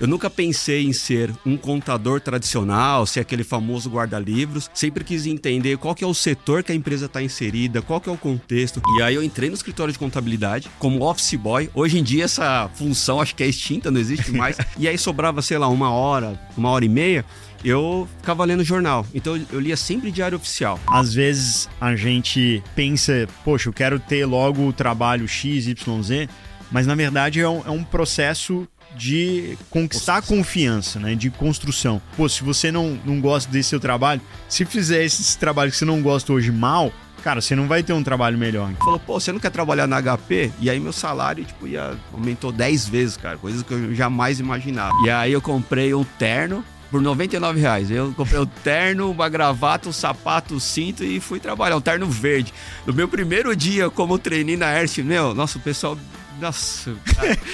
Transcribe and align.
Eu 0.00 0.08
nunca 0.08 0.30
pensei 0.30 0.86
em 0.86 0.94
ser 0.94 1.30
um 1.44 1.58
contador 1.58 2.22
tradicional, 2.22 3.04
ser 3.04 3.20
aquele 3.20 3.44
famoso 3.44 3.90
guarda-livros. 3.90 4.70
Sempre 4.72 5.04
quis 5.04 5.26
entender 5.26 5.76
qual 5.76 5.94
que 5.94 6.02
é 6.02 6.06
o 6.06 6.14
setor 6.14 6.62
que 6.62 6.72
a 6.72 6.74
empresa 6.74 7.04
está 7.04 7.22
inserida, 7.22 7.82
qual 7.82 8.00
que 8.00 8.08
é 8.08 8.12
o 8.12 8.16
contexto. 8.16 8.80
E 8.96 9.02
aí 9.02 9.14
eu 9.14 9.22
entrei 9.22 9.50
no 9.50 9.54
escritório 9.54 9.92
de 9.92 9.98
contabilidade 9.98 10.70
como 10.78 11.02
office 11.02 11.34
boy. 11.34 11.68
Hoje 11.74 11.98
em 11.98 12.02
dia 12.02 12.24
essa 12.24 12.70
função 12.76 13.20
acho 13.20 13.34
que 13.34 13.42
é 13.42 13.46
extinta, 13.46 13.90
não 13.90 14.00
existe 14.00 14.32
mais. 14.32 14.56
e 14.78 14.88
aí 14.88 14.96
sobrava, 14.96 15.42
sei 15.42 15.58
lá, 15.58 15.68
uma 15.68 15.90
hora, 15.90 16.40
uma 16.56 16.70
hora 16.70 16.84
e 16.86 16.88
meia 16.88 17.22
eu 17.62 18.08
ficava 18.16 18.42
lendo 18.46 18.64
jornal. 18.64 19.06
Então 19.12 19.38
eu 19.52 19.60
lia 19.60 19.76
sempre 19.76 20.10
diário 20.10 20.38
oficial. 20.38 20.80
Às 20.86 21.12
vezes 21.12 21.68
a 21.78 21.94
gente 21.94 22.62
pensa, 22.74 23.28
poxa, 23.44 23.68
eu 23.68 23.72
quero 23.74 24.00
ter 24.00 24.24
logo 24.24 24.66
o 24.66 24.72
trabalho 24.72 25.28
X, 25.28 25.66
Y, 25.66 26.02
Z, 26.02 26.26
mas 26.70 26.86
na 26.86 26.94
verdade 26.94 27.38
é 27.38 27.46
um, 27.46 27.62
é 27.66 27.70
um 27.70 27.84
processo 27.84 28.66
de 28.96 29.56
conquistar 29.68 30.22
confiança, 30.22 30.98
né? 30.98 31.14
De 31.14 31.30
construção. 31.30 32.00
Pô, 32.16 32.28
se 32.28 32.42
você 32.42 32.70
não, 32.70 32.98
não 33.04 33.20
gosta 33.20 33.50
desse 33.50 33.70
seu 33.70 33.80
trabalho, 33.80 34.20
se 34.48 34.64
fizer 34.64 35.04
esse 35.04 35.38
trabalho 35.38 35.70
que 35.70 35.76
você 35.76 35.84
não 35.84 36.02
gosta 36.02 36.32
hoje 36.32 36.50
mal, 36.50 36.92
cara, 37.22 37.40
você 37.40 37.54
não 37.54 37.66
vai 37.66 37.82
ter 37.82 37.92
um 37.92 38.02
trabalho 38.02 38.36
melhor. 38.36 38.72
Falou, 38.78 38.98
pô, 38.98 39.20
você 39.20 39.32
não 39.32 39.38
quer 39.38 39.50
trabalhar 39.50 39.86
na 39.86 40.00
HP? 40.00 40.50
E 40.60 40.68
aí 40.68 40.80
meu 40.80 40.92
salário, 40.92 41.44
tipo, 41.44 41.66
ia, 41.66 41.96
aumentou 42.12 42.50
10 42.50 42.88
vezes, 42.88 43.16
cara. 43.16 43.38
Coisas 43.38 43.62
que 43.62 43.72
eu 43.72 43.94
jamais 43.94 44.40
imaginava. 44.40 44.94
E 45.04 45.10
aí 45.10 45.32
eu 45.32 45.40
comprei 45.40 45.94
um 45.94 46.04
terno 46.04 46.64
por 46.90 47.00
99 47.00 47.60
reais. 47.60 47.90
Eu 47.90 48.12
comprei 48.16 48.40
um 48.40 48.46
terno, 48.46 49.10
uma 49.10 49.28
gravata, 49.28 49.88
um 49.88 49.92
sapato, 49.92 50.54
um 50.54 50.60
cinto 50.60 51.04
e 51.04 51.20
fui 51.20 51.38
trabalhar. 51.38 51.76
Um 51.76 51.80
terno 51.80 52.06
verde. 52.06 52.52
No 52.84 52.92
meu 52.92 53.06
primeiro 53.06 53.54
dia 53.54 53.88
como 53.88 54.18
treinei 54.18 54.56
na 54.56 54.78
Erst, 54.78 54.98
meu, 54.98 55.34
nossa, 55.34 55.58
o 55.58 55.60
pessoal 55.60 55.96
nossa, 56.40 56.94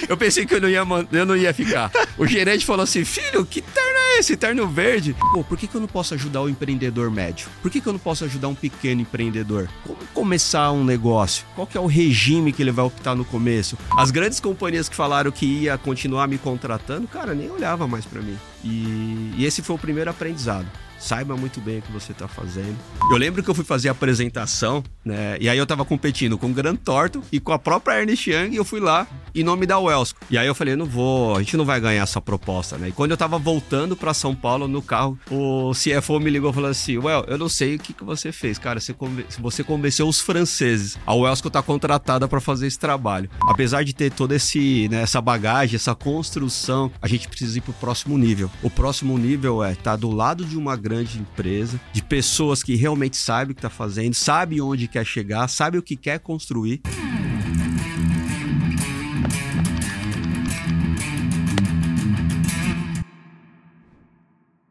eu 0.07 0.17
pensei 0.17 0.45
que 0.45 0.55
eu 0.55 0.61
não, 0.61 0.69
ia, 0.69 0.83
eu 1.11 1.25
não 1.25 1.35
ia 1.35 1.53
ficar. 1.53 1.91
O 2.17 2.25
gerente 2.25 2.65
falou 2.65 2.83
assim: 2.83 3.03
filho, 3.03 3.45
que 3.45 3.61
terno 3.61 3.99
é 3.99 4.19
esse? 4.19 4.37
Terno 4.37 4.67
verde? 4.67 5.15
Pô, 5.33 5.43
por 5.43 5.57
que, 5.57 5.67
que 5.67 5.75
eu 5.75 5.81
não 5.81 5.87
posso 5.87 6.13
ajudar 6.13 6.41
o 6.41 6.49
empreendedor 6.49 7.11
médio? 7.11 7.47
Por 7.61 7.69
que, 7.69 7.81
que 7.81 7.87
eu 7.87 7.93
não 7.93 7.99
posso 7.99 8.23
ajudar 8.25 8.47
um 8.47 8.55
pequeno 8.55 9.01
empreendedor? 9.01 9.69
Como 9.83 9.97
começar 10.13 10.71
um 10.71 10.83
negócio? 10.83 11.45
Qual 11.55 11.67
que 11.67 11.77
é 11.77 11.81
o 11.81 11.85
regime 11.85 12.51
que 12.51 12.61
ele 12.61 12.71
vai 12.71 12.85
optar 12.85 13.15
no 13.15 13.25
começo? 13.25 13.77
As 13.97 14.11
grandes 14.11 14.39
companhias 14.39 14.89
que 14.89 14.95
falaram 14.95 15.31
que 15.31 15.45
ia 15.45 15.77
continuar 15.77 16.27
me 16.27 16.37
contratando, 16.37 17.07
cara, 17.07 17.33
nem 17.33 17.49
olhava 17.49 17.87
mais 17.87 18.05
para 18.05 18.21
mim. 18.21 18.37
E, 18.63 19.33
e 19.37 19.45
esse 19.45 19.61
foi 19.61 19.75
o 19.75 19.79
primeiro 19.79 20.09
aprendizado 20.09 20.67
saiba 20.99 21.35
muito 21.35 21.59
bem 21.61 21.79
o 21.79 21.81
que 21.81 21.91
você 21.91 22.11
está 22.11 22.27
fazendo. 22.27 22.77
Eu 23.11 23.17
lembro 23.17 23.43
que 23.43 23.49
eu 23.49 23.55
fui 23.55 23.65
fazer 23.65 23.89
a 23.89 23.91
apresentação, 23.91 24.83
né? 25.03 25.37
E 25.39 25.49
aí 25.49 25.57
eu 25.57 25.63
estava 25.63 25.85
competindo 25.85 26.37
com 26.37 26.47
o 26.47 26.53
Gran 26.53 26.75
Torto 26.75 27.21
e 27.31 27.39
com 27.39 27.51
a 27.51 27.59
própria 27.59 27.99
Ernest 27.99 28.29
Young 28.29 28.53
e 28.53 28.55
eu 28.55 28.65
fui 28.65 28.79
lá 28.79 29.07
em 29.33 29.43
nome 29.43 29.65
da 29.65 29.77
Wellsco. 29.79 30.19
E 30.29 30.37
aí 30.37 30.47
eu 30.47 30.55
falei, 30.55 30.75
não 30.75 30.85
vou, 30.85 31.35
a 31.35 31.39
gente 31.39 31.55
não 31.57 31.65
vai 31.65 31.79
ganhar 31.79 32.03
essa 32.03 32.21
proposta, 32.21 32.77
né? 32.77 32.89
E 32.89 32.91
quando 32.91 33.11
eu 33.11 33.15
estava 33.15 33.37
voltando 33.37 33.95
para 33.95 34.13
São 34.13 34.35
Paulo 34.35 34.67
no 34.67 34.81
carro, 34.81 35.17
o 35.29 35.71
CFO 35.71 36.19
me 36.19 36.29
ligou 36.29 36.51
e 36.51 36.53
falou 36.53 36.69
assim: 36.69 36.97
Well, 36.97 37.25
eu 37.27 37.37
não 37.37 37.49
sei 37.49 37.75
o 37.75 37.79
que, 37.79 37.93
que 37.93 38.03
você 38.03 38.31
fez, 38.31 38.57
cara. 38.57 38.79
Você, 38.79 38.93
conven 38.93 39.25
você 39.39 39.63
convenceu 39.63 40.07
os 40.07 40.19
franceses. 40.19 40.97
A 41.05 41.13
Wellsco 41.13 41.49
tá 41.49 41.61
contratada 41.61 42.27
para 42.27 42.39
fazer 42.39 42.67
esse 42.67 42.79
trabalho. 42.79 43.29
Apesar 43.47 43.83
de 43.83 43.93
ter 43.93 44.11
toda 44.11 44.35
esse, 44.35 44.87
né, 44.89 45.01
essa 45.01 45.21
bagagem, 45.21 45.75
essa 45.75 45.93
construção, 45.93 46.91
a 47.01 47.07
gente 47.07 47.27
precisa 47.27 47.57
ir 47.57 47.61
pro 47.61 47.73
próximo 47.73 48.17
nível. 48.17 48.49
O 48.63 48.69
próximo 48.69 49.17
nível 49.17 49.63
é 49.63 49.71
estar 49.71 49.91
tá 49.91 49.95
do 49.95 50.09
lado 50.09 50.45
de 50.45 50.57
uma 50.57 50.75
grande 50.87 51.19
empresa, 51.19 51.77
de 51.91 52.01
pessoas 52.01 52.63
que 52.63 52.73
realmente 52.75 53.17
sabem 53.17 53.51
o 53.51 53.55
que 53.55 53.59
está 53.59 53.69
fazendo, 53.69 54.13
sabem 54.13 54.61
onde 54.61 54.87
quer 54.87 55.05
chegar, 55.05 55.45
sabem 55.49 55.77
o 55.77 55.83
que 55.83 55.97
quer 55.97 56.17
construir. 56.17 56.81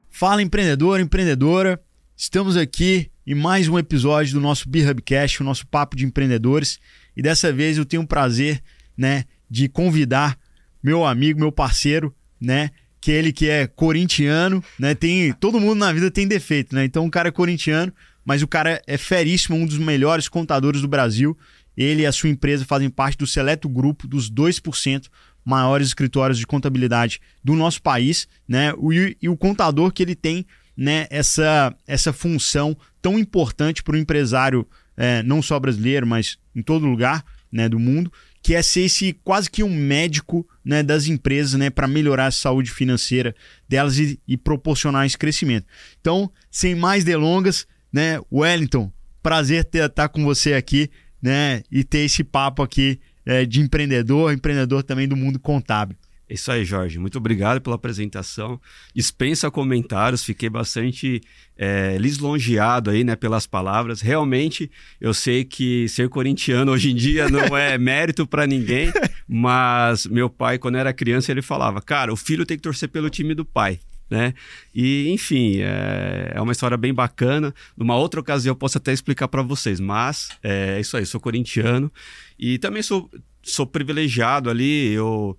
Fala 0.09 0.41
empreendedor, 0.41 1.01
empreendedora. 1.01 1.79
Estamos 2.17 2.57
aqui 2.57 3.11
em 3.27 3.35
mais 3.35 3.69
um 3.69 3.79
episódio 3.79 4.33
do 4.33 4.41
nosso 4.41 4.67
B-Hubcast, 4.71 5.43
o 5.43 5.45
nosso 5.45 5.67
papo 5.67 5.95
de 5.95 6.07
empreendedores. 6.07 6.81
E 7.15 7.21
dessa 7.21 7.53
vez 7.53 7.77
eu 7.77 7.85
tenho 7.85 8.03
o 8.03 8.09
prazer, 8.09 8.63
né, 8.97 9.25
de 9.51 9.69
convidar 9.69 10.39
meu 10.83 11.05
amigo, 11.05 11.39
meu 11.39 11.53
parceiro, 11.53 12.15
né, 12.41 12.71
que 13.07 13.13
ele 13.13 13.33
que 13.33 13.49
é 13.49 13.69
corintiano, 13.69 14.61
né? 14.77 14.93
Tem 14.93 15.33
todo 15.35 15.61
mundo 15.61 15.77
na 15.77 15.93
vida 15.93 16.11
tem 16.11 16.27
defeito, 16.27 16.75
né? 16.75 16.85
Então 16.85 17.07
o 17.07 17.11
cara 17.11 17.29
é 17.29 17.31
corintiano, 17.31 17.93
mas 18.25 18.43
o 18.43 18.49
cara 18.49 18.83
é 18.85 18.99
feríssimo, 18.99 19.57
um 19.57 19.65
dos 19.65 19.79
melhores 19.79 20.29
contadores 20.29 20.81
do 20.81 20.89
Brasil. 20.89 21.39
Ele 21.77 22.03
e 22.03 22.07
a 22.07 22.11
sua 22.11 22.31
empresa 22.31 22.65
fazem 22.65 22.91
parte 22.91 23.17
do 23.17 23.25
seleto 23.25 23.69
grupo 23.69 24.09
dos 24.09 24.29
2% 24.29 25.05
maiores 25.45 25.87
escritórios 25.87 26.37
de 26.37 26.45
contabilidade 26.49 27.21
do 27.45 27.55
nosso 27.55 27.81
país, 27.81 28.27
né? 28.49 28.75
O, 28.77 28.93
e 28.93 29.29
o 29.29 29.37
contador 29.37 29.93
que 29.93 30.03
ele 30.03 30.17
tem, 30.17 30.45
né, 30.77 31.07
essa, 31.09 31.73
essa 31.87 32.13
função 32.13 32.77
tão 33.01 33.17
importante 33.17 33.85
para 33.85 33.95
o 33.95 33.99
empresário, 33.99 34.67
é, 34.97 35.23
não 35.23 35.41
só 35.41 35.61
brasileiro, 35.61 36.09
mas 36.09 36.39
em 36.57 36.61
todo 36.61 36.85
lugar 36.87 37.25
né, 37.53 37.69
do 37.69 37.79
mundo, 37.79 38.13
que 38.47 38.55
é 38.55 38.63
ser 38.63 38.83
esse 38.83 39.13
quase 39.25 39.51
que 39.51 39.65
um 39.65 39.75
médico 39.75 40.49
né, 40.65 40.81
das 40.81 41.09
empresas 41.09 41.55
né, 41.55 41.69
para 41.69 41.89
melhorar 41.89 42.27
a 42.27 42.31
saúde 42.31 42.71
financeira 42.71 43.35
delas 43.69 43.99
e, 43.99 44.21
e, 44.25 44.37
proporcionar 44.37 45.05
esse 45.05 45.19
crescimento. 45.19 45.67
Então, 46.01 46.31
sem 46.49 46.73
mais 46.73 47.03
delongas, 47.03 47.67
né, 47.93 48.21
Wellington, 48.33 48.93
prazer 49.21 49.65
ter, 49.65 49.85
estar 49.87 50.09
com 50.11 50.23
você 50.23 50.55
aqui 50.55 50.89
né, 51.21 51.65
e 51.73 51.83
ter 51.83 52.05
esse 52.05 52.23
papo 52.23 52.63
aqui 52.63 53.01
é, 53.25 53.45
de 53.45 53.61
empreendedor, 53.61 54.33
empreendedor 54.33 54.85
também 54.85 55.09
do 55.09 55.17
mundo 55.17 55.41
contábil. 55.41 55.97
É 56.29 56.35
isso 56.35 56.51
aí, 56.51 56.65
Jorge. 56.65 56.99
Muito 56.99 57.19
obrigado 57.19 57.61
pela 57.61 57.77
apresentação. 57.77 58.61
Dispensa 58.93 59.49
comentários, 59.49 60.25
fiquei 60.25 60.51
bastante 60.51 61.21
é, 61.57 61.97
lisonjeado 61.99 62.91
aí, 62.91 63.05
né, 63.05 63.15
pelas 63.15 63.47
palavras. 63.47 64.01
Realmente, 64.01 64.69
eu 65.01 65.15
sei 65.15 65.45
que 65.45 65.89
ser 65.89 66.09
corintiano 66.09 66.73
hoje 66.73 66.91
em 66.91 66.97
dia 66.97 67.29
não 67.29 67.57
é 67.57 67.79
mérito 67.79 68.27
para 68.27 68.45
ninguém, 68.45 68.93
mas 69.29 70.07
meu 70.07 70.29
pai, 70.29 70.59
quando 70.59 70.77
era 70.77 70.93
criança, 70.93 71.31
ele 71.31 71.43
falava: 71.43 71.81
cara, 71.81 72.13
o 72.13 72.17
filho 72.17 72.45
tem 72.45 72.57
que 72.57 72.63
torcer 72.63 72.89
pelo 72.89 73.09
time 73.09 73.33
do 73.33 73.45
pai. 73.45 73.79
Né? 74.09 74.35
E, 74.73 75.11
enfim, 75.11 75.59
é, 75.61 76.33
é 76.35 76.41
uma 76.41 76.53
história 76.53 76.77
bem 76.77 76.95
bacana. 76.95 77.55
Numa 77.77 77.97
outra 77.97 78.21
ocasião 78.21 78.53
eu 78.53 78.57
posso 78.57 78.79
até 78.79 78.93
explicar 78.93 79.29
para 79.29 79.43
vocês, 79.43 79.81
mas 79.81 80.29
é 80.43 80.79
isso 80.81 80.97
aí, 80.97 81.05
sou 81.05 81.21
corintiano 81.21 81.91
e 82.39 82.57
também 82.59 82.83
sou, 82.83 83.11
sou 83.43 83.67
privilegiado 83.67 84.49
ali. 84.49 84.93
Eu 84.93 85.37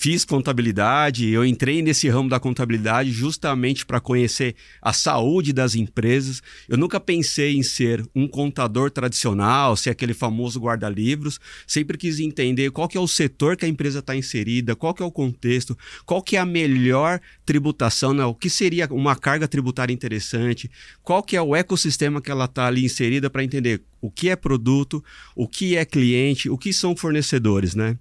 fiz 0.00 0.24
contabilidade, 0.24 1.28
eu 1.28 1.44
entrei 1.44 1.82
nesse 1.82 2.08
ramo 2.08 2.26
da 2.26 2.40
contabilidade 2.40 3.12
justamente 3.12 3.84
para 3.84 4.00
conhecer 4.00 4.56
a 4.80 4.94
saúde 4.94 5.52
das 5.52 5.74
empresas. 5.74 6.42
Eu 6.66 6.78
nunca 6.78 6.98
pensei 6.98 7.54
em 7.54 7.62
ser 7.62 8.02
um 8.14 8.26
contador 8.26 8.90
tradicional, 8.90 9.76
ser 9.76 9.90
aquele 9.90 10.14
famoso 10.14 10.58
guarda-livros. 10.58 11.38
Sempre 11.66 11.98
quis 11.98 12.18
entender 12.18 12.70
qual 12.70 12.88
que 12.88 12.96
é 12.96 13.00
o 13.00 13.06
setor 13.06 13.58
que 13.58 13.66
a 13.66 13.68
empresa 13.68 13.98
está 13.98 14.16
inserida, 14.16 14.74
qual 14.74 14.94
que 14.94 15.02
é 15.02 15.04
o 15.04 15.12
contexto, 15.12 15.76
qual 16.06 16.22
que 16.22 16.34
é 16.34 16.40
a 16.40 16.46
melhor 16.46 17.20
tributação, 17.44 18.14
né? 18.14 18.24
o 18.24 18.34
que 18.34 18.48
seria 18.48 18.88
uma 18.90 19.14
carga 19.14 19.46
tributária 19.46 19.92
interessante, 19.92 20.70
qual 21.02 21.22
que 21.22 21.36
é 21.36 21.42
o 21.42 21.54
ecossistema 21.54 22.22
que 22.22 22.30
ela 22.30 22.46
está 22.46 22.68
ali 22.68 22.86
inserida 22.86 23.28
para 23.28 23.44
entender 23.44 23.82
o 24.00 24.10
que 24.10 24.30
é 24.30 24.36
produto, 24.36 25.04
o 25.36 25.46
que 25.46 25.76
é 25.76 25.84
cliente, 25.84 26.48
o 26.48 26.56
que 26.56 26.72
são 26.72 26.96
fornecedores, 26.96 27.74
né? 27.74 27.98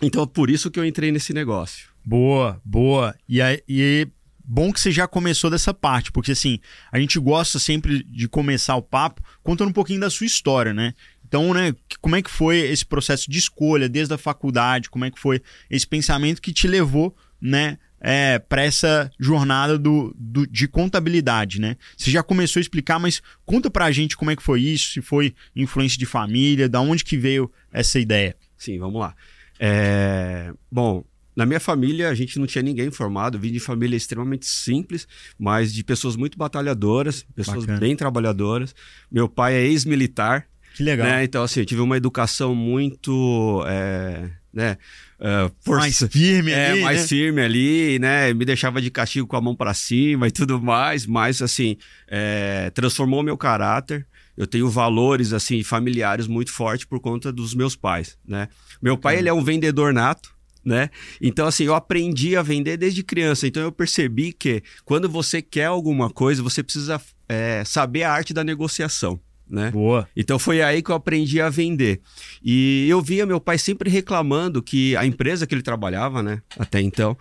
Então, 0.00 0.26
por 0.26 0.50
isso 0.50 0.70
que 0.70 0.78
eu 0.78 0.84
entrei 0.84 1.12
nesse 1.12 1.32
negócio. 1.32 1.88
Boa, 2.04 2.60
boa. 2.64 3.14
E, 3.28 3.40
aí, 3.40 3.62
e 3.68 4.08
bom 4.44 4.72
que 4.72 4.80
você 4.80 4.90
já 4.90 5.06
começou 5.06 5.50
dessa 5.50 5.72
parte, 5.72 6.10
porque 6.10 6.32
assim, 6.32 6.58
a 6.90 6.98
gente 6.98 7.18
gosta 7.18 7.58
sempre 7.58 8.02
de 8.04 8.28
começar 8.28 8.76
o 8.76 8.82
papo 8.82 9.22
contando 9.42 9.68
um 9.68 9.72
pouquinho 9.72 10.00
da 10.00 10.10
sua 10.10 10.26
história, 10.26 10.74
né? 10.74 10.94
Então, 11.26 11.54
né, 11.54 11.74
como 12.00 12.14
é 12.14 12.20
que 12.20 12.30
foi 12.30 12.58
esse 12.58 12.84
processo 12.84 13.30
de 13.30 13.38
escolha 13.38 13.88
desde 13.88 14.12
a 14.12 14.18
faculdade? 14.18 14.90
Como 14.90 15.04
é 15.06 15.10
que 15.10 15.18
foi 15.18 15.40
esse 15.70 15.86
pensamento 15.86 16.42
que 16.42 16.52
te 16.52 16.68
levou, 16.68 17.16
né, 17.40 17.78
é, 18.02 18.38
para 18.38 18.62
essa 18.62 19.10
jornada 19.18 19.78
do, 19.78 20.14
do, 20.18 20.46
de 20.46 20.68
contabilidade, 20.68 21.60
né? 21.60 21.76
Você 21.96 22.10
já 22.10 22.22
começou 22.22 22.58
a 22.58 22.62
explicar, 22.62 22.98
mas 22.98 23.22
conta 23.46 23.70
para 23.70 23.86
a 23.86 23.92
gente 23.92 24.16
como 24.16 24.30
é 24.30 24.36
que 24.36 24.42
foi 24.42 24.60
isso, 24.60 24.92
se 24.92 25.00
foi 25.00 25.34
influência 25.54 25.96
de 25.96 26.04
família, 26.04 26.68
da 26.68 26.80
onde 26.80 27.04
que 27.04 27.16
veio 27.16 27.50
essa 27.72 27.98
ideia. 27.98 28.36
Sim, 28.58 28.78
vamos 28.78 29.00
lá. 29.00 29.14
É, 29.64 30.52
bom, 30.68 31.04
na 31.36 31.46
minha 31.46 31.60
família, 31.60 32.08
a 32.08 32.14
gente 32.14 32.36
não 32.36 32.48
tinha 32.48 32.62
ninguém 32.62 32.90
formado, 32.90 33.38
vim 33.38 33.52
de 33.52 33.60
família 33.60 33.96
extremamente 33.96 34.44
simples, 34.44 35.06
mas 35.38 35.72
de 35.72 35.84
pessoas 35.84 36.16
muito 36.16 36.36
batalhadoras, 36.36 37.24
pessoas 37.32 37.60
Bacana. 37.60 37.78
bem 37.78 37.94
trabalhadoras. 37.94 38.74
Meu 39.10 39.28
pai 39.28 39.54
é 39.54 39.64
ex-militar. 39.64 40.48
Que 40.74 40.82
legal. 40.82 41.06
Né? 41.06 41.22
Então, 41.22 41.44
assim, 41.44 41.60
eu 41.60 41.66
tive 41.66 41.80
uma 41.80 41.96
educação 41.96 42.56
muito. 42.56 43.62
É, 43.68 44.30
né? 44.52 44.76
Uh, 45.20 45.52
força, 45.60 45.80
mais 45.80 46.12
firme 46.12 46.50
é, 46.50 46.72
ali. 46.72 46.80
mais 46.80 47.02
né? 47.02 47.06
firme 47.06 47.40
ali, 47.40 47.98
né? 48.00 48.34
Me 48.34 48.44
deixava 48.44 48.82
de 48.82 48.90
castigo 48.90 49.28
com 49.28 49.36
a 49.36 49.40
mão 49.40 49.54
para 49.54 49.72
cima 49.72 50.26
e 50.26 50.30
tudo 50.32 50.60
mais, 50.60 51.06
mas, 51.06 51.40
assim, 51.40 51.76
é, 52.08 52.68
transformou 52.74 53.22
meu 53.22 53.36
caráter 53.36 54.04
eu 54.36 54.46
tenho 54.46 54.68
valores 54.68 55.32
assim 55.32 55.62
familiares 55.62 56.26
muito 56.26 56.52
fortes 56.52 56.86
por 56.86 57.00
conta 57.00 57.32
dos 57.32 57.54
meus 57.54 57.76
pais, 57.76 58.18
né? 58.26 58.48
Meu 58.80 58.96
pai 58.96 59.18
ele 59.18 59.28
é 59.28 59.32
um 59.32 59.44
vendedor 59.44 59.92
nato, 59.92 60.34
né? 60.64 60.90
Então, 61.20 61.46
assim, 61.46 61.64
eu 61.64 61.74
aprendi 61.74 62.36
a 62.36 62.42
vender 62.42 62.76
desde 62.76 63.02
criança. 63.02 63.46
Então, 63.46 63.62
eu 63.62 63.72
percebi 63.72 64.32
que 64.32 64.62
quando 64.84 65.08
você 65.08 65.42
quer 65.42 65.66
alguma 65.66 66.08
coisa, 66.08 66.42
você 66.42 66.62
precisa 66.62 67.00
é, 67.28 67.62
saber 67.64 68.04
a 68.04 68.12
arte 68.12 68.32
da 68.32 68.44
negociação. 68.44 69.20
Né? 69.52 69.70
Boa. 69.70 70.08
Então 70.16 70.38
foi 70.38 70.62
aí 70.62 70.82
que 70.82 70.90
eu 70.90 70.94
aprendi 70.94 71.38
a 71.38 71.50
vender. 71.50 72.00
E 72.42 72.86
eu 72.88 73.02
via 73.02 73.26
meu 73.26 73.38
pai 73.38 73.58
sempre 73.58 73.90
reclamando 73.90 74.62
que 74.62 74.96
a 74.96 75.04
empresa 75.04 75.46
que 75.46 75.54
ele 75.54 75.60
trabalhava, 75.60 76.22
né, 76.22 76.40
até 76.58 76.80
então, 76.80 77.14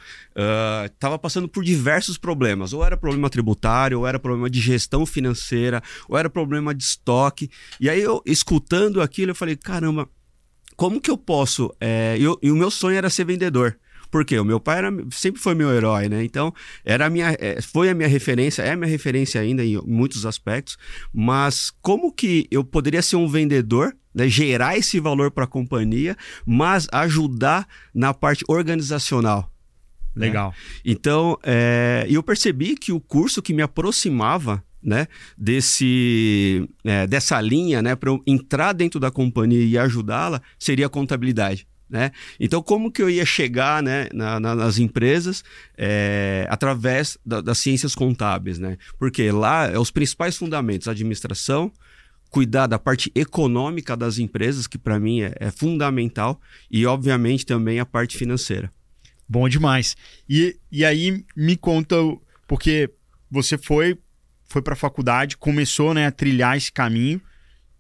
estava 0.86 1.16
uh, 1.16 1.20
passando 1.20 1.50
por 1.50 1.62
diversos 1.62 2.18
problemas. 2.18 2.72
Ou 2.72 2.86
era 2.86 2.96
problema 2.96 3.30
tributário, 3.30 4.00
ou 4.00 4.08
era 4.08 4.18
problema 4.18 4.50
de 4.50 4.62
gestão 4.62 5.06
financeira, 5.06 5.84
ou 6.08 6.18
era 6.18 6.30
problema 6.30 6.74
de 6.74 6.84
estoque. 6.84 7.50
E 7.82 7.90
aí 7.90 8.02
eu, 8.02 8.22
escutando 8.26 9.02
aquilo, 9.02 9.32
eu 9.32 9.36
falei, 9.36 9.58
caramba, 9.58 10.08
como 10.78 11.02
que 11.02 11.12
eu 11.12 11.18
posso. 11.18 11.70
É, 11.82 12.16
eu, 12.18 12.40
e 12.42 12.50
o 12.50 12.56
meu 12.56 12.72
sonho 12.72 12.98
era 12.98 13.10
ser 13.10 13.26
vendedor. 13.26 13.78
Porque 14.12 14.38
o 14.38 14.44
meu 14.44 14.60
pai 14.60 14.80
era, 14.80 14.92
sempre 15.10 15.42
foi 15.42 15.56
meu 15.56 15.72
herói, 15.72 16.10
né? 16.10 16.22
Então, 16.24 16.54
era 16.84 17.10
minha, 17.10 17.36
é, 17.40 17.62
foi 17.62 17.90
a 17.90 17.94
minha 17.94 18.10
referência, 18.10 18.62
é 18.62 18.72
a 18.72 18.76
minha 18.76 18.90
referência 18.90 19.40
ainda 19.40 19.64
em 19.64 19.80
muitos 19.86 20.26
aspectos. 20.26 20.78
Mas 21.14 21.72
como 21.82 22.12
que 22.12 22.46
eu 22.52 22.64
poderia 22.64 23.02
ser 23.02 23.16
um 23.16 23.28
vendedor, 23.28 23.96
né? 24.14 24.28
gerar 24.28 24.78
esse 24.78 25.00
valor 25.00 25.32
para 25.32 25.46
a 25.46 25.48
companhia, 25.48 26.18
mas 26.46 26.88
ajudar 26.92 27.66
na 27.96 28.14
parte 28.14 28.44
organizacional? 28.50 29.50
Né? 30.14 30.28
Legal. 30.28 30.50
Né? 30.50 30.56
Então, 30.84 31.38
é, 31.42 32.06
eu 32.10 32.22
percebi 32.22 32.76
que 32.76 32.92
o 32.92 33.00
curso 33.00 33.42
que 33.42 33.54
me 33.54 33.62
aproximava 33.62 34.62
né, 34.84 35.08
desse, 35.38 36.68
é, 36.84 37.06
dessa 37.08 37.40
linha, 37.40 37.82
né, 37.82 37.96
para 37.96 38.10
eu 38.10 38.22
entrar 38.26 38.74
dentro 38.74 39.00
da 39.00 39.12
companhia 39.12 39.64
e 39.64 39.78
ajudá-la, 39.78 40.42
seria 40.60 40.88
a 40.88 40.90
contabilidade. 40.90 41.68
Né? 41.92 42.12
Então, 42.40 42.64
como 42.64 42.90
que 42.90 43.02
eu 43.02 43.10
ia 43.10 43.26
chegar 43.26 43.84
né, 43.84 44.08
na, 44.14 44.40
na, 44.40 44.56
nas 44.56 44.80
empresas 44.80 45.44
é, 45.78 46.48
através 46.50 47.18
da, 47.26 47.42
das 47.42 47.58
ciências 47.58 47.94
contábeis? 47.94 48.58
Né? 48.58 48.78
Porque 48.98 49.30
lá 49.30 49.68
é 49.68 49.78
os 49.78 49.92
principais 49.92 50.38
fundamentos: 50.38 50.88
administração, 50.88 51.70
cuidar 52.30 52.68
da 52.68 52.80
parte 52.80 53.12
econômica 53.14 53.98
das 53.98 54.20
empresas, 54.20 54.68
que 54.68 54.78
para 54.78 54.98
mim 54.98 55.22
é, 55.22 55.34
é, 55.38 55.52
fundamental, 55.52 56.40
e 56.72 56.86
obviamente 56.86 57.46
também 57.46 57.78
a 57.78 57.86
parte 57.86 58.16
financeira. 58.16 58.72
Bom 59.28 59.50
demais. 59.50 59.98
E, 60.30 60.56
e 60.72 60.86
aí 60.86 61.26
me 61.36 61.58
conta, 61.58 61.98
porque 62.48 62.90
você 63.30 63.58
foi 63.58 63.98
foi 64.46 64.62
para 64.62 64.74
a 64.74 64.78
faculdade, 64.78 65.38
começou 65.38 65.94
né, 65.94 66.08
a 66.08 66.12
trilhar 66.12 66.58
esse 66.58 66.70
caminho. 66.72 67.22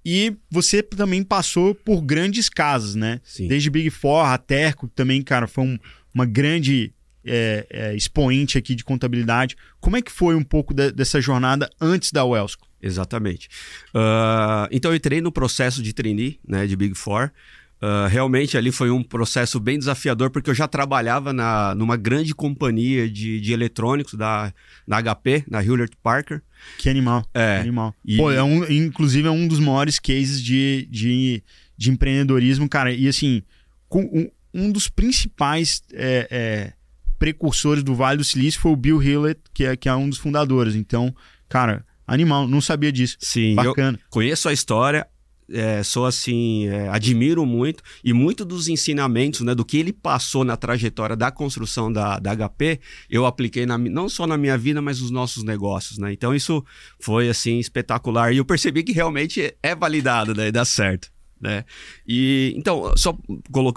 E 0.05 0.35
você 0.49 0.81
também 0.81 1.23
passou 1.23 1.75
por 1.75 2.01
grandes 2.01 2.49
casas, 2.49 2.95
né? 2.95 3.21
Sim. 3.23 3.47
Desde 3.47 3.69
Big 3.69 3.89
Four, 3.89 4.25
a 4.25 4.37
Terco 4.37 4.87
também, 4.87 5.21
cara, 5.21 5.47
foi 5.47 5.63
um, 5.63 5.77
uma 6.13 6.25
grande 6.25 6.93
é, 7.25 7.67
é, 7.69 7.95
expoente 7.95 8.57
aqui 8.57 8.73
de 8.75 8.83
contabilidade. 8.83 9.55
Como 9.79 9.97
é 9.97 10.01
que 10.01 10.11
foi 10.11 10.35
um 10.35 10.43
pouco 10.43 10.73
de, 10.73 10.91
dessa 10.91 11.21
jornada 11.21 11.69
antes 11.79 12.11
da 12.11 12.25
Wellsco? 12.25 12.67
Exatamente. 12.81 13.47
Uh, 13.93 14.67
então 14.71 14.91
eu 14.91 14.95
entrei 14.95 15.21
no 15.21 15.31
processo 15.31 15.83
de 15.83 15.93
trainee, 15.93 16.39
né, 16.47 16.65
de 16.65 16.75
Big 16.75 16.95
Four. 16.95 17.31
Uh, 17.81 18.07
realmente 18.07 18.55
ali 18.55 18.71
foi 18.71 18.91
um 18.91 19.01
processo 19.01 19.59
bem 19.59 19.79
desafiador, 19.79 20.29
porque 20.29 20.51
eu 20.51 20.53
já 20.53 20.67
trabalhava 20.67 21.33
na, 21.33 21.73
numa 21.73 21.97
grande 21.97 22.35
companhia 22.35 23.09
de, 23.09 23.41
de 23.41 23.53
eletrônicos 23.53 24.13
da, 24.13 24.53
na 24.85 25.01
HP, 25.01 25.45
na 25.49 25.63
Hewlett 25.63 25.97
Parker. 26.03 26.43
Que 26.77 26.89
animal. 26.89 27.25
É. 27.33 27.55
Que 27.55 27.61
animal. 27.61 27.95
E... 28.05 28.17
Pô, 28.17 28.31
é 28.31 28.43
um, 28.43 28.63
inclusive 28.69 29.27
é 29.27 29.31
um 29.31 29.47
dos 29.47 29.59
maiores 29.59 29.97
cases 29.97 30.43
de, 30.43 30.87
de, 30.91 31.43
de 31.75 31.89
empreendedorismo, 31.89 32.69
cara. 32.69 32.93
E 32.93 33.07
assim, 33.07 33.41
com, 33.89 34.01
um, 34.01 34.29
um 34.53 34.71
dos 34.71 34.87
principais 34.87 35.81
é, 35.91 36.27
é, 36.29 36.73
precursores 37.17 37.83
do 37.83 37.95
Vale 37.95 38.17
do 38.17 38.23
Silício 38.23 38.61
foi 38.61 38.71
o 38.71 38.75
Bill 38.75 39.01
Hewlett, 39.01 39.41
que 39.53 39.65
é, 39.65 39.75
que 39.75 39.89
é 39.89 39.95
um 39.95 40.07
dos 40.07 40.19
fundadores. 40.19 40.75
Então, 40.75 41.15
cara, 41.49 41.83
animal, 42.05 42.47
não 42.47 42.61
sabia 42.61 42.91
disso. 42.91 43.17
Sim, 43.19 43.55
bacana. 43.55 43.99
conheço 44.11 44.47
a 44.49 44.53
história, 44.53 45.07
é, 45.53 45.83
sou 45.83 46.05
assim, 46.05 46.67
é, 46.67 46.89
admiro 46.89 47.45
muito 47.45 47.83
e 48.03 48.13
muito 48.13 48.43
dos 48.45 48.67
ensinamentos, 48.67 49.41
né, 49.41 49.53
do 49.53 49.65
que 49.65 49.77
ele 49.77 49.93
passou 49.93 50.43
na 50.43 50.57
trajetória 50.57 51.15
da 51.15 51.31
construção 51.31 51.91
da, 51.91 52.19
da 52.19 52.35
HP, 52.35 52.79
eu 53.09 53.25
apliquei 53.25 53.65
na, 53.65 53.77
não 53.77 54.09
só 54.09 54.25
na 54.25 54.37
minha 54.37 54.57
vida, 54.57 54.81
mas 54.81 55.01
nos 55.01 55.11
nossos 55.11 55.43
negócios, 55.43 55.97
né? 55.97 56.11
Então 56.13 56.33
isso 56.33 56.63
foi 56.99 57.29
assim 57.29 57.59
espetacular 57.59 58.33
e 58.33 58.37
eu 58.37 58.45
percebi 58.45 58.83
que 58.83 58.91
realmente 58.91 59.55
é 59.61 59.75
validado, 59.75 60.33
né, 60.33 60.47
e 60.47 60.51
dá 60.51 60.65
certo. 60.65 61.11
Né? 61.41 61.65
E 62.07 62.53
então, 62.55 62.93
só 62.95 63.17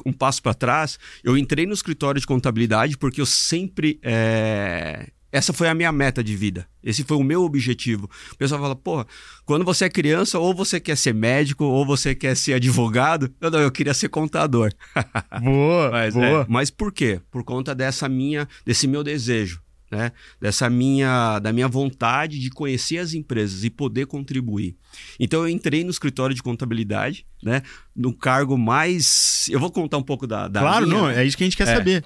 um 0.04 0.12
passo 0.12 0.42
para 0.42 0.52
trás, 0.52 0.98
eu 1.24 1.36
entrei 1.36 1.64
no 1.64 1.72
escritório 1.72 2.20
de 2.20 2.26
contabilidade 2.26 2.98
porque 2.98 3.22
eu 3.22 3.26
sempre 3.26 3.98
é, 4.02 5.08
essa 5.34 5.52
foi 5.52 5.66
a 5.66 5.74
minha 5.74 5.90
meta 5.90 6.22
de 6.22 6.36
vida. 6.36 6.64
Esse 6.80 7.02
foi 7.02 7.16
o 7.16 7.24
meu 7.24 7.42
objetivo. 7.42 8.08
O 8.30 8.36
pessoal 8.36 8.60
fala, 8.60 8.76
porra, 8.76 9.04
quando 9.44 9.64
você 9.64 9.86
é 9.86 9.90
criança, 9.90 10.38
ou 10.38 10.54
você 10.54 10.78
quer 10.78 10.96
ser 10.96 11.12
médico, 11.12 11.64
ou 11.64 11.84
você 11.84 12.14
quer 12.14 12.36
ser 12.36 12.52
advogado. 12.52 13.28
Eu 13.40 13.50
não, 13.50 13.58
eu 13.58 13.72
queria 13.72 13.92
ser 13.92 14.08
contador. 14.10 14.72
Boa, 15.42 15.90
mas, 15.90 16.14
boa. 16.14 16.42
É, 16.42 16.46
mas 16.48 16.70
por 16.70 16.92
quê? 16.92 17.20
Por 17.32 17.42
conta 17.42 17.74
dessa 17.74 18.08
minha, 18.08 18.48
desse 18.64 18.86
meu 18.86 19.02
desejo. 19.02 19.60
Né? 19.90 20.12
Dessa 20.40 20.70
minha, 20.70 21.40
da 21.40 21.52
minha 21.52 21.66
vontade 21.66 22.38
de 22.38 22.48
conhecer 22.48 22.98
as 22.98 23.12
empresas 23.12 23.64
e 23.64 23.70
poder 23.70 24.06
contribuir. 24.06 24.76
Então 25.18 25.40
eu 25.40 25.48
entrei 25.48 25.82
no 25.82 25.90
escritório 25.90 26.34
de 26.34 26.42
contabilidade, 26.44 27.26
né? 27.42 27.62
No 27.94 28.16
cargo 28.16 28.56
mais, 28.56 29.46
eu 29.50 29.58
vou 29.58 29.70
contar 29.70 29.98
um 29.98 30.02
pouco 30.02 30.26
da, 30.26 30.46
da 30.48 30.60
claro, 30.60 30.86
minha, 30.86 30.98
não, 30.98 31.08
né? 31.08 31.22
é 31.22 31.26
isso 31.26 31.36
que 31.36 31.42
a 31.42 31.46
gente 31.46 31.56
quer 31.56 31.68
é. 31.68 31.74
saber. 31.74 32.04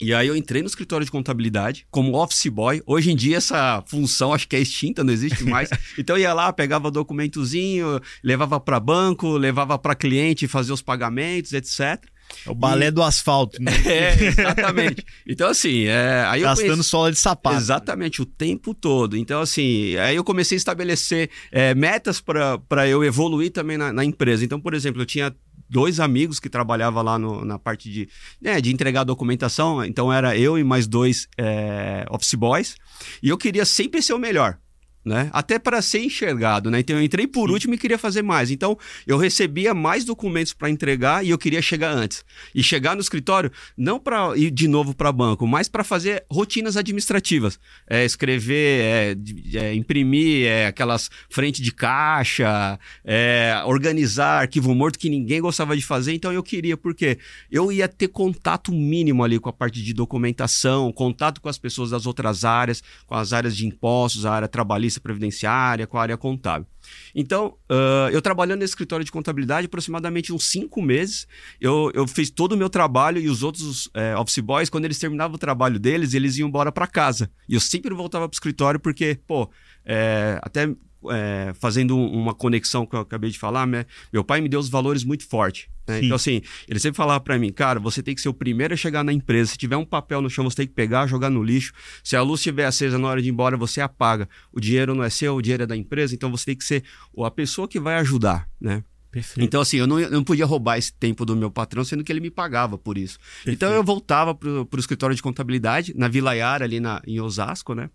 E 0.00 0.12
aí 0.12 0.28
eu 0.28 0.36
entrei 0.36 0.62
no 0.62 0.68
escritório 0.68 1.04
de 1.04 1.10
contabilidade 1.10 1.86
como 1.90 2.16
office 2.16 2.46
boy. 2.46 2.82
Hoje 2.86 3.10
em 3.10 3.16
dia 3.16 3.38
essa 3.38 3.82
função 3.86 4.32
acho 4.32 4.46
que 4.46 4.56
é 4.56 4.60
extinta, 4.60 5.02
não 5.02 5.12
existe 5.12 5.44
mais. 5.44 5.70
então 5.96 6.16
eu 6.16 6.22
ia 6.22 6.34
lá, 6.34 6.52
pegava 6.52 6.90
documentozinho, 6.90 8.00
levava 8.22 8.60
para 8.60 8.78
banco, 8.78 9.36
levava 9.36 9.78
para 9.78 9.94
cliente 9.94 10.46
fazer 10.46 10.72
os 10.72 10.82
pagamentos, 10.82 11.52
etc. 11.52 12.04
É 12.44 12.50
o 12.50 12.54
balé 12.54 12.86
e... 12.86 12.90
do 12.90 13.02
asfalto, 13.02 13.60
né? 13.62 13.72
é, 13.86 14.24
exatamente. 14.24 15.04
Então, 15.26 15.48
assim, 15.48 15.84
é, 15.84 16.24
aí 16.28 16.42
Gastando 16.42 16.68
conheci... 16.68 16.88
sola 16.88 17.10
de 17.10 17.18
sapato. 17.18 17.56
Exatamente, 17.56 18.22
o 18.22 18.26
tempo 18.26 18.74
todo. 18.74 19.16
Então, 19.16 19.40
assim, 19.40 19.96
aí 19.96 20.16
eu 20.16 20.24
comecei 20.24 20.56
a 20.56 20.58
estabelecer 20.58 21.30
é, 21.50 21.74
metas 21.74 22.20
para 22.20 22.88
eu 22.88 23.04
evoluir 23.04 23.50
também 23.50 23.76
na, 23.76 23.92
na, 23.92 24.04
empresa. 24.04 24.44
Então, 24.44 24.60
por 24.60 24.74
exemplo, 24.74 25.02
eu 25.02 25.06
tinha 25.06 25.34
dois 25.68 26.00
amigos 26.00 26.38
que 26.40 26.48
trabalhavam 26.48 27.02
lá 27.02 27.18
no, 27.18 27.44
na 27.44 27.58
parte 27.58 27.90
de, 27.90 28.08
né, 28.40 28.60
de 28.60 28.72
entregar 28.72 29.04
documentação. 29.04 29.84
Então 29.84 30.12
era 30.12 30.36
eu 30.36 30.58
e 30.58 30.64
mais 30.64 30.86
dois 30.86 31.28
é, 31.36 32.06
office 32.10 32.34
boys. 32.34 32.76
E 33.22 33.28
eu 33.28 33.38
queria 33.38 33.64
sempre 33.64 34.02
ser 34.02 34.12
o 34.12 34.18
melhor 34.18 34.58
né? 35.06 35.30
Até 35.32 35.56
para 35.56 35.80
ser 35.80 36.00
enxergado, 36.00 36.68
né? 36.68 36.80
Então 36.80 36.96
eu 36.96 37.02
entrei 37.02 37.28
por 37.28 37.46
Sim. 37.46 37.52
último 37.54 37.74
e 37.74 37.78
queria 37.78 37.96
fazer 37.96 38.22
mais. 38.22 38.50
Então 38.50 38.76
eu 39.06 39.16
recebia 39.16 39.72
mais 39.72 40.04
documentos 40.04 40.52
para 40.52 40.68
entregar 40.68 41.24
e 41.24 41.30
eu 41.30 41.38
queria 41.38 41.62
chegar 41.62 41.92
antes. 41.92 42.24
E 42.52 42.60
chegar 42.60 42.96
no 42.96 43.00
escritório 43.00 43.52
não 43.76 44.00
para 44.00 44.36
ir 44.36 44.50
de 44.50 44.66
novo 44.66 44.94
para 44.96 45.12
banco, 45.12 45.46
mas 45.46 45.68
para 45.68 45.84
fazer 45.84 46.24
rotinas 46.28 46.76
administrativas, 46.76 47.60
é, 47.88 48.04
escrever, 48.04 48.82
é, 48.82 49.16
é, 49.54 49.74
imprimir 49.74 50.48
é, 50.48 50.66
aquelas 50.66 51.08
frente 51.30 51.62
de 51.62 51.70
caixa, 51.70 52.76
é, 53.04 53.62
organizar 53.64 54.40
arquivo 54.40 54.74
morto 54.74 54.98
que 54.98 55.08
ninguém 55.08 55.40
gostava 55.40 55.76
de 55.76 55.84
fazer. 55.84 56.14
Então 56.14 56.32
eu 56.32 56.42
queria 56.42 56.76
porque 56.76 57.16
eu 57.48 57.70
ia 57.70 57.86
ter 57.86 58.08
contato 58.08 58.72
mínimo 58.72 59.22
ali 59.22 59.38
com 59.38 59.48
a 59.48 59.52
parte 59.52 59.80
de 59.80 59.94
documentação, 59.94 60.90
contato 60.90 61.40
com 61.40 61.48
as 61.48 61.58
pessoas 61.58 61.90
das 61.90 62.06
outras 62.06 62.44
áreas, 62.44 62.82
com 63.06 63.14
as 63.14 63.32
áreas 63.32 63.56
de 63.56 63.64
impostos, 63.68 64.26
a 64.26 64.32
área 64.32 64.48
trabalhista 64.48 64.95
previdenciária, 65.00 65.86
com 65.86 65.98
a 65.98 66.02
área 66.02 66.16
contábil. 66.16 66.66
Então, 67.14 67.56
uh, 67.70 68.08
eu 68.12 68.22
trabalhando 68.22 68.60
nesse 68.60 68.72
escritório 68.72 69.04
de 69.04 69.10
contabilidade 69.10 69.66
aproximadamente 69.66 70.32
uns 70.32 70.44
cinco 70.44 70.80
meses, 70.82 71.26
eu, 71.60 71.90
eu 71.94 72.06
fiz 72.06 72.30
todo 72.30 72.52
o 72.52 72.56
meu 72.56 72.68
trabalho 72.68 73.20
e 73.20 73.28
os 73.28 73.42
outros 73.42 73.90
é, 73.94 74.16
office 74.16 74.38
boys, 74.38 74.70
quando 74.70 74.84
eles 74.84 74.98
terminavam 74.98 75.34
o 75.34 75.38
trabalho 75.38 75.78
deles, 75.78 76.14
eles 76.14 76.36
iam 76.36 76.48
embora 76.48 76.70
para 76.70 76.86
casa. 76.86 77.30
E 77.48 77.54
eu 77.54 77.60
sempre 77.60 77.94
voltava 77.94 78.28
para 78.28 78.34
o 78.34 78.36
escritório 78.36 78.78
porque, 78.78 79.18
pô, 79.26 79.50
é, 79.84 80.38
até 80.42 80.68
é, 81.10 81.52
fazendo 81.54 81.96
uma 81.96 82.34
conexão 82.34 82.86
que 82.86 82.94
eu 82.96 83.00
acabei 83.00 83.30
de 83.30 83.38
falar, 83.38 83.66
né? 83.66 83.86
meu 84.12 84.24
pai 84.24 84.40
me 84.40 84.48
deu 84.48 84.60
os 84.60 84.68
valores 84.68 85.04
muito 85.04 85.26
forte. 85.26 85.70
Né? 85.86 86.00
Então, 86.02 86.16
assim, 86.16 86.42
ele 86.68 86.78
sempre 86.78 86.96
falava 86.96 87.20
para 87.20 87.38
mim, 87.38 87.52
cara, 87.52 87.78
você 87.78 88.02
tem 88.02 88.14
que 88.14 88.20
ser 88.20 88.28
o 88.28 88.34
primeiro 88.34 88.74
a 88.74 88.76
chegar 88.76 89.04
na 89.04 89.12
empresa. 89.12 89.52
Se 89.52 89.58
tiver 89.58 89.76
um 89.76 89.84
papel 89.84 90.20
no 90.20 90.28
chão, 90.28 90.44
você 90.44 90.56
tem 90.56 90.66
que 90.66 90.74
pegar, 90.74 91.06
jogar 91.06 91.30
no 91.30 91.42
lixo. 91.42 91.72
Se 92.02 92.16
a 92.16 92.22
luz 92.22 92.40
estiver 92.40 92.64
acesa 92.64 92.98
na 92.98 93.08
hora 93.08 93.22
de 93.22 93.28
ir 93.28 93.32
embora, 93.32 93.56
você 93.56 93.80
apaga. 93.80 94.28
O 94.52 94.60
dinheiro 94.60 94.94
não 94.94 95.04
é 95.04 95.10
seu, 95.10 95.36
o 95.36 95.42
dinheiro 95.42 95.62
é 95.62 95.66
da 95.66 95.76
empresa, 95.76 96.14
então 96.14 96.30
você 96.30 96.46
tem 96.46 96.56
que 96.56 96.64
ser 96.64 96.82
a 97.18 97.30
pessoa 97.30 97.68
que 97.68 97.78
vai 97.78 97.96
ajudar, 97.96 98.48
né? 98.60 98.82
Perfeito. 99.16 99.46
Então, 99.46 99.62
assim, 99.62 99.78
eu 99.78 99.86
não, 99.86 99.98
eu 99.98 100.10
não 100.10 100.22
podia 100.22 100.44
roubar 100.44 100.76
esse 100.76 100.92
tempo 100.92 101.24
do 101.24 101.34
meu 101.34 101.50
patrão, 101.50 101.82
sendo 101.82 102.04
que 102.04 102.12
ele 102.12 102.20
me 102.20 102.30
pagava 102.30 102.76
por 102.76 102.98
isso. 102.98 103.18
Perfeito. 103.18 103.56
Então, 103.56 103.72
eu 103.72 103.82
voltava 103.82 104.34
para 104.34 104.48
o 104.50 104.78
escritório 104.78 105.16
de 105.16 105.22
contabilidade, 105.22 105.94
na 105.96 106.06
Vila 106.06 106.34
Yara, 106.34 106.66
ali 106.66 106.80
na, 106.80 107.00
em 107.06 107.18
Osasco, 107.18 107.74
né? 107.74 107.88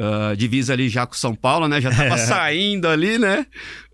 Uh, 0.00 0.34
divisa 0.34 0.72
ali 0.72 0.88
já 0.88 1.06
com 1.06 1.12
São 1.12 1.34
Paulo, 1.34 1.68
né? 1.68 1.78
Já 1.78 1.90
tava 1.90 2.16
saindo 2.18 2.88
ali, 2.88 3.18
né? 3.18 3.44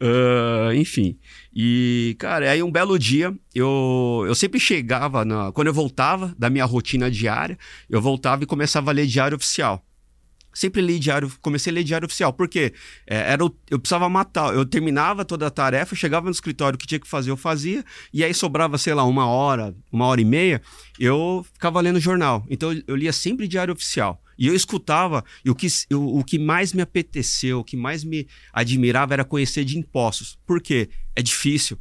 Uh, 0.01 0.73
enfim. 0.75 1.19
E, 1.53 2.15
cara, 2.21 2.49
aí 2.49 2.63
um 2.63 2.71
belo 2.71 2.97
dia, 2.97 3.35
eu, 3.53 4.23
eu 4.25 4.35
sempre 4.37 4.61
chegava, 4.61 5.25
na, 5.25 5.51
quando 5.51 5.67
eu 5.67 5.75
voltava 5.75 6.33
da 6.39 6.49
minha 6.49 6.65
rotina 6.65 7.11
diária, 7.11 7.59
eu 7.91 8.01
voltava 8.01 8.45
e 8.45 8.47
começava 8.47 8.93
a 8.93 8.95
ler 8.95 9.07
diário 9.07 9.37
oficial 9.37 9.85
sempre 10.57 10.81
li 10.81 10.99
diário, 10.99 11.31
comecei 11.43 11.71
a 11.71 11.75
ler 11.75 11.85
diário 11.85 12.07
oficial, 12.07 12.33
porque 12.33 12.73
é, 13.07 13.33
era 13.33 13.45
o, 13.45 13.55
eu 13.71 13.79
precisava 13.79 14.09
matar, 14.09 14.55
eu 14.55 14.65
terminava 14.65 15.23
toda 15.23 15.47
a 15.47 15.51
tarefa, 15.51 15.95
chegava 15.95 16.25
no 16.25 16.31
escritório, 16.31 16.77
o 16.77 16.79
que 16.79 16.87
tinha 16.87 16.99
que 16.99 17.07
fazer 17.07 17.31
eu 17.31 17.37
fazia, 17.37 17.85
e 18.11 18.25
aí 18.25 18.33
sobrava, 18.33 18.79
sei 18.79 18.95
lá, 18.95 19.05
uma 19.05 19.27
hora, 19.27 19.75
uma 19.93 20.07
hora 20.07 20.19
e 20.19 20.25
meia, 20.25 20.63
eu 20.99 21.45
ficava 21.53 21.79
lendo 21.83 22.01
jornal. 22.01 22.43
Então 22.49 22.73
eu, 22.73 22.83
eu 22.87 22.97
lia 22.97 23.13
sempre 23.13 23.47
diário 23.47 23.75
oficial. 23.75 24.19
E 24.39 24.47
eu 24.47 24.55
escutava, 24.55 25.25
e 25.45 25.51
o 25.51 25.55
que, 25.55 25.67
o, 25.93 26.21
o 26.21 26.25
que 26.25 26.39
mais 26.39 26.73
me 26.73 26.83
apeteceu, 26.83 27.61
o 27.61 27.65
que 27.65 27.77
mais 27.77 28.05
me 28.05 28.27
admirava 28.53 29.15
era 29.15 29.25
conhecer 29.25 29.65
de 29.65 29.79
impostos. 29.79 30.39
Por 30.47 30.61
quê? 30.61 30.89
É 31.15 31.23
difícil. 31.23 31.79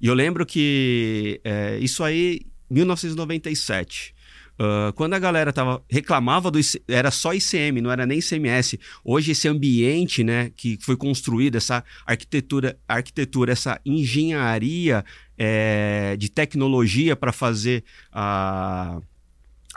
E 0.00 0.06
eu 0.06 0.14
lembro 0.14 0.46
que 0.46 1.40
é, 1.44 1.78
isso 1.80 2.04
aí, 2.04 2.42
1997. 2.70 4.14
Uh, 4.60 4.92
quando 4.94 5.14
a 5.14 5.20
galera 5.20 5.52
tava, 5.52 5.80
reclamava 5.88 6.50
do 6.50 6.58
era 6.88 7.12
só 7.12 7.32
ICM, 7.32 7.80
não 7.80 7.92
era 7.92 8.04
nem 8.04 8.18
ICMS. 8.18 8.78
Hoje 9.04 9.30
esse 9.30 9.46
ambiente, 9.46 10.24
né, 10.24 10.50
que 10.56 10.76
foi 10.80 10.96
construído, 10.96 11.54
essa 11.54 11.84
arquitetura, 12.04 12.76
arquitetura, 12.88 13.52
essa 13.52 13.80
engenharia 13.86 15.04
é, 15.38 16.16
de 16.16 16.28
tecnologia 16.28 17.14
para 17.14 17.32
fazer 17.32 17.84
a 18.10 18.98
uh, 18.98 19.17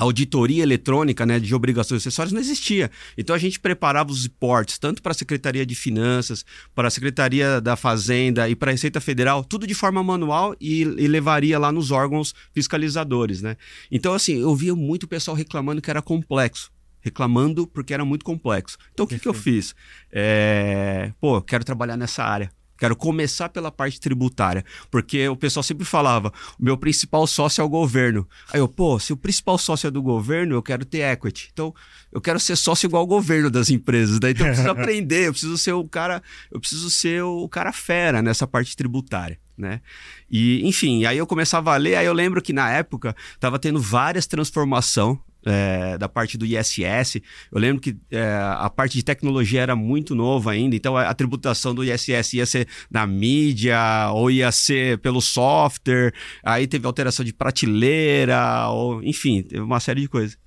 auditoria 0.01 0.63
eletrônica 0.63 1.25
né, 1.27 1.39
de 1.39 1.53
obrigações 1.53 2.01
acessórias 2.01 2.33
não 2.33 2.41
existia. 2.41 2.89
Então 3.15 3.35
a 3.35 3.39
gente 3.39 3.59
preparava 3.59 4.11
os 4.11 4.23
reportes, 4.23 4.79
tanto 4.79 5.01
para 5.01 5.11
a 5.11 5.15
Secretaria 5.15 5.63
de 5.63 5.75
Finanças, 5.75 6.43
para 6.73 6.87
a 6.87 6.91
Secretaria 6.91 7.61
da 7.61 7.75
Fazenda 7.75 8.49
e 8.49 8.55
para 8.55 8.71
a 8.71 8.73
Receita 8.73 8.99
Federal, 8.99 9.43
tudo 9.43 9.67
de 9.67 9.75
forma 9.75 10.03
manual 10.03 10.55
e, 10.59 10.81
e, 10.81 11.07
levaria 11.07 11.59
lá 11.59 11.71
nos 11.71 11.91
órgãos 11.91 12.33
fiscalizadores. 12.51 13.43
Né? 13.43 13.55
Então, 13.91 14.13
assim, 14.13 14.41
eu 14.41 14.55
via 14.55 14.75
muito 14.75 15.07
pessoal 15.07 15.37
reclamando 15.37 15.81
que 15.81 15.89
era 15.91 16.01
complexo. 16.01 16.71
Reclamando 16.99 17.67
porque 17.67 17.93
era 17.93 18.05
muito 18.05 18.25
complexo. 18.25 18.77
Então, 18.93 19.05
o 19.05 19.07
que, 19.07 19.19
que 19.19 19.27
eu 19.27 19.33
fiz? 19.33 19.75
É... 20.11 21.11
Pô, 21.19 21.41
quero 21.41 21.63
trabalhar 21.63 21.97
nessa 21.97 22.23
área 22.23 22.51
Quero 22.81 22.95
começar 22.95 23.47
pela 23.47 23.71
parte 23.71 23.99
tributária, 23.99 24.65
porque 24.89 25.29
o 25.29 25.35
pessoal 25.35 25.61
sempre 25.61 25.85
falava: 25.85 26.33
o 26.59 26.65
meu 26.65 26.75
principal 26.75 27.27
sócio 27.27 27.61
é 27.61 27.63
o 27.63 27.69
governo. 27.69 28.27
Aí 28.51 28.59
eu, 28.59 28.67
pô, 28.67 28.97
se 28.97 29.13
o 29.13 29.17
principal 29.17 29.55
sócio 29.59 29.85
é 29.85 29.91
do 29.91 30.01
governo, 30.01 30.55
eu 30.55 30.63
quero 30.63 30.83
ter 30.83 31.01
equity. 31.01 31.51
Então, 31.53 31.75
eu 32.11 32.19
quero 32.19 32.39
ser 32.39 32.55
sócio 32.55 32.87
igual 32.87 33.01
ao 33.01 33.07
governo 33.07 33.51
das 33.51 33.69
empresas. 33.69 34.19
Daí 34.19 34.31
então 34.31 34.47
eu 34.47 34.51
preciso 34.51 34.71
aprender, 34.73 35.27
eu 35.27 35.31
preciso 35.31 35.59
ser 35.59 35.73
o 35.73 35.87
cara, 35.87 36.23
eu 36.49 36.59
preciso 36.59 36.89
ser 36.89 37.21
o 37.21 37.47
cara 37.47 37.71
fera 37.71 38.19
nessa 38.19 38.47
parte 38.47 38.75
tributária. 38.75 39.37
Né? 39.55 39.79
E, 40.27 40.67
enfim, 40.67 41.05
aí 41.05 41.19
eu 41.19 41.27
começava 41.27 41.71
a 41.71 41.77
ler, 41.77 41.97
aí 41.97 42.07
eu 42.07 42.13
lembro 42.13 42.41
que 42.41 42.51
na 42.51 42.71
época 42.71 43.15
estava 43.35 43.59
tendo 43.59 43.79
várias 43.79 44.25
transformações 44.25 45.19
é, 45.45 45.97
da 45.97 46.07
parte 46.07 46.37
do 46.37 46.45
ISS. 46.45 47.21
Eu 47.51 47.59
lembro 47.59 47.81
que 47.81 47.95
é, 48.09 48.39
a 48.57 48.69
parte 48.69 48.97
de 48.97 49.03
tecnologia 49.03 49.61
era 49.61 49.75
muito 49.75 50.15
nova 50.15 50.51
ainda, 50.51 50.75
então 50.75 50.95
a, 50.95 51.13
tributação 51.13 51.73
do 51.73 51.83
ISS 51.83 52.33
ia 52.33 52.45
ser 52.45 52.67
na 52.89 53.05
mídia 53.05 54.09
ou 54.13 54.29
ia 54.29 54.51
ser 54.51 54.97
pelo 54.99 55.21
software. 55.21 56.13
Aí 56.43 56.67
teve 56.67 56.85
alteração 56.85 57.25
de 57.25 57.33
prateleira, 57.33 58.67
ou 58.69 59.03
enfim, 59.03 59.43
teve 59.43 59.61
uma 59.61 59.79
série 59.79 60.01
de 60.01 60.07
coisas. 60.07 60.37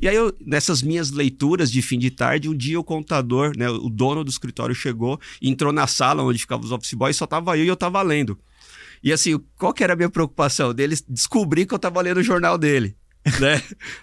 E 0.00 0.08
aí, 0.08 0.16
eu, 0.16 0.36
nessas 0.44 0.82
minhas 0.82 1.12
leituras 1.12 1.70
de 1.70 1.80
fim 1.80 1.98
de 1.98 2.10
tarde, 2.10 2.48
um 2.48 2.54
dia 2.54 2.78
o 2.78 2.84
contador, 2.84 3.56
né, 3.56 3.70
o 3.70 3.88
dono 3.88 4.24
do 4.24 4.30
escritório 4.30 4.74
chegou, 4.74 5.20
entrou 5.40 5.72
na 5.72 5.86
sala 5.86 6.22
onde 6.22 6.40
ficavam 6.40 6.64
os 6.64 6.72
office 6.72 6.94
boys, 6.94 7.16
só 7.16 7.26
tava 7.26 7.56
eu 7.56 7.64
e 7.64 7.68
eu 7.68 7.76
tava 7.76 8.02
lendo. 8.02 8.38
E 9.02 9.12
assim, 9.12 9.38
qual 9.56 9.72
que 9.72 9.84
era 9.84 9.92
a 9.92 9.96
minha 9.96 10.10
preocupação? 10.10 10.74
Dele 10.74 10.96
descobrir 11.08 11.66
que 11.66 11.74
eu 11.74 11.78
tava 11.78 12.00
lendo 12.00 12.18
o 12.18 12.22
jornal 12.22 12.58
dele 12.58 12.96
né? 13.40 13.54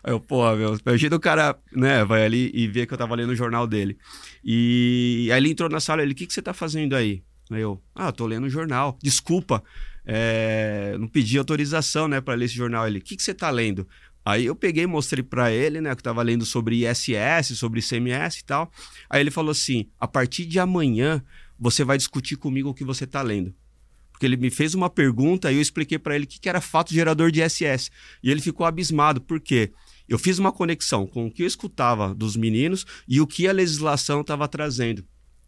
Aí 0.04 0.12
eu, 0.12 0.20
pô, 0.20 0.56
meu, 0.56 0.78
imagina 0.86 1.16
o 1.16 1.20
cara, 1.20 1.56
né, 1.72 2.04
vai 2.04 2.26
ali 2.26 2.52
e 2.54 2.68
vê 2.68 2.86
que 2.86 2.94
eu 2.94 2.98
tava 2.98 3.16
lendo 3.16 3.30
o 3.30 3.36
jornal 3.36 3.68
dele. 3.68 3.98
E 4.44 5.30
aí 5.32 5.38
ele 5.38 5.52
entrou 5.52 5.70
na 5.70 5.80
sala, 5.80 6.02
ele, 6.02 6.14
o 6.14 6.16
que, 6.16 6.26
que 6.26 6.34
você 6.34 6.42
tá 6.42 6.54
fazendo 6.54 6.96
aí? 6.96 7.24
Aí 7.52 7.62
eu, 7.62 7.82
ah, 7.94 8.12
tô 8.12 8.26
lendo 8.26 8.46
o 8.46 8.50
jornal. 8.50 8.98
Desculpa, 9.02 9.64
é, 10.06 10.96
não 11.00 11.08
pedi 11.08 11.38
autorização, 11.38 12.08
né, 12.08 12.20
para 12.20 12.34
ler 12.34 12.46
esse 12.46 12.56
jornal. 12.56 12.88
Ele, 12.88 12.98
o 12.98 13.02
que, 13.02 13.16
que 13.16 13.22
você 13.22 13.34
tá 13.34 13.50
lendo? 13.52 13.88
Aí 14.26 14.46
eu 14.46 14.56
peguei 14.56 14.88
mostrei 14.88 15.24
para 15.24 15.52
ele, 15.52 15.82
né, 15.82 15.96
que 15.96 16.02
tava 16.02 16.22
lendo 16.24 16.46
sobre 16.46 16.88
ISS, 16.88 17.58
sobre 17.58 17.80
ICMS 17.80 18.40
e 18.40 18.44
tal. 18.44 18.72
Aí 19.10 19.22
ele 19.22 19.32
falou 19.32 19.52
assim: 19.52 19.88
a 20.00 20.08
partir 20.08 20.46
de 20.46 20.60
amanhã 20.60 21.24
você 21.60 21.84
vai 21.84 21.98
discutir 21.98 22.38
comigo 22.38 22.70
o 22.70 22.74
que 22.74 22.84
você 22.84 23.06
tá 23.06 23.22
lendo 23.22 23.54
porque 24.22 24.28
ele 24.28 24.38
me 24.38 24.52
fez 24.52 24.76
uma 24.76 24.88
pergunta 24.88 25.52
e 25.52 25.56
eu 25.56 25.62
expliquei 25.62 25.98
para 25.98 26.16
ele 26.16 26.26
o 26.26 26.28
que, 26.28 26.40
que 26.40 26.48
era 26.48 26.62
fato 26.62 26.94
gerador 26.94 27.32
de 27.32 27.42
SS. 27.42 27.90
E 28.22 28.30
ele 28.30 28.40
ficou 28.40 28.68
abismado, 28.68 29.20
por 29.20 29.40
quê? 29.40 29.72
Eu 30.08 30.20
fiz 30.20 30.38
uma 30.38 30.52
conexão 30.52 31.08
com 31.08 31.26
o 31.26 31.32
que 31.32 31.42
eu 31.42 31.48
escutava 31.48 32.14
dos 32.14 32.36
meninos 32.36 32.86
e 33.08 33.20
o 33.20 33.26
que 33.26 33.48
a 33.48 33.52
legislação 33.52 34.22
estava 34.22 34.48
trazendo. 34.48 35.04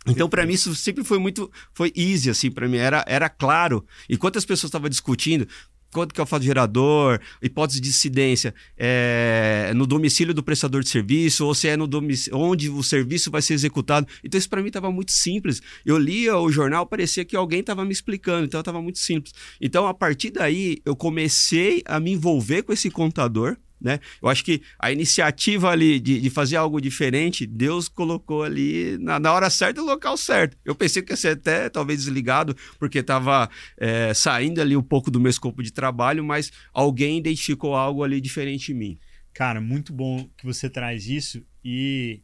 Então, 0.07 0.27
para 0.27 0.43
mim, 0.43 0.53
isso 0.53 0.73
sempre 0.73 1.03
foi 1.03 1.19
muito. 1.19 1.51
Foi 1.71 1.93
easy, 1.95 2.31
assim, 2.31 2.49
para 2.49 2.67
mim. 2.67 2.77
Era, 2.77 3.05
era 3.07 3.29
claro. 3.29 3.85
Enquanto 4.09 4.37
as 4.37 4.43
pessoas 4.43 4.69
estavam 4.69 4.89
discutindo, 4.89 5.47
quanto 5.93 6.13
que 6.13 6.19
é 6.19 6.23
o 6.23 6.27
fato 6.27 6.43
gerador, 6.43 7.19
hipótese 7.41 7.79
de 7.79 7.89
incidência 7.89 8.53
é 8.77 9.71
no 9.75 9.85
domicílio 9.85 10.33
do 10.33 10.43
prestador 10.43 10.83
de 10.83 10.89
serviço, 10.89 11.45
ou 11.45 11.53
se 11.53 11.67
é 11.67 11.77
no 11.77 11.87
domicílio, 11.87 12.37
onde 12.37 12.69
o 12.69 12.83
serviço 12.83 13.31
vai 13.31 13.41
ser 13.41 13.53
executado. 13.53 14.07
Então, 14.23 14.37
isso 14.37 14.49
para 14.49 14.61
mim 14.61 14.67
estava 14.67 14.91
muito 14.91 15.11
simples. 15.11 15.61
Eu 15.85 15.97
lia 15.97 16.37
o 16.37 16.51
jornal, 16.51 16.85
parecia 16.85 17.23
que 17.23 17.35
alguém 17.35 17.61
estava 17.61 17.85
me 17.85 17.91
explicando, 17.91 18.45
então 18.45 18.59
estava 18.59 18.81
muito 18.81 18.99
simples. 18.99 19.33
Então, 19.61 19.87
a 19.87 19.93
partir 19.93 20.31
daí, 20.31 20.79
eu 20.85 20.95
comecei 20.95 21.81
a 21.85 21.99
me 21.99 22.11
envolver 22.11 22.63
com 22.63 22.73
esse 22.73 22.89
contador 22.89 23.57
né? 23.83 23.99
Eu 24.21 24.29
acho 24.29 24.45
que 24.45 24.61
a 24.79 24.91
iniciativa 24.91 25.69
ali 25.69 25.99
de, 25.99 26.21
de 26.21 26.29
fazer 26.29 26.55
algo 26.55 26.79
diferente, 26.79 27.45
Deus 27.45 27.89
colocou 27.89 28.43
ali 28.43 28.97
na, 28.99 29.19
na, 29.19 29.33
hora 29.33 29.49
certa 29.49 29.81
no 29.81 29.87
local 29.87 30.15
certo. 30.15 30.57
Eu 30.63 30.73
pensei 30.73 31.01
que 31.01 31.11
ia 31.11 31.17
ser 31.17 31.37
até 31.37 31.69
talvez 31.69 31.99
desligado, 31.99 32.55
porque 32.79 32.99
estava 32.99 33.49
é, 33.77 34.13
saindo 34.13 34.61
ali 34.61 34.77
um 34.77 34.81
pouco 34.81 35.11
do 35.11 35.19
meu 35.19 35.29
escopo 35.29 35.61
de 35.61 35.71
trabalho, 35.71 36.23
mas 36.23 36.51
alguém 36.73 37.17
identificou 37.17 37.75
algo 37.75 38.03
ali 38.03 38.21
diferente 38.21 38.71
em 38.71 38.75
mim. 38.75 38.99
Cara, 39.33 39.59
muito 39.59 39.91
bom 39.91 40.29
que 40.37 40.45
você 40.45 40.69
traz 40.69 41.07
isso 41.07 41.43
e 41.63 42.21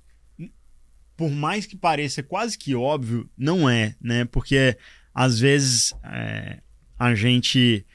por 1.17 1.29
mais 1.29 1.65
que 1.65 1.75
pareça 1.75 2.23
quase 2.23 2.57
que 2.57 2.73
óbvio, 2.73 3.29
não 3.37 3.69
é, 3.69 3.95
né? 4.01 4.23
Porque 4.23 4.77
às 5.13 5.37
vezes 5.37 5.93
é, 6.05 6.61
a 6.97 7.13
gente 7.13 7.85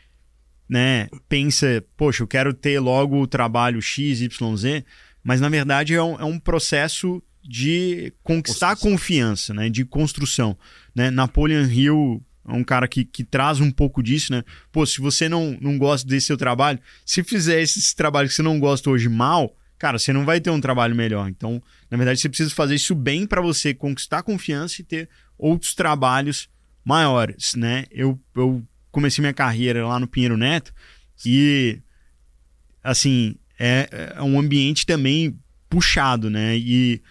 né, 0.68 1.08
pensa, 1.28 1.84
poxa, 1.96 2.22
eu 2.22 2.26
quero 2.26 2.52
ter 2.54 2.80
logo 2.80 3.20
o 3.20 3.26
trabalho 3.26 3.80
X, 3.80 4.20
Y, 4.20 4.56
Z, 4.56 4.84
mas 5.22 5.40
na 5.40 5.48
verdade 5.48 5.94
é 5.94 6.02
um, 6.02 6.20
é 6.20 6.24
um 6.24 6.38
processo 6.38 7.22
de 7.42 8.12
conquistar 8.22 8.70
a 8.70 8.76
confiança, 8.76 9.52
né, 9.52 9.68
de 9.68 9.84
construção. 9.84 10.56
Né? 10.94 11.10
Napoleon 11.10 11.66
Hill 11.66 12.22
é 12.46 12.52
um 12.52 12.64
cara 12.64 12.86
que, 12.86 13.04
que 13.04 13.24
traz 13.24 13.60
um 13.60 13.70
pouco 13.70 14.02
disso, 14.02 14.30
né? 14.30 14.44
Pô, 14.70 14.84
se 14.84 15.00
você 15.00 15.28
não, 15.30 15.56
não 15.60 15.78
gosta 15.78 16.06
desse 16.06 16.26
seu 16.26 16.36
trabalho, 16.36 16.78
se 17.04 17.24
fizer 17.24 17.60
esse 17.62 17.96
trabalho 17.96 18.28
que 18.28 18.34
você 18.34 18.42
não 18.42 18.60
gosta 18.60 18.90
hoje 18.90 19.08
mal, 19.08 19.56
cara, 19.78 19.98
você 19.98 20.12
não 20.12 20.26
vai 20.26 20.40
ter 20.40 20.50
um 20.50 20.60
trabalho 20.60 20.94
melhor. 20.94 21.28
Então, 21.28 21.62
na 21.90 21.96
verdade, 21.96 22.20
você 22.20 22.28
precisa 22.28 22.54
fazer 22.54 22.74
isso 22.74 22.94
bem 22.94 23.26
para 23.26 23.40
você 23.40 23.72
conquistar 23.72 24.22
confiança 24.22 24.82
e 24.82 24.84
ter 24.84 25.08
outros 25.38 25.74
trabalhos 25.74 26.48
maiores, 26.84 27.54
né? 27.54 27.86
Eu, 27.90 28.20
eu 28.36 28.62
comecei 28.94 29.20
minha 29.20 29.34
carreira 29.34 29.86
lá 29.86 29.98
no 29.98 30.06
Pinheiro 30.06 30.36
Neto 30.36 30.72
e, 31.26 31.80
assim, 32.82 33.34
é, 33.58 34.14
é 34.16 34.22
um 34.22 34.38
ambiente 34.38 34.86
também 34.86 35.36
puxado, 35.68 36.30
né? 36.30 36.56
E 36.56 37.02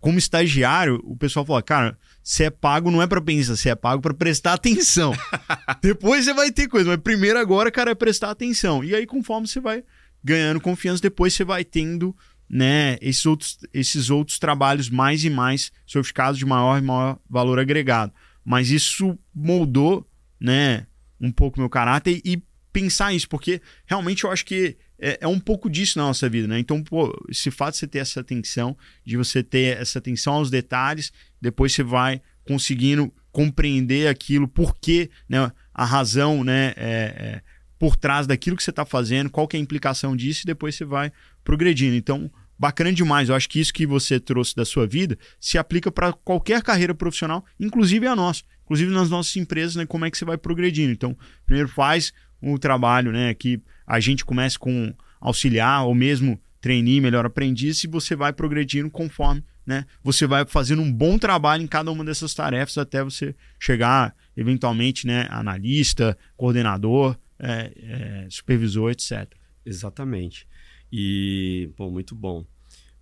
como 0.00 0.18
estagiário, 0.18 1.00
o 1.04 1.16
pessoal 1.16 1.44
fala, 1.44 1.62
cara, 1.62 1.98
você 2.22 2.44
é 2.44 2.50
pago 2.50 2.90
não 2.90 3.02
é 3.02 3.06
para 3.06 3.20
pensar, 3.20 3.54
você 3.54 3.68
é 3.68 3.74
pago 3.74 4.00
para 4.00 4.14
prestar 4.14 4.54
atenção. 4.54 5.12
depois 5.82 6.24
você 6.24 6.32
vai 6.32 6.50
ter 6.50 6.68
coisa, 6.68 6.88
mas 6.88 7.00
primeiro 7.00 7.38
agora, 7.38 7.70
cara, 7.70 7.90
é 7.90 7.94
prestar 7.94 8.30
atenção. 8.30 8.82
E 8.82 8.94
aí, 8.94 9.06
conforme 9.06 9.46
você 9.46 9.60
vai 9.60 9.84
ganhando 10.24 10.60
confiança, 10.60 11.02
depois 11.02 11.34
você 11.34 11.44
vai 11.44 11.64
tendo 11.64 12.16
né, 12.48 12.96
esses 13.00 13.26
outros, 13.26 13.58
esses 13.74 14.08
outros 14.08 14.38
trabalhos 14.38 14.88
mais 14.88 15.22
e 15.24 15.30
mais 15.30 15.70
sofisticados 15.84 16.38
de 16.38 16.46
maior 16.46 16.78
e 16.78 16.82
maior 16.82 17.18
valor 17.28 17.58
agregado. 17.58 18.12
Mas 18.44 18.70
isso 18.70 19.18
moldou, 19.34 20.08
né, 20.40 20.86
um 21.20 21.32
pouco 21.32 21.60
meu 21.60 21.68
caráter 21.68 22.20
e, 22.24 22.42
pensar 22.76 23.14
isso, 23.14 23.26
porque 23.26 23.62
realmente 23.86 24.24
eu 24.24 24.30
acho 24.30 24.44
que 24.44 24.76
é, 24.98 25.20
é, 25.22 25.26
um 25.26 25.40
pouco 25.40 25.70
disso 25.70 25.98
na 25.98 26.04
nossa 26.04 26.28
vida, 26.28 26.46
né? 26.46 26.58
Então, 26.58 26.82
pô, 26.82 27.10
esse 27.30 27.50
fato 27.50 27.72
de 27.72 27.78
você 27.78 27.86
ter 27.86 28.00
essa 28.00 28.20
atenção, 28.20 28.76
de 29.02 29.16
você 29.16 29.42
ter 29.42 29.78
essa 29.78 29.98
atenção 29.98 30.34
aos 30.34 30.50
detalhes, 30.50 31.10
depois 31.40 31.72
você 31.72 31.82
vai 31.82 32.20
conseguindo 32.46 33.10
compreender 33.32 34.08
aquilo, 34.08 34.46
por 34.46 34.76
que, 34.76 35.08
né? 35.26 35.50
A 35.72 35.86
razão, 35.86 36.44
né? 36.44 36.74
É, 36.76 37.14
é, 37.16 37.42
por 37.78 37.96
trás 37.96 38.26
daquilo 38.26 38.58
que 38.58 38.62
você 38.62 38.68
está 38.68 38.84
fazendo, 38.84 39.30
qual 39.30 39.48
que 39.48 39.56
é 39.56 39.58
a 39.58 39.62
implicação 39.62 40.14
disso, 40.14 40.42
e 40.44 40.46
depois 40.46 40.74
você 40.74 40.84
vai 40.84 41.10
progredindo. 41.42 41.96
Então, 41.96 42.30
bacana 42.58 42.92
demais. 42.92 43.30
Eu 43.30 43.34
acho 43.34 43.48
que 43.48 43.58
isso 43.58 43.72
que 43.72 43.86
você 43.86 44.20
trouxe 44.20 44.54
da 44.54 44.66
sua 44.66 44.86
vida 44.86 45.18
se 45.40 45.56
aplica 45.56 45.90
para 45.90 46.12
qualquer 46.12 46.62
carreira 46.62 46.94
profissional, 46.94 47.42
inclusive 47.58 48.06
a 48.06 48.14
nossa. 48.14 48.42
Inclusive 48.66 48.92
nas 48.92 49.08
nossas 49.08 49.34
empresas, 49.36 49.76
né? 49.76 49.86
Como 49.86 50.04
é 50.04 50.10
que 50.10 50.18
você 50.18 50.24
vai 50.24 50.36
progredindo. 50.36 50.92
Então, 50.92 51.16
primeiro 51.46 51.68
faz 51.68 52.12
o 52.42 52.58
trabalho, 52.58 53.10
né? 53.10 53.32
Que 53.32 53.60
a 53.86 53.98
gente 53.98 54.24
comece 54.24 54.58
com 54.58 54.94
auxiliar 55.18 55.86
ou 55.86 55.94
mesmo 55.94 56.38
trainee, 56.60 57.00
melhor 57.00 57.24
aprendiz, 57.24 57.82
e 57.84 57.86
você 57.86 58.14
vai 58.14 58.32
progredindo 58.32 58.90
conforme 58.90 59.42
né? 59.66 59.84
Você 60.02 60.26
vai 60.26 60.46
fazendo 60.46 60.80
um 60.80 60.92
bom 60.92 61.18
trabalho 61.18 61.62
em 61.62 61.66
cada 61.66 61.90
uma 61.90 62.04
dessas 62.04 62.32
tarefas 62.32 62.78
até 62.78 63.02
você 63.02 63.34
chegar, 63.58 64.14
eventualmente, 64.36 65.06
né, 65.06 65.26
analista, 65.28 66.16
coordenador, 66.36 67.18
é, 67.38 67.72
é, 67.76 68.26
supervisor, 68.30 68.92
etc. 68.92 69.28
Exatamente. 69.64 70.46
E, 70.92 71.70
pô, 71.76 71.90
muito 71.90 72.14
bom. 72.14 72.46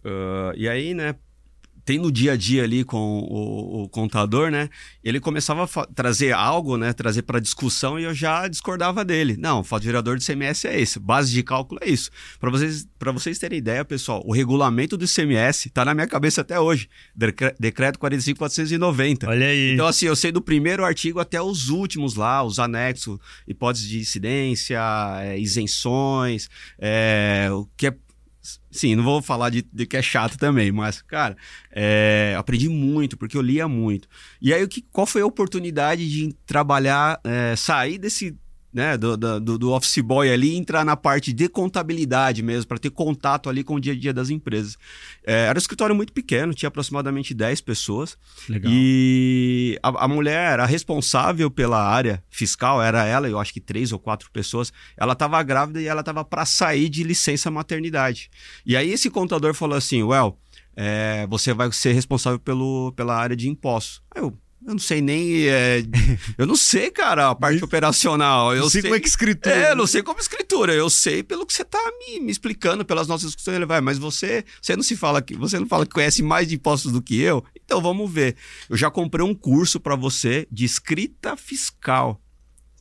Uh, 0.03 0.57
e 0.57 0.67
aí, 0.67 0.95
né, 0.95 1.15
tem 1.85 1.99
no 1.99 2.11
dia 2.11 2.33
a 2.33 2.37
dia 2.37 2.65
ali 2.65 2.83
com 2.85 2.97
o, 2.97 3.83
o 3.83 3.89
contador, 3.89 4.51
né? 4.51 4.69
Ele 5.03 5.21
começava 5.21 5.65
a 5.65 5.87
trazer 5.87 6.33
algo, 6.33 6.77
né? 6.77 6.93
Trazer 6.93 7.23
para 7.23 7.39
discussão 7.39 7.99
e 7.99 8.05
eu 8.05 8.15
já 8.15 8.49
discordava 8.49 9.05
dele. 9.05 9.37
Não, 9.39 9.61
o 9.61 9.65
fato 9.65 9.85
gerador 9.85 10.17
de 10.17 10.25
CMS 10.25 10.65
é 10.65 10.81
esse, 10.81 10.99
base 10.99 11.33
de 11.33 11.43
cálculo 11.43 11.81
é 11.83 11.89
isso. 11.89 12.11
Para 12.41 12.51
vocês, 12.51 12.87
vocês 12.99 13.39
terem 13.39 13.59
ideia, 13.59 13.85
pessoal, 13.85 14.23
o 14.25 14.33
regulamento 14.33 14.97
do 14.97 15.07
CMS 15.07 15.67
está 15.67 15.85
na 15.85 15.95
minha 15.95 16.07
cabeça 16.07 16.41
até 16.41 16.59
hoje. 16.59 16.89
Decreto 17.59 17.99
45490. 17.99 19.29
Olha 19.29 19.47
aí. 19.47 19.75
Então, 19.75 19.87
assim, 19.87 20.07
eu 20.07 20.17
sei 20.17 20.33
do 20.33 20.41
primeiro 20.41 20.85
artigo 20.85 21.21
até 21.21 21.41
os 21.41 21.69
últimos 21.69 22.15
lá, 22.15 22.43
os 22.43 22.59
anexos, 22.59 23.19
hipóteses 23.47 23.89
de 23.89 23.99
incidência, 23.99 24.81
é, 25.23 25.39
isenções, 25.39 26.49
é, 26.79 27.49
o 27.51 27.69
que 27.77 27.89
é 27.89 27.95
Sim, 28.71 28.95
não 28.95 29.03
vou 29.03 29.23
falar 29.23 29.49
de, 29.51 29.67
de, 29.73 29.87
que 29.87 29.97
é 29.97 30.03
chato 30.03 30.37
também, 30.37 30.71
mas, 30.71 31.01
cara, 31.01 31.37
é, 31.71 32.35
aprendi 32.37 32.69
muito, 32.69 33.17
porque 33.17 33.37
eu 33.37 33.43
lia 33.43 33.67
muito. 33.67 34.07
E 34.41 34.53
aí, 34.53 34.63
o 34.63 34.69
que, 34.69 34.83
qual 34.93 35.07
foi 35.07 35.23
a 35.23 35.27
oportunidade 35.27 36.09
de 36.09 36.33
trabalhar, 36.45 37.21
é, 37.25 37.57
sair 37.57 37.99
desse 37.99 38.37
né, 38.75 38.99
do, 38.99 39.17
do, 39.17 39.57
do, 39.57 39.71
office 39.71 40.01
boy 40.01 40.29
ali 40.29 40.57
entrar 40.57 40.85
na 40.85 40.97
parte 40.97 41.33
de 41.33 41.49
contabilidade 41.49 42.43
mesmo, 42.43 42.67
para 42.67 42.77
ter 42.77 42.91
contato 42.91 43.49
ali 43.49 43.63
com 43.63 43.77
o 43.77 43.81
dia 43.81 43.93
a 43.93 43.97
dia 43.97 44.13
das 44.13 44.31
empresas. 44.31 44.77
É, 45.25 45.47
era 45.47 45.57
um 45.57 45.61
escritório 45.61 45.95
muito 45.95 46.13
pequeno, 46.13 46.53
tinha 46.53 46.67
aproximadamente 46.67 47.33
10 47.33 47.61
pessoas. 47.61 48.19
Legal. 48.49 48.73
E 48.75 49.79
a, 49.81 50.05
a 50.05 50.09
mulher, 50.09 50.59
a 50.59 50.67
responsável 50.67 51.49
pela 51.49 51.81
área 51.81 52.21
fiscal, 52.29 52.83
era 52.83 53.05
ela, 53.05 53.29
eu 53.29 53.39
acho 53.39 53.53
que 53.53 53.61
três 53.61 53.93
ou 53.93 53.99
quatro 54.01 54.29
pessoas. 54.33 54.73
Ela 54.97 55.13
estava 55.13 55.41
grávida 55.45 55.81
e 55.81 55.87
ela 55.87 56.01
estava 56.01 56.25
para 56.25 56.45
sair 56.45 56.89
de 56.89 57.05
licença 57.05 57.53
maternidade. 57.53 58.29
E 58.67 58.77
aí 58.77 58.91
esse 58.91 59.09
contador 59.09 59.55
falou 59.55 59.79
assim: 59.79 60.03
Well, 60.03 60.37
é, 60.77 61.27
você 61.29 61.55
vai 61.55 61.71
ser 61.71 61.93
responsável 61.93 62.41
pelo, 62.41 62.93
pela 62.97 63.17
área 63.17 63.37
de 63.37 63.49
impostos. 63.49 64.03
Aí 64.13 64.21
eu, 64.21 64.37
eu 64.67 64.73
não 64.73 64.79
sei 64.79 65.03
nem. 65.03 65.47
É, 65.47 65.83
eu 66.39 66.47
não 66.47 66.57
sei, 66.57 66.91
cara, 66.91 67.31
a 67.31 67.35
parte 67.35 67.63
operacional. 67.63 68.55
Eu 68.55 68.63
não 68.63 68.71
sei, 68.71 68.81
sei 68.81 68.91
como 68.91 68.97
é 68.97 69.01
que 69.01 69.09
escritura. 69.09 69.55
É, 69.55 69.71
eu 69.73 69.77
não 69.77 69.87
sei 69.87 70.03
como 70.03 70.19
escritura. 70.19 70.75
Eu 70.75 70.89
sei 70.89 71.23
pelo 71.23 71.45
que 71.45 71.53
você 71.53 71.63
está 71.63 71.79
me, 71.99 72.21
me, 72.21 72.33
explicando, 72.33 72.85
pelas 72.85 73.07
nossas 73.07 73.27
discussões. 73.27 73.57
Ele 73.57 73.67
vai, 73.67 73.83
mas 73.83 73.99
você, 73.99 74.45
você 74.61 74.75
não 74.75 74.83
se 74.83 74.97
fala 74.97 75.21
que 75.21 75.37
você 75.37 75.59
não 75.59 75.67
fala 75.67 75.85
que 75.85 75.93
conhece 75.93 76.23
mais 76.23 76.49
de 76.49 76.55
impostos 76.55 76.93
do 76.93 77.03
que 77.03 77.21
eu. 77.21 77.45
Então 77.55 77.83
vamos 77.83 78.11
ver. 78.11 78.37
Eu 78.71 78.77
já 78.77 78.91
comprei 78.91 79.25
um 79.25 79.35
curso 79.35 79.79
para 79.79 79.97
você 79.97 80.49
de 80.51 80.65
escrita 80.65 81.37
fiscal. 81.37 82.21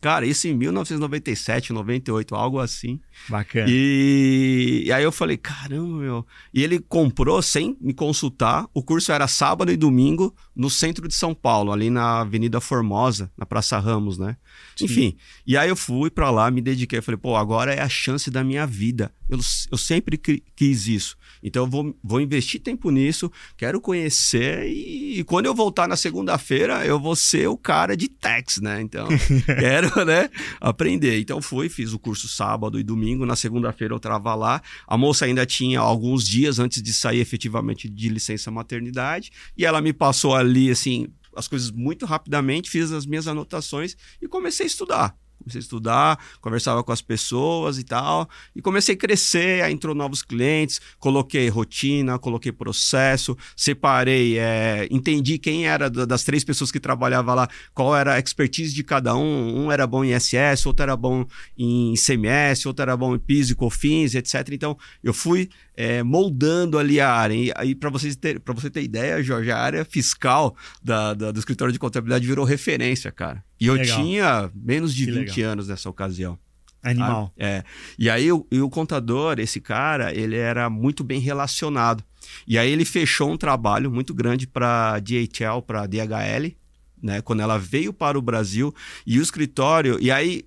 Cara, 0.04 0.26
isso 0.26 0.50
em 0.50 0.54
1997, 0.54 1.72
98, 1.72 2.36
algo 2.36 2.60
assim. 2.60 3.00
Bacana. 3.30 3.68
E, 3.70 4.84
e, 4.86 4.92
aí 4.92 5.02
eu 5.02 5.14
falei, 5.14 5.38
caramba, 5.38 5.98
meu. 5.98 6.28
E 6.54 6.62
ele 6.62 6.78
comprou 6.78 7.42
sem 7.42 7.78
me 7.80 7.94
consultar. 7.94 8.68
O 8.74 8.84
curso 8.84 9.14
era 9.14 9.30
sábado 9.30 9.72
e 9.72 9.78
domingo 9.78 10.36
no 10.54 10.70
centro 10.70 11.08
de 11.08 11.16
São 11.16 11.34
Paulo, 11.34 11.72
ali 11.72 11.90
na 11.90 12.20
Avenida 12.20 12.60
Formosa, 12.60 13.32
na 13.38 13.46
Praça 13.46 13.80
Ramos, 13.80 14.18
né? 14.18 14.36
Sim. 14.76 14.84
Enfim. 14.84 15.18
E 15.48 15.56
aí 15.56 15.70
eu 15.70 15.76
fui 15.78 16.10
para 16.10 16.30
lá, 16.30 16.52
me 16.52 16.60
dediquei. 16.60 17.00
Falei, 17.02 17.18
pô, 17.18 17.38
agora 17.38 17.74
é 17.74 17.80
a 17.80 17.88
chance 17.88 18.30
da 18.30 18.44
minha 18.44 18.68
vida. 18.68 19.10
Eu, 19.30 19.40
eu 19.72 19.78
sempre 19.78 20.18
quis 20.18 20.86
isso. 20.86 21.16
Então 21.44 21.64
eu 21.64 21.70
vou, 21.70 21.96
vou 22.04 22.22
investir 22.22 22.62
tempo 22.62 22.90
nisso, 22.90 23.32
quero 23.58 23.82
conhecer 23.82 24.66
e, 24.66 25.20
e 25.20 25.24
quando 25.24 25.46
eu 25.46 25.54
voltar 25.54 25.88
na 25.88 25.96
segunda-feira, 25.96 26.86
eu 26.86 27.00
vou 27.00 27.16
ser 27.16 27.48
o 27.48 27.58
cara 27.58 27.96
de 27.98 28.08
tax, 28.08 28.62
né? 28.62 28.82
Então, 28.82 29.08
quero, 29.46 30.06
né, 30.06 30.30
aprender. 30.62 31.20
Então 31.20 31.42
fui, 31.42 31.70
fiz 31.70 31.94
o 31.94 32.00
curso 32.00 32.28
sábado 32.28 32.80
e 32.80 32.84
domingo, 32.84 33.26
na 33.26 33.36
segunda-feira 33.36 33.94
eu 33.94 34.00
trava 34.00 34.34
lá. 34.34 34.62
A 34.88 34.98
moça 34.98 35.26
ainda 35.26 35.46
tinha 35.46 35.80
alguns 35.80 36.28
dias 36.28 36.60
antes 36.60 36.82
de 36.82 36.94
sair 36.94 37.20
efetivamente 37.20 37.90
de 37.90 38.10
licença 38.10 38.50
maternidade 38.50 39.32
e 39.58 39.66
ela 39.66 39.82
me 39.82 39.92
passou 39.92 40.36
ali 40.36 40.72
assim 40.72 41.08
as 41.36 41.48
coisas 41.48 41.72
muito 41.72 42.06
rapidamente, 42.06 42.70
fiz 42.70 42.92
as 42.92 43.06
minhas 43.06 43.28
anotações 43.28 43.98
e 44.22 44.28
comecei 44.28 44.66
a 44.66 44.68
estudar. 44.68 45.23
Comecei 45.44 45.60
a 45.60 45.62
estudar, 45.62 46.20
conversava 46.42 46.84
com 46.84 46.92
as 46.92 47.02
pessoas 47.02 47.78
e 47.78 47.84
tal. 47.84 48.30
E 48.56 48.62
comecei 48.62 48.96
a 48.96 48.98
crescer, 48.98 49.64
aí 49.64 49.74
entrou 49.74 49.94
novos 49.94 50.22
clientes, 50.22 50.80
coloquei 51.00 51.50
rotina, 51.50 52.18
coloquei 52.18 52.52
processo, 52.52 53.38
separei, 53.56 54.40
é, 54.40 54.88
entendi 54.90 55.38
quem 55.38 55.68
era 55.68 55.90
das 55.90 56.24
três 56.24 56.44
pessoas 56.44 56.72
que 56.72 56.80
trabalhava 56.80 57.34
lá, 57.34 57.48
qual 57.74 57.96
era 57.96 58.14
a 58.14 58.20
expertise 58.20 58.74
de 58.74 58.84
cada 58.84 59.16
um. 59.16 59.66
Um 59.66 59.72
era 59.72 59.86
bom 59.86 60.04
em 60.04 60.18
SS, 60.18 60.68
outro 60.68 60.84
era 60.84 60.96
bom 60.96 61.26
em 61.58 61.94
CMS, 61.96 62.66
outro 62.66 62.84
era 62.84 62.96
bom 62.96 63.16
em 63.16 63.20
PIS 63.20 63.52
e 63.52 63.56
COFINS, 63.56 64.16
etc. 64.16 64.50
Então, 64.52 64.78
eu 65.04 65.14
fui 65.14 65.50
é, 65.76 66.04
moldando 66.04 66.78
ali 66.78 67.00
a 67.00 67.12
área. 67.12 67.34
E 67.34 67.52
aí, 67.56 67.76
para 67.76 67.92
ter, 68.20 68.42
você 68.46 68.70
ter 68.70 68.84
ideia, 68.84 69.22
Jorge, 69.24 69.52
a 69.52 69.58
área 69.58 69.86
fiscal 69.86 70.56
da, 70.84 71.14
da, 71.14 71.32
do 71.32 71.40
escritório 71.40 71.72
de 71.72 71.80
contabilidade 71.80 72.26
virou 72.26 72.46
referência, 72.46 73.12
cara. 73.12 73.44
E 73.64 73.68
eu 73.68 73.76
legal. 73.76 73.98
tinha 73.98 74.52
menos 74.54 74.94
de 74.94 75.06
que 75.06 75.12
20 75.12 75.38
legal. 75.38 75.52
anos 75.54 75.68
nessa 75.70 75.90
ocasião. 75.90 76.38
Animal. 76.84 77.34
Ah, 77.40 77.46
é. 77.46 77.64
E 77.98 78.10
aí 78.10 78.30
o, 78.30 78.46
e 78.52 78.60
o 78.60 78.70
contador, 78.70 79.40
esse 79.40 79.62
cara, 79.62 80.14
ele 80.14 80.36
era 80.36 80.70
muito 80.70 81.02
bem 81.02 81.18
relacionado. 81.22 82.04
E 82.46 82.58
aí 82.58 82.70
ele 82.70 82.84
fechou 82.84 83.32
um 83.32 83.38
trabalho 83.38 83.90
muito 83.90 84.14
grande 84.14 84.46
para 84.46 85.00
DHL, 85.00 85.62
para 85.66 85.88
DHL, 85.88 86.58
né? 87.02 87.22
Quando 87.22 87.40
ela 87.40 87.58
veio 87.58 87.94
para 87.94 88.20
o 88.20 88.22
Brasil 88.22 88.76
e 89.08 89.18
o 89.18 89.22
escritório. 89.22 89.98
E 90.02 90.12
aí 90.12 90.44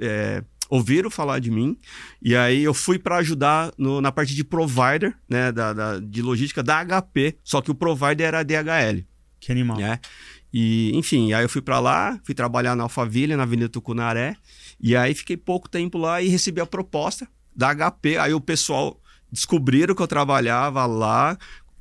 é, 0.00 0.44
ouviram 0.68 1.10
falar 1.10 1.40
de 1.40 1.50
mim 1.50 1.76
e 2.22 2.36
aí 2.36 2.62
eu 2.62 2.72
fui 2.72 3.00
para 3.00 3.16
ajudar 3.16 3.72
no, 3.76 4.00
na 4.00 4.12
parte 4.12 4.32
de 4.32 4.44
provider, 4.44 5.12
né, 5.28 5.50
da, 5.50 5.72
da, 5.72 5.98
de 5.98 6.22
logística 6.22 6.62
da 6.62 6.84
HP, 6.84 7.36
só 7.42 7.60
que 7.60 7.72
o 7.72 7.74
provider 7.74 8.28
era 8.28 8.38
a 8.38 8.42
DHL. 8.44 9.04
Que 9.40 9.50
animal. 9.50 9.78
Né? 9.78 9.98
E, 10.52 10.90
enfim, 10.96 11.32
aí 11.32 11.44
eu 11.44 11.48
fui 11.48 11.62
para 11.62 11.78
lá, 11.78 12.18
fui 12.24 12.34
trabalhar 12.34 12.74
na 12.74 12.84
Alphaville, 12.84 13.36
na 13.36 13.44
Avenida 13.44 13.68
Tucunaré, 13.68 14.36
e 14.80 14.96
aí 14.96 15.14
fiquei 15.14 15.36
pouco 15.36 15.68
tempo 15.68 15.96
lá 15.96 16.20
e 16.20 16.28
recebi 16.28 16.60
a 16.60 16.66
proposta 16.66 17.28
da 17.54 17.74
HP. 17.74 18.16
Aí 18.16 18.34
o 18.34 18.40
pessoal 18.40 19.00
descobriram 19.30 19.94
que 19.94 20.02
eu 20.02 20.08
trabalhava 20.08 20.84
lá, 20.86 21.38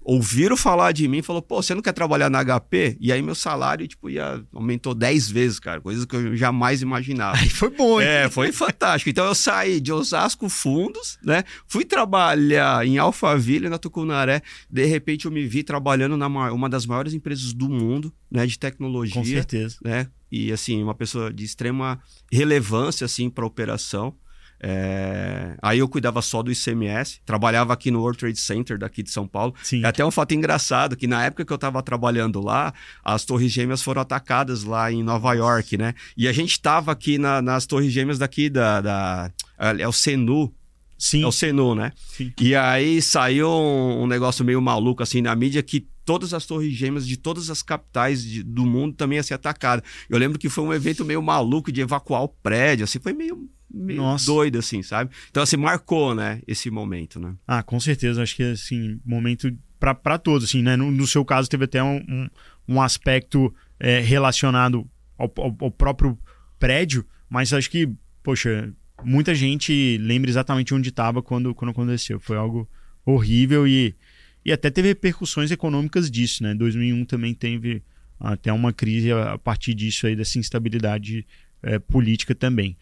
ouviram 0.10 0.58
falar 0.58 0.92
de 0.92 1.08
mim 1.08 1.20
e 1.20 1.22
falou, 1.22 1.40
pô, 1.40 1.62
você 1.62 1.76
não 1.76 1.84
quer 1.84 1.94
trabalhar 1.94 2.32
na 2.32 2.44
HP? 2.44 2.98
E 3.00 3.12
aí 3.12 3.22
meu 3.22 3.36
salário, 3.36 3.88
tipo, 3.88 4.10
ia, 4.10 4.44
aumentou 4.52 4.96
10 4.96 5.30
vezes, 5.30 5.60
cara, 5.60 5.80
coisas 5.80 6.04
que 6.04 6.16
eu 6.16 6.36
jamais 6.36 6.82
imaginava. 6.82 7.38
Aí 7.38 7.48
foi 7.48 7.70
bom, 7.70 8.02
hein? 8.02 8.08
É, 8.08 8.30
foi 8.30 8.52
fantástico. 8.52 9.10
Então 9.12 9.24
eu 9.26 9.36
saí 9.36 9.80
de 9.80 9.94
Osasco 9.94 10.50
Fundos, 10.50 11.20
né? 11.24 11.44
Fui 11.68 11.86
trabalhar 11.86 12.84
em 12.88 12.98
Alphaville, 12.98 13.70
na 13.70 13.78
Tucunaré. 13.78 14.42
De 14.68 14.84
repente 14.86 15.26
eu 15.26 15.32
me 15.32 15.46
vi 15.46 15.62
trabalhando 15.62 16.18
na 16.18 16.28
uma 16.28 16.70
das 16.70 16.88
maiores 16.88 17.14
empresas 17.14 17.54
do 17.54 17.70
mundo, 17.70 18.12
né, 18.32 18.48
de 18.48 18.58
tecnologia. 18.58 19.22
Com 19.22 19.26
certeza. 19.26 19.78
Né? 19.84 20.08
E 20.32 20.52
assim, 20.52 20.82
uma 20.82 20.96
pessoa 20.96 21.32
de 21.32 21.44
extrema 21.44 22.02
relevância 22.32 23.06
assim 23.06 23.30
para 23.30 23.44
a 23.44 23.48
operação. 23.48 24.16
É... 24.62 25.56
Aí 25.62 25.80
eu 25.80 25.88
cuidava 25.88 26.22
só 26.22 26.44
do 26.44 26.52
ICMS, 26.52 27.22
trabalhava 27.26 27.74
aqui 27.74 27.90
no 27.92 28.00
World 28.00 28.18
Trade 28.20 28.40
Center 28.40 28.78
daqui 28.78 29.02
de 29.02 29.10
São 29.10 29.28
Paulo. 29.28 29.54
Sim. 29.64 29.84
É 29.84 29.88
até 29.88 30.06
um 30.06 30.12
fato 30.12 30.34
engraçado 30.34 30.96
que 30.98 31.08
na 31.08 31.24
época 31.26 31.46
que 31.46 31.54
eu 31.54 31.56
estava 31.56 31.82
trabalhando 31.82 32.42
lá, 32.42 32.74
as 33.04 33.24
Torres 33.24 33.52
Gêmeas 33.52 33.82
foram 33.82 34.02
atacadas 34.02 34.64
lá 34.64 34.92
em 34.92 35.04
Nova 35.04 35.34
York, 35.34 35.78
né? 35.78 35.94
E 36.18 36.28
a 36.28 36.34
gente 36.34 36.52
estava 36.52 36.92
aqui 36.92 37.18
na, 37.18 37.42
nas 37.42 37.66
Torres 37.66 37.92
Gêmeas 37.92 38.20
daqui 38.20 38.50
da, 38.50 38.82
da 38.82 39.32
é 39.58 39.88
o 39.88 39.92
Senu, 39.92 40.54
Sim. 40.98 41.24
É 41.24 41.28
o 41.28 41.32
Senu, 41.32 41.74
né? 41.74 41.94
Sim. 41.96 42.34
E 42.42 42.54
aí 42.54 43.02
saiu 43.02 43.48
um, 43.50 44.04
um, 44.04 44.08
negócio 44.08 44.44
meio 44.44 44.62
maluco 44.62 45.02
assim 45.02 45.22
na 45.22 45.34
mídia 45.34 45.64
que 45.64 45.88
todas 46.04 46.34
as 46.34 46.46
torres 46.46 46.74
gêmeas 46.74 47.08
de 47.08 47.16
todas 47.16 47.50
as 47.50 47.62
capitais 47.64 48.22
de, 48.22 48.44
do 48.44 48.66
mundo 48.66 48.96
também 48.96 49.16
ia 49.16 49.24
ser 49.24 49.36
atacada. 49.36 49.82
Eu 50.10 50.18
lembro 50.18 50.38
que 50.38 50.50
foi 50.50 50.64
um 50.66 50.74
evento 50.74 51.06
meio 51.06 51.22
maluco 51.22 51.72
de 51.72 51.80
evacuar 51.80 52.24
o 52.24 52.28
prédio, 52.28 52.84
assim, 52.84 53.00
foi 53.00 53.14
meio 53.14 53.30
meio 53.30 53.50
Nossa. 53.72 54.26
doido, 54.26 54.58
assim, 54.58 54.82
sabe? 54.82 55.12
Então, 55.30 55.44
assim, 55.44 55.58
marcou, 55.58 56.16
né, 56.16 56.42
esse 56.48 56.72
momento, 56.72 57.20
né? 57.20 57.36
Ah, 57.48 57.62
com 57.62 57.80
certeza. 57.80 58.24
Acho 58.24 58.36
que, 58.36 58.44
assim, 58.44 59.00
momento 59.06 59.56
para 59.80 60.18
todos, 60.18 60.50
assim, 60.50 60.62
né? 60.62 60.76
No, 60.76 60.92
no, 60.92 61.08
seu 61.08 61.24
caso, 61.24 61.50
teve 61.50 61.66
até 61.66 61.82
um, 61.82 61.98
um, 61.98 62.30
um 62.68 62.82
aspecto 62.82 63.54
é, 63.80 64.00
relacionado 64.00 64.90
ao, 65.18 65.32
ao, 65.38 65.56
ao, 65.60 65.72
próprio 65.72 66.18
prédio, 66.58 67.06
mas 67.30 67.54
acho 67.54 67.70
que, 67.70 67.90
poxa, 68.24 68.74
muita 69.04 69.34
gente 69.34 69.98
lembra 69.98 70.30
exatamente 70.30 70.74
onde 70.74 70.90
estava 70.90 71.22
quando, 71.22 71.54
quando 71.56 71.72
aconteceu. 71.72 72.20
Foi 72.20 72.38
algo 72.38 72.68
horrível 73.06 73.68
e, 73.68 73.96
e 74.44 74.52
até 74.52 74.70
teve 74.70 74.90
repercussões 74.90 75.52
econômicas 75.52 76.10
disso, 76.12 76.44
né? 76.44 76.54
2001 76.54 77.06
também 77.06 77.34
teve 77.34 77.82
até 78.20 78.52
uma 78.52 78.74
crise 78.74 79.12
a 79.12 79.38
partir 79.38 79.74
disso 79.74 80.06
aí, 80.06 80.16
dessa 80.16 80.38
instabilidade 80.38 81.26
é, 81.64 81.80
política 81.80 82.36
também. 82.36 82.76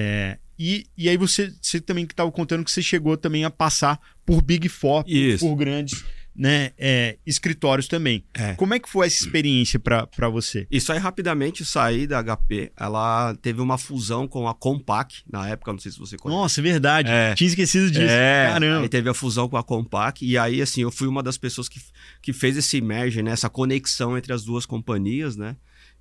É, 0.00 0.38
e, 0.56 0.86
e 0.96 1.08
aí 1.08 1.16
você, 1.16 1.52
você 1.60 1.80
também 1.80 2.04
estava 2.04 2.30
contando 2.30 2.64
que 2.64 2.70
você 2.70 2.80
chegou 2.80 3.16
também 3.16 3.44
a 3.44 3.50
passar 3.50 3.98
por 4.24 4.40
Big 4.40 4.68
Four, 4.68 5.02
por, 5.02 5.38
por 5.40 5.56
grandes 5.56 6.04
né, 6.38 6.70
é, 6.78 7.18
escritórios 7.26 7.88
também. 7.88 8.24
É. 8.32 8.54
Como 8.54 8.72
é 8.72 8.78
que 8.78 8.88
foi 8.88 9.08
essa 9.08 9.24
experiência 9.24 9.80
para 9.80 10.28
você? 10.28 10.68
Isso 10.70 10.92
aí, 10.92 10.98
rapidamente, 10.98 11.64
saí 11.64 12.06
da 12.06 12.22
HP. 12.22 12.70
Ela 12.76 13.34
teve 13.42 13.60
uma 13.60 13.76
fusão 13.76 14.28
com 14.28 14.46
a 14.46 14.54
Compaq, 14.54 15.24
na 15.28 15.48
época, 15.48 15.72
não 15.72 15.80
sei 15.80 15.90
se 15.90 15.98
você 15.98 16.16
conhece. 16.16 16.40
Nossa, 16.40 16.62
verdade. 16.62 17.10
É. 17.10 17.34
Tinha 17.34 17.48
esquecido 17.48 17.90
disso. 17.90 18.06
É. 18.08 18.50
Caramba. 18.52 18.82
Aí 18.82 18.88
teve 18.88 19.10
a 19.10 19.14
fusão 19.14 19.48
com 19.48 19.56
a 19.56 19.64
Compaq. 19.64 20.24
E 20.24 20.38
aí, 20.38 20.62
assim, 20.62 20.82
eu 20.82 20.92
fui 20.92 21.08
uma 21.08 21.24
das 21.24 21.36
pessoas 21.36 21.68
que, 21.68 21.80
que 22.22 22.32
fez 22.32 22.56
esse 22.56 22.80
merge, 22.80 23.20
né, 23.20 23.32
essa 23.32 23.50
conexão 23.50 24.16
entre 24.16 24.32
as 24.32 24.44
duas 24.44 24.64
companhias, 24.64 25.36
né? 25.36 25.56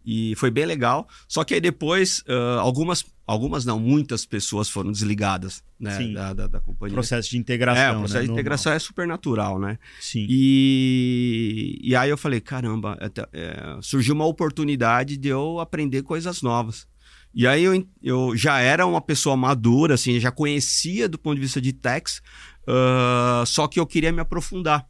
E 0.10 0.36
foi 0.36 0.50
bem 0.50 0.66
legal. 0.66 1.06
Só 1.28 1.44
que 1.44 1.54
aí 1.54 1.60
depois, 1.60 2.20
uh, 2.30 2.60
algumas, 2.62 3.04
algumas 3.26 3.66
não, 3.66 3.78
muitas 3.78 4.26
pessoas 4.26 4.70
foram 4.70 4.90
desligadas 4.90 5.62
né. 5.78 6.14
Da, 6.14 6.32
da, 6.32 6.48
da, 6.48 6.60
companhia. 6.62 6.94
Processo 6.94 7.30
de 7.30 7.38
integração. 7.38 7.84
É, 7.84 7.92
o 7.92 8.00
processo 8.00 8.20
né? 8.22 8.26
de 8.28 8.32
integração 8.32 8.70
Normal. 8.70 8.78
é 8.78 8.80
super 8.80 9.06
natural, 9.06 9.60
né? 9.60 9.78
Sim. 10.00 10.26
E, 10.30 11.78
e 11.84 11.94
aí 11.94 12.10
eu 12.10 12.18
falei, 12.18 12.40
caramba, 12.40 12.98
é, 13.02 13.12
é, 13.34 13.78
surgiu 13.82 14.16
uma 14.16 14.26
oportunidade 14.26 15.18
de 15.18 15.28
eu 15.28 15.60
aprender 15.60 16.04
coisas 16.04 16.42
novas. 16.42 16.88
E 17.34 17.46
aí 17.46 17.66
eu, 17.66 17.86
eu 18.02 18.32
já 18.38 18.62
era 18.62 18.86
uma 18.86 19.02
pessoa 19.02 19.36
madura, 19.36 19.96
assim, 19.96 20.22
já 20.22 20.32
conhecia 20.32 21.10
do 21.10 21.20
ponto 21.20 21.36
de 21.36 21.42
vista 21.42 21.60
de 21.60 21.74
techs, 21.74 22.22
uh, 22.66 23.46
só 23.46 23.68
que 23.68 23.78
eu 23.78 23.86
queria 23.86 24.14
me 24.14 24.22
aprofundar. 24.22 24.88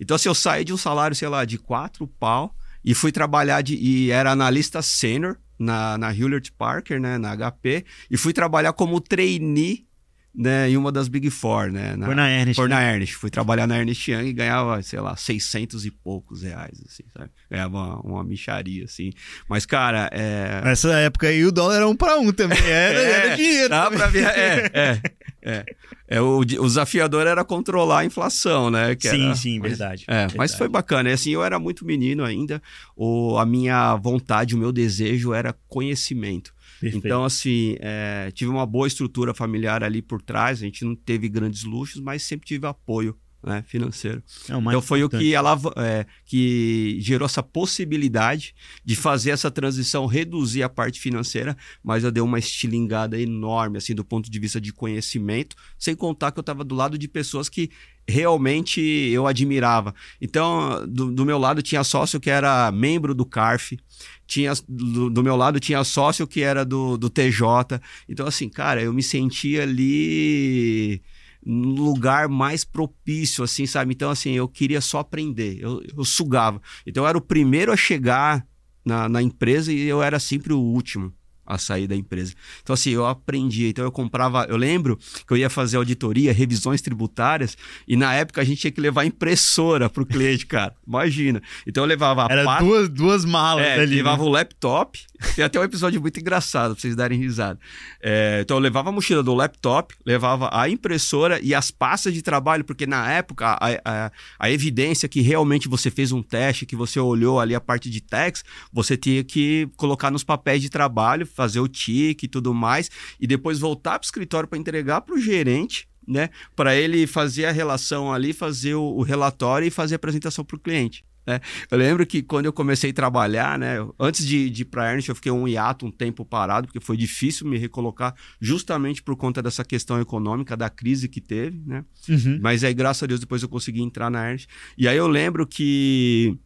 Então, 0.00 0.16
se 0.16 0.22
assim, 0.22 0.30
eu 0.30 0.34
saí 0.34 0.64
de 0.64 0.72
um 0.72 0.78
salário, 0.78 1.14
sei 1.14 1.28
lá, 1.28 1.44
de 1.44 1.58
quatro 1.58 2.06
pau 2.06 2.56
e 2.84 2.94
fui 2.94 3.12
trabalhar 3.12 3.62
de, 3.62 3.76
e 3.76 4.10
era 4.10 4.32
analista 4.32 4.82
sênior 4.82 5.36
na, 5.58 5.98
na 5.98 6.14
Hewlett 6.14 6.50
Parker, 6.52 7.00
né, 7.00 7.18
na 7.18 7.36
HP, 7.36 7.84
e 8.10 8.16
fui 8.16 8.32
trabalhar 8.32 8.72
como 8.72 9.00
trainee 9.00 9.86
né, 10.34 10.70
em 10.70 10.76
uma 10.76 10.92
das 10.92 11.08
Big 11.08 11.28
Four, 11.28 11.72
né? 11.72 11.96
Na, 11.96 12.06
foi 12.06 12.14
na 12.14 12.30
Ernest. 12.30 12.54
Foi 12.54 12.68
né? 12.68 12.74
na 12.76 12.82
Ernest. 12.82 13.16
Fui 13.16 13.30
trabalhar 13.30 13.66
na 13.66 13.78
Ernest 13.78 14.10
Young 14.10 14.26
e 14.26 14.32
ganhava, 14.32 14.80
sei 14.82 15.00
lá, 15.00 15.16
600 15.16 15.84
e 15.84 15.90
poucos 15.90 16.42
reais, 16.42 16.80
assim, 16.86 17.02
sabe? 17.12 17.30
Ganhava 17.50 17.76
uma, 17.76 18.00
uma 18.00 18.24
micharia, 18.24 18.84
assim. 18.84 19.12
Mas, 19.48 19.66
cara, 19.66 20.08
é... 20.12 20.62
Nessa 20.64 20.92
época 21.00 21.26
aí 21.28 21.44
o 21.44 21.50
dólar 21.50 21.76
era 21.76 21.88
um 21.88 21.96
para 21.96 22.16
um 22.18 22.32
também, 22.32 22.58
era, 22.64 22.98
é, 22.98 23.10
era 23.10 23.36
dinheiro. 23.36 23.68
Dá 23.68 23.90
pra 23.90 24.06
ver, 24.06 24.24
é, 24.26 24.70
é, 24.72 25.00
é. 25.42 25.64
é 26.08 26.20
o, 26.20 26.38
o 26.38 26.44
desafiador 26.44 27.26
era 27.26 27.44
controlar 27.44 28.00
a 28.00 28.04
inflação, 28.04 28.70
né? 28.70 28.94
Que 28.94 29.08
sim, 29.08 29.26
era, 29.26 29.34
sim, 29.34 29.58
mas, 29.58 29.70
verdade, 29.70 30.04
é, 30.06 30.12
verdade. 30.12 30.38
Mas 30.38 30.54
foi 30.54 30.68
bacana. 30.68 31.10
E, 31.10 31.12
assim, 31.12 31.30
eu 31.30 31.42
era 31.42 31.58
muito 31.58 31.84
menino 31.84 32.24
ainda. 32.24 32.62
O, 32.96 33.36
a 33.36 33.44
minha 33.44 33.96
vontade, 33.96 34.54
o 34.54 34.58
meu 34.58 34.70
desejo 34.70 35.34
era 35.34 35.52
conhecimento. 35.68 36.54
Perfeito. 36.80 37.06
Então, 37.06 37.24
assim, 37.24 37.76
é, 37.78 38.30
tive 38.32 38.50
uma 38.50 38.64
boa 38.64 38.86
estrutura 38.86 39.34
familiar 39.34 39.84
ali 39.84 40.00
por 40.00 40.22
trás. 40.22 40.62
A 40.62 40.64
gente 40.64 40.84
não 40.84 40.96
teve 40.96 41.28
grandes 41.28 41.62
luxos, 41.62 42.00
mas 42.00 42.22
sempre 42.22 42.46
tive 42.46 42.66
apoio 42.66 43.16
né, 43.42 43.64
financeiro. 43.66 44.22
É 44.48 44.52
então 44.52 44.82
foi 44.82 45.00
importante. 45.00 45.20
o 45.20 45.24
que 45.24 45.34
ela 45.34 45.58
é, 45.76 46.06
que 46.24 46.98
gerou 47.00 47.26
essa 47.26 47.42
possibilidade 47.42 48.54
de 48.84 48.94
fazer 48.94 49.30
essa 49.30 49.50
transição, 49.50 50.06
reduzir 50.06 50.62
a 50.62 50.68
parte 50.68 51.00
financeira, 51.00 51.56
mas 51.82 52.04
eu 52.04 52.10
dei 52.10 52.22
uma 52.22 52.38
estilingada 52.38 53.20
enorme 53.20 53.78
assim 53.78 53.94
do 53.94 54.04
ponto 54.04 54.30
de 54.30 54.38
vista 54.38 54.60
de 54.60 54.72
conhecimento, 54.72 55.56
sem 55.78 55.94
contar 55.94 56.32
que 56.32 56.38
eu 56.38 56.42
estava 56.42 56.64
do 56.64 56.74
lado 56.74 56.98
de 56.98 57.08
pessoas 57.08 57.48
que 57.48 57.70
realmente 58.06 58.80
eu 58.80 59.26
admirava. 59.26 59.94
Então, 60.20 60.84
do, 60.86 61.10
do, 61.12 61.24
meu 61.24 61.38
lado 61.38 61.62
tinha 61.62 61.84
sócio 61.84 62.18
que 62.18 62.28
era 62.28 62.70
membro 62.72 63.14
do 63.14 63.24
CARF, 63.24 63.78
tinha 64.26 64.52
do, 64.68 65.08
do, 65.08 65.22
meu 65.22 65.36
lado 65.36 65.60
tinha 65.60 65.82
sócio 65.84 66.26
que 66.26 66.42
era 66.42 66.64
do, 66.64 66.98
do 66.98 67.08
TJ. 67.08 67.80
Então, 68.08 68.26
assim, 68.26 68.48
cara, 68.48 68.82
eu 68.82 68.92
me 68.92 69.02
sentia 69.02 69.62
ali 69.62 71.00
no 71.44 71.82
lugar 71.82 72.28
mais 72.28 72.64
propício, 72.64 73.42
assim, 73.42 73.66
sabe? 73.66 73.92
Então, 73.94 74.10
assim, 74.10 74.32
eu 74.32 74.46
queria 74.48 74.80
só 74.80 74.98
aprender, 74.98 75.58
eu, 75.60 75.82
eu 75.96 76.04
sugava. 76.04 76.60
Então, 76.86 77.04
eu 77.04 77.08
era 77.08 77.18
o 77.18 77.22
primeiro 77.22 77.72
a 77.72 77.76
chegar 77.76 78.46
na, 78.84 79.08
na 79.08 79.22
empresa 79.22 79.72
e 79.72 79.80
eu 79.80 80.02
era 80.02 80.18
sempre 80.18 80.52
o 80.52 80.58
último 80.58 81.12
a 81.50 81.58
sair 81.58 81.88
da 81.88 81.96
empresa. 81.96 82.32
Então, 82.62 82.74
assim, 82.74 82.90
eu 82.90 83.04
aprendi. 83.04 83.66
Então, 83.66 83.84
eu 83.84 83.90
comprava. 83.90 84.46
Eu 84.48 84.56
lembro 84.56 84.96
que 85.26 85.32
eu 85.32 85.36
ia 85.36 85.50
fazer 85.50 85.76
auditoria, 85.78 86.32
revisões 86.32 86.80
tributárias, 86.80 87.56
e 87.88 87.96
na 87.96 88.14
época 88.14 88.40
a 88.40 88.44
gente 88.44 88.60
tinha 88.60 88.70
que 88.70 88.80
levar 88.80 89.04
impressora 89.04 89.90
para 89.90 90.02
o 90.02 90.06
cliente, 90.06 90.46
cara. 90.46 90.74
Imagina. 90.86 91.42
Então, 91.66 91.82
eu 91.82 91.88
levava 91.88 92.26
Era 92.30 92.44
pata, 92.44 92.64
duas, 92.64 92.88
duas 92.88 93.24
malas 93.24 93.66
é, 93.66 93.80
ali. 93.80 93.96
Levava 93.96 94.22
né? 94.22 94.28
o 94.28 94.32
laptop. 94.32 95.00
Tem 95.34 95.44
até 95.44 95.60
um 95.60 95.64
episódio 95.64 96.00
muito 96.00 96.18
engraçado 96.18 96.72
para 96.72 96.80
vocês 96.80 96.96
darem 96.96 97.18
risada. 97.18 97.58
É, 98.02 98.40
então, 98.42 98.56
eu 98.56 98.60
levava 98.60 98.88
a 98.88 98.92
mochila 98.92 99.22
do 99.22 99.34
laptop, 99.34 99.94
levava 100.04 100.48
a 100.52 100.68
impressora 100.68 101.38
e 101.42 101.54
as 101.54 101.70
pastas 101.70 102.14
de 102.14 102.22
trabalho, 102.22 102.64
porque 102.64 102.86
na 102.86 103.10
época 103.10 103.46
a, 103.46 103.68
a, 103.84 104.12
a 104.38 104.50
evidência 104.50 105.08
que 105.08 105.20
realmente 105.20 105.68
você 105.68 105.90
fez 105.90 106.10
um 106.12 106.22
teste, 106.22 106.66
que 106.66 106.74
você 106.76 106.98
olhou 106.98 107.38
ali 107.38 107.54
a 107.54 107.60
parte 107.60 107.90
de 107.90 108.00
text, 108.00 108.44
você 108.72 108.96
tinha 108.96 109.22
que 109.22 109.68
colocar 109.76 110.10
nos 110.10 110.24
papéis 110.24 110.62
de 110.62 110.70
trabalho 110.70 111.26
fazer 111.26 111.60
o 111.60 111.68
tique 111.68 112.26
e 112.26 112.28
tudo 112.28 112.54
mais, 112.54 112.90
e 113.20 113.26
depois 113.26 113.58
voltar 113.58 113.98
para 113.98 114.04
o 114.04 114.06
escritório 114.06 114.48
para 114.48 114.58
entregar 114.58 115.00
para 115.02 115.14
o 115.14 115.18
gerente, 115.18 115.88
né? 116.06 116.30
Para 116.56 116.74
ele 116.74 117.06
fazer 117.06 117.44
a 117.44 117.52
relação 117.52 118.12
ali, 118.12 118.32
fazer 118.32 118.74
o, 118.74 118.82
o 118.82 119.02
relatório 119.02 119.66
e 119.66 119.70
fazer 119.70 119.94
a 119.94 119.96
apresentação 119.96 120.44
para 120.44 120.56
o 120.56 120.60
cliente. 120.60 121.04
Né? 121.26 121.40
Eu 121.70 121.78
lembro 121.78 122.06
que 122.06 122.22
quando 122.22 122.46
eu 122.46 122.52
comecei 122.52 122.90
a 122.90 122.94
trabalhar, 122.94 123.58
né, 123.58 123.76
antes 123.98 124.26
de, 124.26 124.50
de 124.50 124.62
ir 124.62 124.64
para 124.64 124.84
a 124.84 124.92
Ernst, 124.92 125.08
eu 125.08 125.14
fiquei 125.14 125.30
um 125.32 125.46
hiato, 125.46 125.86
um 125.86 125.90
tempo 125.90 126.24
parado, 126.24 126.66
porque 126.66 126.80
foi 126.80 126.96
difícil 126.96 127.46
me 127.46 127.58
recolocar, 127.58 128.14
justamente 128.40 129.02
por 129.02 129.16
conta 129.16 129.42
dessa 129.42 129.64
questão 129.64 130.00
econômica, 130.00 130.56
da 130.56 130.70
crise 130.70 131.08
que 131.08 131.20
teve. 131.20 131.62
Né? 131.66 131.84
Uhum. 132.08 132.38
Mas 132.40 132.64
aí, 132.64 132.74
graças 132.74 133.02
a 133.02 133.06
Deus, 133.06 133.20
depois 133.20 133.42
eu 133.42 133.48
consegui 133.48 133.82
entrar 133.82 134.10
na 134.10 134.30
Ernst. 134.30 134.48
E 134.76 134.88
aí 134.88 134.96
eu 134.96 135.06
lembro 135.06 135.46
que 135.46 136.36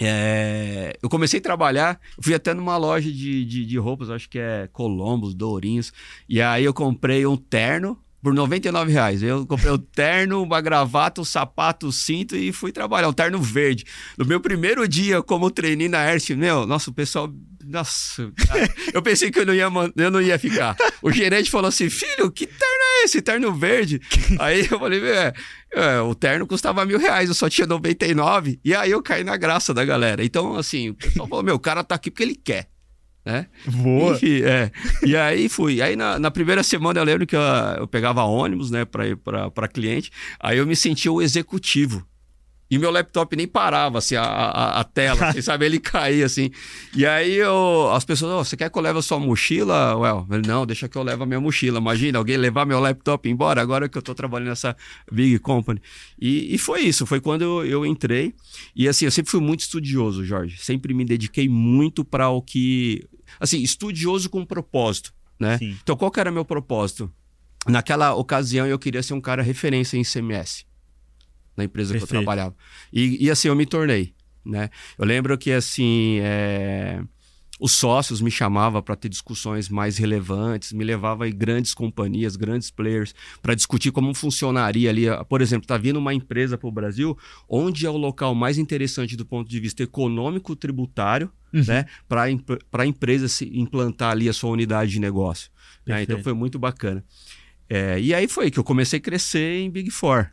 é, 0.00 0.96
eu 1.02 1.08
comecei 1.08 1.38
a 1.38 1.42
trabalhar, 1.42 2.00
fui 2.20 2.34
até 2.34 2.54
numa 2.54 2.76
loja 2.76 3.10
de, 3.10 3.44
de, 3.44 3.66
de, 3.66 3.78
roupas, 3.78 4.08
acho 4.08 4.28
que 4.28 4.38
é 4.38 4.68
Colombos, 4.72 5.34
Dourinhos, 5.34 5.92
e 6.28 6.40
aí 6.40 6.64
eu 6.64 6.72
comprei 6.72 7.26
um 7.26 7.36
terno 7.36 7.98
por 8.22 8.32
99 8.32 8.92
reais. 8.92 9.22
Eu 9.22 9.44
comprei 9.46 9.70
o 9.70 9.78
terno, 9.78 10.42
uma 10.42 10.60
gravata, 10.60 11.20
um 11.20 11.24
sapato, 11.24 11.88
um 11.88 11.92
cinto 11.92 12.36
e 12.36 12.52
fui 12.52 12.70
trabalhar, 12.70 13.08
um 13.08 13.12
terno 13.12 13.40
verde. 13.40 13.84
No 14.16 14.24
meu 14.24 14.40
primeiro 14.40 14.86
dia 14.86 15.22
como 15.22 15.50
treinei 15.50 15.88
na 15.88 16.08
Ernst, 16.08 16.30
meu, 16.30 16.64
nossa, 16.66 16.90
o 16.90 16.94
pessoal 16.94 17.28
nossa, 17.64 18.32
cara, 18.46 18.68
eu 18.92 19.02
pensei 19.02 19.30
que 19.30 19.38
eu 19.38 19.46
não, 19.46 19.54
ia, 19.54 19.68
eu 19.96 20.10
não 20.10 20.20
ia 20.20 20.38
ficar. 20.38 20.76
O 21.00 21.10
gerente 21.10 21.50
falou 21.50 21.68
assim: 21.68 21.88
filho, 21.88 22.30
que 22.30 22.46
terno 22.46 22.84
é 23.00 23.04
esse? 23.04 23.22
Terno 23.22 23.54
verde? 23.54 24.00
Aí 24.38 24.66
eu 24.70 24.78
falei: 24.78 25.00
é, 25.04 25.32
é, 25.72 26.00
o 26.00 26.14
terno 26.14 26.46
custava 26.46 26.84
mil 26.84 26.98
reais, 26.98 27.28
eu 27.28 27.34
só 27.34 27.48
tinha 27.48 27.66
99. 27.66 28.60
E 28.64 28.74
aí 28.74 28.90
eu 28.90 29.02
caí 29.02 29.24
na 29.24 29.36
graça 29.36 29.72
da 29.72 29.84
galera. 29.84 30.24
Então, 30.24 30.56
assim, 30.56 30.90
o 30.90 30.94
pessoal 30.94 31.28
falou: 31.28 31.44
meu, 31.44 31.54
o 31.54 31.60
cara 31.60 31.84
tá 31.84 31.94
aqui 31.94 32.10
porque 32.10 32.22
ele 32.22 32.34
quer. 32.34 32.71
Né? 33.24 33.46
Boa. 33.66 34.14
Enfim, 34.14 34.42
é. 34.42 34.70
E 35.06 35.16
aí 35.16 35.48
fui. 35.48 35.80
Aí 35.80 35.94
na, 35.94 36.18
na, 36.18 36.30
primeira 36.30 36.62
semana 36.62 36.98
eu 36.98 37.04
lembro 37.04 37.26
que 37.26 37.36
eu, 37.36 37.40
eu 37.78 37.86
pegava 37.86 38.24
ônibus, 38.24 38.70
né, 38.70 38.84
para 38.84 39.06
ir 39.06 39.16
para 39.16 39.68
cliente. 39.68 40.10
Aí 40.40 40.58
eu 40.58 40.66
me 40.66 40.74
sentia 40.74 41.12
o 41.12 41.22
executivo. 41.22 42.04
E 42.72 42.78
meu 42.78 42.90
laptop 42.90 43.36
nem 43.36 43.46
parava, 43.46 43.98
assim, 43.98 44.16
a, 44.16 44.22
a, 44.22 44.80
a 44.80 44.84
tela, 44.84 45.28
assim, 45.28 45.42
sabe? 45.42 45.66
Ele 45.66 45.78
caía, 45.78 46.24
assim. 46.24 46.50
E 46.96 47.04
aí 47.04 47.34
eu, 47.34 47.90
as 47.92 48.02
pessoas, 48.02 48.32
oh, 48.32 48.42
você 48.42 48.56
quer 48.56 48.70
que 48.70 48.78
eu 48.78 48.80
leve 48.80 48.98
a 48.98 49.02
sua 49.02 49.20
mochila? 49.20 49.94
Well, 49.94 50.26
ele, 50.30 50.48
não, 50.48 50.64
deixa 50.64 50.88
que 50.88 50.96
eu 50.96 51.02
leve 51.02 51.22
a 51.22 51.26
minha 51.26 51.38
mochila. 51.38 51.78
Imagina, 51.78 52.16
alguém 52.16 52.38
levar 52.38 52.64
meu 52.64 52.80
laptop 52.80 53.28
embora, 53.28 53.60
agora 53.60 53.90
que 53.90 53.98
eu 53.98 54.00
tô 54.00 54.14
trabalhando 54.14 54.48
nessa 54.48 54.74
big 55.12 55.38
company. 55.40 55.82
E, 56.18 56.54
e 56.54 56.56
foi 56.56 56.80
isso, 56.80 57.04
foi 57.04 57.20
quando 57.20 57.42
eu, 57.42 57.66
eu, 57.66 57.84
entrei. 57.84 58.34
E 58.74 58.88
assim, 58.88 59.04
eu 59.04 59.10
sempre 59.10 59.30
fui 59.30 59.40
muito 59.42 59.60
estudioso, 59.60 60.24
Jorge. 60.24 60.56
Sempre 60.56 60.94
me 60.94 61.04
dediquei 61.04 61.50
muito 61.50 62.02
para 62.02 62.30
o 62.30 62.40
que... 62.40 63.06
Assim, 63.38 63.60
estudioso 63.60 64.30
com 64.30 64.46
propósito, 64.46 65.12
né? 65.38 65.58
Sim. 65.58 65.76
Então, 65.82 65.94
qual 65.94 66.10
que 66.10 66.18
era 66.18 66.30
meu 66.30 66.42
propósito? 66.46 67.12
Naquela 67.68 68.14
ocasião, 68.14 68.66
eu 68.66 68.78
queria 68.78 69.02
ser 69.02 69.12
um 69.12 69.20
cara 69.20 69.42
referência 69.42 69.98
em 69.98 70.02
CMS 70.02 70.64
na 71.56 71.64
empresa 71.64 71.92
Perfeito. 71.92 72.08
que 72.10 72.16
eu 72.16 72.20
trabalhava. 72.20 72.54
E, 72.92 73.24
e, 73.24 73.30
assim, 73.30 73.48
eu 73.48 73.56
me 73.56 73.66
tornei, 73.66 74.14
né? 74.44 74.70
Eu 74.98 75.04
lembro 75.04 75.36
que, 75.36 75.52
assim, 75.52 76.18
é... 76.20 77.02
os 77.60 77.72
sócios 77.72 78.20
me 78.20 78.30
chamavam 78.30 78.82
para 78.82 78.96
ter 78.96 79.08
discussões 79.08 79.68
mais 79.68 79.98
relevantes, 79.98 80.72
me 80.72 80.82
levava 80.82 81.28
em 81.28 81.36
grandes 81.36 81.74
companhias, 81.74 82.34
grandes 82.34 82.70
players, 82.70 83.14
para 83.40 83.54
discutir 83.54 83.92
como 83.92 84.12
funcionaria 84.14 84.90
ali. 84.90 85.04
Por 85.28 85.40
exemplo, 85.40 85.66
tá 85.66 85.76
vindo 85.76 85.98
uma 85.98 86.12
empresa 86.12 86.58
para 86.58 86.68
o 86.68 86.72
Brasil, 86.72 87.16
onde 87.48 87.86
é 87.86 87.90
o 87.90 87.96
local 87.96 88.34
mais 88.34 88.58
interessante 88.58 89.16
do 89.16 89.24
ponto 89.24 89.48
de 89.48 89.60
vista 89.60 89.82
econômico, 89.82 90.56
tributário, 90.56 91.30
uhum. 91.52 91.64
né? 91.66 91.84
Para 92.08 92.24
a 92.82 92.86
empresa 92.86 93.28
se 93.28 93.44
implantar 93.56 94.10
ali 94.10 94.28
a 94.28 94.32
sua 94.32 94.50
unidade 94.50 94.90
de 94.90 94.98
negócio. 94.98 95.50
Né? 95.86 96.02
Então 96.02 96.22
foi 96.22 96.32
muito 96.32 96.58
bacana. 96.58 97.04
É, 97.68 98.00
e 98.00 98.12
aí 98.12 98.26
foi 98.26 98.50
que 98.50 98.58
eu 98.58 98.64
comecei 98.64 98.98
a 98.98 99.02
crescer 99.02 99.60
em 99.60 99.70
Big 99.70 99.90
Four. 99.90 100.30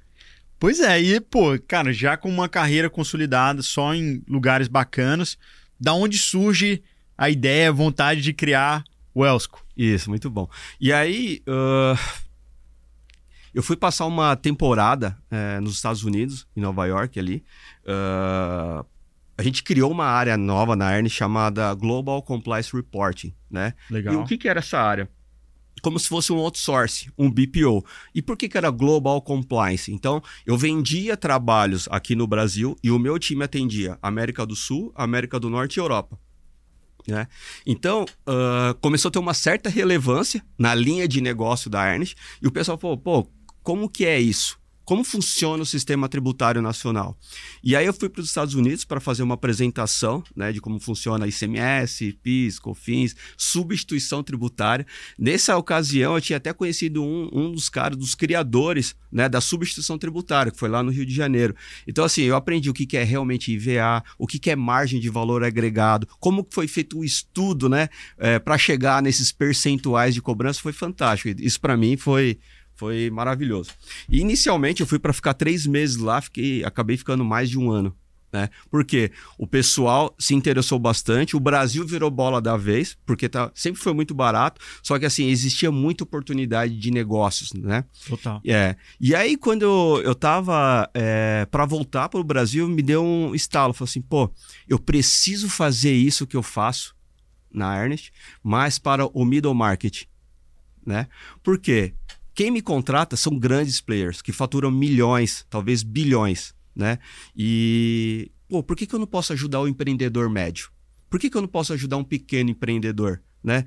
Pois 0.60 0.82
é, 0.82 1.02
e, 1.02 1.22
pô, 1.22 1.58
cara, 1.68 1.94
já 1.94 2.18
com 2.18 2.30
uma 2.30 2.50
carreira 2.50 2.90
consolidada, 2.90 3.62
só 3.62 3.94
em 3.96 4.22
lugares 4.28 4.68
bacanas, 4.68 5.38
da 5.80 5.94
onde 5.94 6.18
surge 6.18 6.84
a 7.18 7.30
ideia, 7.30 7.70
a 7.70 7.74
vontade 7.74 8.22
de 8.22 8.34
criar 8.34 8.84
o 9.14 9.26
Elsco? 9.26 9.66
Isso, 9.76 10.10
muito 10.10 10.30
bom. 10.30 10.50
E 10.80 10.92
aí, 10.92 11.42
uh, 11.48 11.98
eu 13.54 13.64
fui 13.64 13.78
passar 13.78 14.06
uma 14.06 14.36
temporada 14.36 15.18
uh, 15.32 15.62
nos 15.62 15.76
Estados 15.76 16.04
Unidos, 16.04 16.46
em 16.56 16.60
Nova 16.60 16.86
York, 16.86 17.18
ali. 17.18 17.44
Uh, 17.86 18.86
a 19.38 19.42
gente 19.42 19.64
criou 19.64 19.90
uma 19.90 20.06
área 20.06 20.36
nova 20.36 20.76
na 20.76 20.94
ERN 20.94 21.08
chamada 21.08 21.74
Global 21.74 22.22
Compliance 22.22 22.76
Reporting, 22.76 23.34
né? 23.50 23.74
Legal. 23.90 24.14
E 24.14 24.18
o 24.18 24.26
que, 24.26 24.38
que 24.38 24.50
era 24.50 24.60
essa 24.60 24.78
área? 24.78 25.10
Como 25.82 26.00
se 26.00 26.08
fosse 26.08 26.32
um 26.32 26.38
outsource, 26.38 27.12
um 27.18 27.30
BPO. 27.30 27.86
E 28.14 28.22
por 28.22 28.38
que, 28.38 28.50
que 28.50 28.58
era 28.58 28.70
Global 28.70 29.22
Compliance? 29.22 29.92
Então, 29.92 30.22
eu 30.46 30.58
vendia 30.58 31.16
trabalhos 31.16 31.88
aqui 31.92 32.16
no 32.16 32.28
Brasil 32.28 32.76
e 32.84 32.92
o 32.92 33.00
meu 33.00 33.18
time 33.18 33.44
atendia 33.44 33.98
América 34.02 34.46
do 34.46 34.56
Sul, 34.56 34.92
América 34.96 35.40
do 35.40 35.50
Norte 35.50 35.78
e 35.78 35.80
Europa. 35.80 36.20
Né? 37.08 37.28
Então, 37.66 38.06
uh, 38.28 38.78
começou 38.82 39.10
a 39.10 39.12
ter 39.12 39.20
uma 39.20 39.34
certa 39.34 39.70
relevância 39.70 40.44
na 40.58 40.76
linha 40.76 41.08
de 41.08 41.22
negócio 41.22 41.70
da 41.70 41.92
Ernest 41.92 42.16
e 42.42 42.48
o 42.48 42.52
pessoal 42.52 42.78
falou, 42.78 42.98
pô, 42.98 43.28
como 43.64 43.90
que 43.90 44.06
é 44.06 44.20
isso? 44.20 44.59
Como 44.90 45.04
funciona 45.04 45.62
o 45.62 45.66
sistema 45.68 46.10
tributário 46.10 46.64
nacional. 46.64 47.16
E 47.64 47.76
aí 47.76 47.86
eu 47.86 47.94
fui 47.94 48.10
para 48.10 48.22
os 48.22 48.28
Estados 48.28 48.56
Unidos 48.56 48.84
para 48.84 49.00
fazer 49.00 49.22
uma 49.22 49.36
apresentação 49.36 50.24
né, 50.36 50.52
de 50.52 50.60
como 50.60 50.80
funciona 50.80 51.28
ICMS, 51.28 52.14
PIS, 52.24 52.58
COFINS, 52.58 53.16
substituição 53.38 54.24
tributária. 54.24 54.88
Nessa 55.16 55.56
ocasião, 55.56 56.16
eu 56.16 56.22
tinha 56.22 56.38
até 56.38 56.52
conhecido 56.54 57.04
um, 57.04 57.30
um 57.32 57.52
dos 57.52 57.70
caras, 57.70 58.00
dos 58.00 58.16
criadores 58.16 58.96
né, 59.12 59.30
da 59.30 59.40
substituição 59.40 59.96
tributária, 59.96 60.52
que 60.52 60.58
foi 60.58 60.70
lá 60.70 60.82
no 60.82 60.90
Rio 60.90 61.06
de 61.06 61.14
Janeiro. 61.14 61.56
Então, 61.88 62.04
assim, 62.04 62.24
eu 62.24 62.36
aprendi 62.36 62.68
o 62.68 62.74
que, 62.74 62.98
é 62.98 63.04
realmente 63.04 63.52
IVA, 63.52 64.04
o 64.18 64.26
que, 64.26 64.40
que 64.40 64.50
é 64.50 64.56
margem 64.56 65.00
de 65.00 65.08
valor 65.08 65.44
agregado, 65.44 66.08
como 66.20 66.48
foi 66.50 66.68
feito 66.68 66.98
o 66.98 67.06
estudo 67.06 67.70
né, 67.70 67.90
é, 68.18 68.40
para 68.40 68.58
chegar 68.58 69.04
nesses 69.04 69.32
percentuais 69.32 70.16
de 70.16 70.22
cobrança, 70.22 70.60
foi 70.60 70.74
fantástico. 70.74 71.40
Isso, 71.40 71.62
para 71.62 71.78
mim, 71.78 71.96
foi 71.96 72.40
foi 72.80 73.10
maravilhoso. 73.10 73.72
E 74.10 74.22
inicialmente 74.22 74.80
eu 74.80 74.88
fui 74.88 74.98
para 74.98 75.12
ficar 75.12 75.34
três 75.34 75.68
meses 75.68 75.98
lá, 75.98 76.22
fiquei, 76.22 76.64
acabei 76.64 76.96
ficando 76.96 77.26
mais 77.26 77.50
de 77.50 77.60
um 77.60 77.70
ano. 77.70 77.94
Né? 78.32 78.50
Porque 78.70 79.12
o 79.40 79.48
pessoal 79.48 80.16
se 80.18 80.36
interessou 80.36 80.78
bastante, 80.80 81.36
o 81.36 81.40
Brasil 81.40 81.86
virou 81.86 82.12
bola 82.12 82.40
da 82.40 82.56
vez, 82.56 82.96
porque 83.06 83.28
tá, 83.28 83.52
sempre 83.56 83.82
foi 83.82 83.92
muito 83.92 84.14
barato, 84.14 84.62
só 84.84 85.00
que 85.00 85.06
assim, 85.06 85.28
existia 85.28 85.72
muita 85.72 86.04
oportunidade 86.04 86.78
de 86.78 86.92
negócios, 86.92 87.52
né? 87.54 87.84
Total. 88.08 88.40
É. 88.46 88.76
E 89.02 89.16
aí, 89.16 89.36
quando 89.36 89.64
eu, 89.64 90.02
eu 90.06 90.16
tava 90.16 90.90
é, 90.94 91.48
para 91.50 91.66
voltar 91.66 92.08
para 92.08 92.20
o 92.20 92.24
Brasil, 92.24 92.70
me 92.70 92.84
deu 92.84 93.04
um 93.04 93.34
estalo. 93.34 93.74
Falei 93.74 93.90
assim, 93.90 94.02
pô, 94.02 94.32
eu 94.68 94.78
preciso 94.78 95.50
fazer 95.50 95.94
isso 95.94 96.28
que 96.28 96.38
eu 96.38 96.44
faço 96.44 96.96
na 97.52 97.82
Ernest, 97.82 98.14
mas 98.44 98.78
para 98.78 99.08
o 99.08 99.26
middle 99.26 99.56
market. 99.56 100.04
Né? 100.86 101.08
Por 101.44 101.60
quê? 101.60 101.94
Quem 102.40 102.52
me 102.52 102.62
contrata 102.62 103.18
são 103.18 103.38
grandes 103.38 103.82
players 103.82 104.22
que 104.22 104.32
faturam 104.32 104.72
milhões, 104.72 105.46
talvez 105.50 105.84
bilhões, 105.84 106.56
né? 106.74 106.98
E, 107.36 108.32
pô, 108.48 108.64
por 108.64 108.78
que, 108.78 108.86
que 108.86 108.96
eu 108.96 109.00
não 109.00 109.06
posso 109.06 109.34
ajudar 109.34 109.60
o 109.60 109.68
empreendedor 109.68 110.30
médio? 110.30 110.72
Por 111.10 111.20
que, 111.20 111.30
que 111.30 111.36
eu 111.36 111.42
não 111.42 111.50
posso 111.50 111.74
ajudar 111.74 111.98
um 111.98 112.04
pequeno 112.06 112.50
empreendedor, 112.50 113.22
né? 113.44 113.66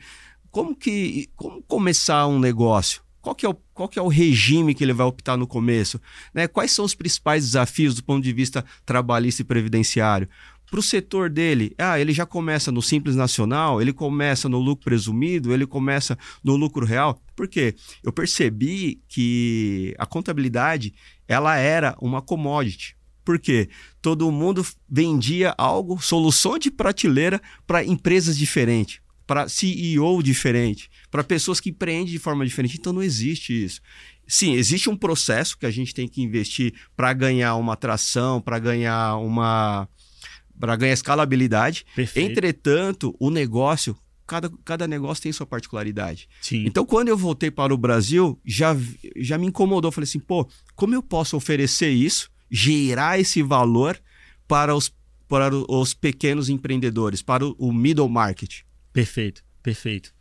Como 0.51 0.75
que, 0.75 1.29
como 1.37 1.63
começar 1.65 2.27
um 2.27 2.39
negócio? 2.39 3.03
Qual 3.21 3.35
que, 3.35 3.45
é 3.45 3.49
o, 3.51 3.55
qual 3.75 3.91
que 3.91 3.99
é 3.99 4.03
o 4.03 4.09
regime 4.09 4.75
que 4.75 4.83
ele 4.83 4.95
vai 4.95 5.07
optar 5.07 5.37
no 5.37 5.47
começo? 5.47 6.01
Né? 6.33 6.49
Quais 6.49 6.73
são 6.73 6.83
os 6.83 6.95
principais 6.95 7.45
desafios 7.45 7.95
do 7.95 8.03
ponto 8.03 8.25
de 8.25 8.33
vista 8.33 8.65
trabalhista 8.87 9.43
e 9.43 9.45
previdenciário? 9.45 10.27
Para 10.73 10.81
o 10.81 10.83
setor 10.83 11.29
dele, 11.29 11.75
ah, 11.77 12.01
ele 12.01 12.15
já 12.15 12.25
começa 12.25 12.73
no 12.73 12.81
Simples 12.81 13.15
Nacional, 13.15 13.83
ele 13.83 13.93
começa 13.93 14.49
no 14.49 14.59
lucro 14.59 14.87
presumido, 14.87 15.53
ele 15.53 15.67
começa 15.67 16.17
no 16.43 16.57
lucro 16.57 16.87
real. 16.87 17.21
Por 17.37 17.47
quê? 17.47 17.75
Eu 18.03 18.11
percebi 18.11 18.99
que 19.07 19.95
a 19.99 20.07
contabilidade 20.07 20.95
ela 21.29 21.59
era 21.59 21.95
uma 22.01 22.23
commodity. 22.23 22.97
Por 23.23 23.39
quê? 23.39 23.69
Todo 24.01 24.33
mundo 24.33 24.67
vendia 24.89 25.55
algo, 25.59 26.01
solução 26.01 26.59
de 26.59 26.71
prateleira 26.71 27.39
para 27.67 27.85
empresas 27.85 28.39
diferentes, 28.39 28.99
para 29.27 29.51
CEO 29.51 30.23
diferente, 30.23 30.91
para 31.11 31.23
pessoas 31.23 31.61
que 31.61 31.69
empreendem 31.69 32.15
de 32.15 32.19
forma 32.19 32.47
diferente. 32.47 32.79
Então 32.79 32.95
não 32.95 33.03
existe 33.03 33.53
isso. 33.63 33.83
Sim, 34.27 34.55
existe 34.55 34.89
um 34.89 34.97
processo 34.97 35.59
que 35.59 35.67
a 35.67 35.71
gente 35.71 35.93
tem 35.93 36.09
que 36.09 36.23
investir 36.23 36.73
para 36.97 37.13
ganhar 37.13 37.57
uma 37.57 37.75
atração, 37.75 38.41
para 38.41 38.59
ganhar 38.59 39.19
uma, 39.19 39.87
para 40.59 40.77
ganhar 40.77 40.93
escalabilidade. 40.93 41.85
Perfeito. 41.95 42.31
Entretanto, 42.31 43.15
o 43.19 43.31
negócio, 43.31 43.97
cada, 44.27 44.51
cada 44.65 44.87
negócio 44.87 45.23
tem 45.23 45.33
sua 45.33 45.47
particularidade. 45.47 46.29
Sim. 46.41 46.65
Então, 46.67 46.85
quando 46.85 47.09
eu 47.09 47.17
voltei 47.17 47.51
para 47.51 47.75
o 47.75 47.79
Brasil, 47.79 48.41
já, 48.45 48.77
já 49.17 49.39
me 49.39 49.47
incomodou. 49.47 49.93
Falei 49.93 50.05
assim, 50.05 50.21
pô, 50.21 50.49
como 50.75 50.95
eu 50.95 51.03
posso 51.03 51.37
oferecer 51.37 51.91
isso, 51.91 52.31
gerar 52.51 53.19
esse 53.19 53.43
valor 53.43 53.99
para 54.47 54.75
os, 54.75 54.93
para 55.29 55.55
os 55.55 55.95
pequenos 55.95 56.49
empreendedores, 56.49 57.23
para 57.23 57.45
o, 57.45 57.55
o 57.59 57.73
middle 57.73 58.09
market? 58.09 58.61
Perfeito, 58.93 59.43
perfeito. 59.63 60.13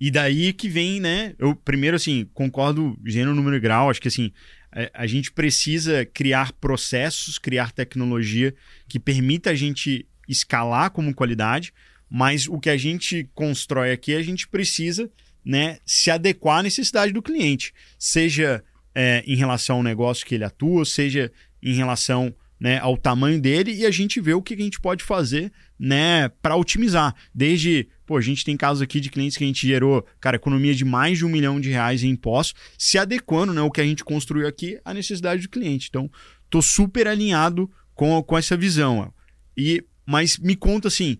E 0.00 0.10
daí 0.10 0.52
que 0.54 0.68
vem, 0.68 0.98
né? 0.98 1.34
Eu 1.38 1.54
primeiro 1.54 1.94
assim, 1.94 2.26
concordo 2.32 2.96
gênero, 3.04 3.34
número 3.34 3.56
e 3.56 3.60
grau, 3.60 3.90
acho 3.90 4.00
que 4.00 4.08
assim, 4.08 4.32
a, 4.72 5.02
a 5.02 5.06
gente 5.06 5.32
precisa 5.32 6.04
criar 6.04 6.52
processos, 6.52 7.38
criar 7.38 7.72
tecnologia 7.72 8.54
que 8.88 8.98
permita 8.98 9.50
a 9.50 9.54
gente 9.54 10.06
escalar 10.28 10.90
como 10.90 11.14
qualidade, 11.14 11.72
mas 12.08 12.46
o 12.48 12.58
que 12.58 12.70
a 12.70 12.76
gente 12.76 13.28
constrói 13.34 13.92
aqui, 13.92 14.14
a 14.14 14.22
gente 14.22 14.48
precisa 14.48 15.10
né, 15.44 15.78
se 15.84 16.10
adequar 16.10 16.58
à 16.58 16.62
necessidade 16.62 17.12
do 17.12 17.22
cliente, 17.22 17.72
seja 17.98 18.62
é, 18.94 19.22
em 19.26 19.36
relação 19.36 19.76
ao 19.76 19.82
negócio 19.82 20.26
que 20.26 20.34
ele 20.34 20.44
atua, 20.44 20.84
seja 20.84 21.32
em 21.62 21.74
relação 21.74 22.34
né, 22.58 22.78
ao 22.78 22.96
tamanho 22.96 23.40
dele 23.40 23.72
e 23.72 23.86
a 23.86 23.90
gente 23.90 24.20
vê 24.20 24.34
o 24.34 24.42
que 24.42 24.54
a 24.54 24.56
gente 24.58 24.80
pode 24.80 25.02
fazer 25.02 25.50
né, 25.80 26.28
para 26.42 26.56
otimizar. 26.56 27.14
Desde, 27.34 27.88
pô, 28.04 28.18
a 28.18 28.20
gente 28.20 28.44
tem 28.44 28.54
casos 28.54 28.82
aqui 28.82 29.00
de 29.00 29.08
clientes 29.08 29.38
que 29.38 29.44
a 29.44 29.46
gente 29.46 29.66
gerou, 29.66 30.06
cara, 30.20 30.36
economia 30.36 30.74
de 30.74 30.84
mais 30.84 31.16
de 31.16 31.24
um 31.24 31.30
milhão 31.30 31.58
de 31.58 31.70
reais 31.70 32.02
em 32.02 32.10
impostos, 32.10 32.60
se 32.76 32.98
adequando 32.98 33.54
né, 33.54 33.62
o 33.62 33.70
que 33.70 33.80
a 33.80 33.84
gente 33.84 34.04
construiu 34.04 34.46
aqui 34.46 34.78
à 34.84 34.92
necessidade 34.92 35.40
do 35.40 35.48
cliente. 35.48 35.86
Então, 35.88 36.10
tô 36.50 36.60
super 36.60 37.08
alinhado 37.08 37.70
com, 37.94 38.22
com 38.22 38.36
essa 38.36 38.58
visão. 38.58 39.10
E, 39.56 39.82
mas 40.04 40.36
me 40.36 40.54
conta 40.54 40.88
assim, 40.88 41.16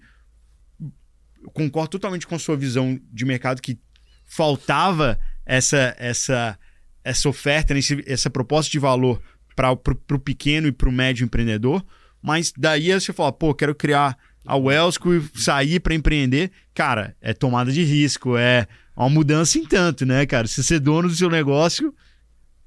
concordo 1.54 1.92
totalmente 1.92 2.26
com 2.26 2.34
a 2.34 2.38
sua 2.38 2.56
visão 2.56 3.00
de 3.10 3.24
mercado 3.24 3.62
que 3.62 3.78
faltava 4.26 5.18
essa 5.46 5.96
essa 5.98 6.58
essa 7.02 7.28
oferta, 7.30 7.74
essa 8.06 8.28
proposta 8.28 8.70
de 8.70 8.78
valor 8.78 9.22
para 9.56 9.72
o 9.72 10.18
pequeno 10.18 10.68
e 10.68 10.72
para 10.72 10.88
o 10.88 10.92
médio 10.92 11.24
empreendedor, 11.24 11.84
mas 12.22 12.52
daí 12.56 12.92
você 12.92 13.12
fala, 13.12 13.32
pô, 13.32 13.54
quero 13.54 13.74
criar 13.74 14.16
a 14.50 14.56
Wellsco 14.56 15.14
e 15.14 15.22
sair 15.36 15.78
para 15.78 15.94
empreender. 15.94 16.50
Cara, 16.74 17.14
é 17.20 17.32
tomada 17.32 17.70
de 17.70 17.84
risco, 17.84 18.36
é 18.36 18.66
uma 18.96 19.08
mudança 19.08 19.58
em 19.58 19.64
tanto, 19.64 20.04
né, 20.04 20.26
cara? 20.26 20.48
Se 20.48 20.64
ser 20.64 20.80
dono 20.80 21.08
do 21.08 21.14
seu 21.14 21.30
negócio 21.30 21.94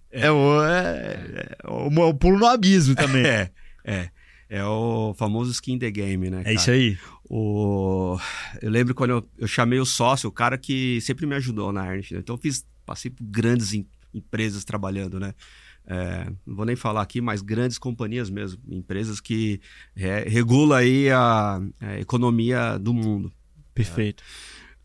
é, 0.09 0.27
é, 0.27 0.31
o, 0.31 0.63
é, 0.63 1.57
é 1.63 1.67
o, 1.67 2.13
pulo 2.13 2.39
no 2.39 2.45
abismo 2.45 2.95
também. 2.95 3.23
É, 3.27 3.49
é. 3.83 4.09
É 4.49 4.63
o 4.63 5.15
famoso 5.17 5.51
skin 5.51 5.79
the 5.79 5.89
game, 5.89 6.29
né? 6.29 6.41
É 6.41 6.43
cara? 6.43 6.53
É 6.53 6.55
isso 6.55 6.71
aí. 6.71 6.97
O... 7.27 8.17
Eu 8.61 8.69
lembro 8.69 8.93
quando 8.93 9.09
eu, 9.09 9.29
eu, 9.39 9.47
chamei 9.47 9.79
o 9.79 9.85
sócio, 9.85 10.29
o 10.29 10.31
cara 10.31 10.57
que 10.57 11.01
sempre 11.01 11.25
me 11.25 11.35
ajudou 11.35 11.73
na 11.73 11.91
Ernst. 11.91 12.11
Né? 12.11 12.19
Então 12.19 12.35
eu 12.35 12.39
fiz, 12.39 12.65
passei 12.85 13.09
por 13.09 13.23
grandes 13.23 13.73
em, 13.73 13.85
empresas 14.13 14.63
trabalhando, 14.63 15.19
né? 15.19 15.33
É, 15.85 16.31
não 16.45 16.55
vou 16.55 16.65
nem 16.65 16.75
falar 16.75 17.01
aqui, 17.01 17.19
mas 17.19 17.41
grandes 17.41 17.77
companhias 17.77 18.29
mesmo, 18.29 18.61
empresas 18.69 19.19
que 19.19 19.59
é, 19.95 20.23
regulam 20.27 20.77
aí 20.77 21.09
a, 21.09 21.61
a, 21.79 21.99
economia 21.99 22.77
do 22.77 22.93
mundo. 22.93 23.31
Perfeito. 23.73 24.23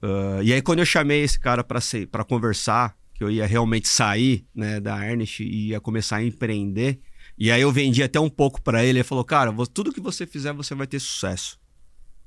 Uh, 0.02 0.42
e 0.42 0.52
aí 0.52 0.62
quando 0.62 0.80
eu 0.80 0.86
chamei 0.86 1.22
esse 1.22 1.38
cara 1.38 1.62
para 1.62 2.24
conversar, 2.24 2.96
que 3.14 3.22
eu 3.22 3.30
ia 3.30 3.46
realmente 3.46 3.88
sair 3.88 4.46
né, 4.54 4.80
da 4.80 5.04
Ernest 5.04 5.42
e 5.42 5.68
ia 5.68 5.80
começar 5.80 6.16
a 6.16 6.24
empreender, 6.24 7.00
e 7.36 7.50
aí 7.50 7.60
eu 7.60 7.70
vendi 7.70 8.02
até 8.02 8.18
um 8.18 8.30
pouco 8.30 8.60
para 8.60 8.84
ele, 8.84 8.98
ele 8.98 9.04
falou, 9.04 9.24
cara, 9.24 9.52
tudo 9.72 9.92
que 9.92 10.00
você 10.00 10.26
fizer 10.26 10.52
você 10.52 10.74
vai 10.74 10.86
ter 10.86 11.00
sucesso. 11.00 11.58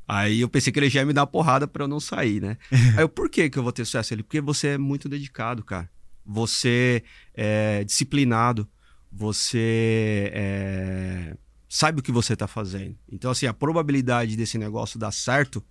Aí 0.07 0.41
eu 0.41 0.49
pensei 0.49 0.71
que 0.71 0.79
ele 0.79 0.89
já 0.89 1.01
ia 1.01 1.05
me 1.05 1.13
dar 1.13 1.21
uma 1.21 1.27
porrada 1.27 1.67
para 1.67 1.83
eu 1.83 1.87
não 1.87 1.99
sair, 1.99 2.41
né? 2.41 2.57
aí 2.97 3.03
eu, 3.03 3.09
por 3.09 3.29
que 3.29 3.49
que 3.49 3.57
eu 3.57 3.63
vou 3.63 3.71
ter 3.71 3.85
sucesso? 3.85 4.13
Ele, 4.13 4.23
porque 4.23 4.41
você 4.41 4.69
é 4.69 4.77
muito 4.77 5.07
dedicado, 5.09 5.63
cara 5.63 5.89
você 6.25 7.03
é 7.33 7.83
disciplinado, 7.83 8.67
você 9.11 10.31
é, 10.33 11.37
sabe 11.67 11.99
o 11.99 12.03
que 12.03 12.11
você 12.11 12.33
está 12.33 12.47
fazendo. 12.47 12.95
Então, 13.11 13.31
assim, 13.31 13.45
a 13.45 13.53
probabilidade 13.53 14.35
desse 14.37 14.57
negócio 14.57 14.99
dar 14.99 15.11
certo 15.11 15.63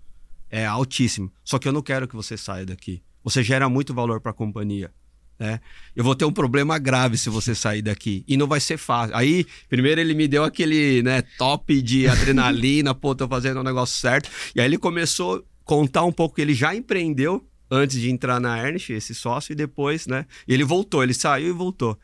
é 0.50 0.66
altíssima. 0.66 1.30
Só 1.44 1.58
que 1.58 1.68
eu 1.68 1.72
não 1.72 1.82
quero 1.82 2.08
que 2.08 2.16
você 2.16 2.36
saia 2.36 2.66
daqui. 2.66 3.02
Você 3.22 3.42
gera 3.42 3.68
muito 3.68 3.94
valor 3.94 4.20
para 4.20 4.30
a 4.30 4.34
companhia. 4.34 4.92
né? 5.38 5.60
Eu 5.94 6.04
vou 6.04 6.14
ter 6.14 6.24
um 6.24 6.32
problema 6.32 6.78
grave 6.78 7.16
se 7.16 7.30
você 7.30 7.54
sair 7.54 7.82
daqui. 7.82 8.24
E 8.26 8.36
não 8.36 8.46
vai 8.46 8.60
ser 8.60 8.76
fácil. 8.76 9.16
Aí, 9.16 9.46
primeiro 9.68 10.00
ele 10.00 10.14
me 10.14 10.28
deu 10.28 10.44
aquele, 10.44 11.02
né, 11.02 11.22
top 11.38 11.80
de 11.80 12.06
adrenalina, 12.08 12.94
pô, 12.94 13.14
tô 13.14 13.26
fazendo 13.28 13.60
o 13.60 13.64
negócio 13.64 13.98
certo. 13.98 14.30
E 14.54 14.60
aí 14.60 14.66
ele 14.66 14.78
começou 14.78 15.36
a 15.36 15.42
contar 15.64 16.04
um 16.04 16.12
pouco 16.12 16.34
que 16.36 16.42
ele 16.42 16.54
já 16.54 16.74
empreendeu 16.74 17.46
antes 17.70 18.00
de 18.00 18.10
entrar 18.10 18.40
na 18.40 18.58
Ernest, 18.58 18.92
esse 18.92 19.14
sócio, 19.14 19.52
e 19.52 19.56
depois, 19.56 20.06
né? 20.06 20.26
E 20.46 20.52
ele 20.52 20.64
voltou, 20.64 21.02
ele 21.02 21.14
saiu 21.14 21.48
e 21.48 21.52
voltou. 21.52 21.98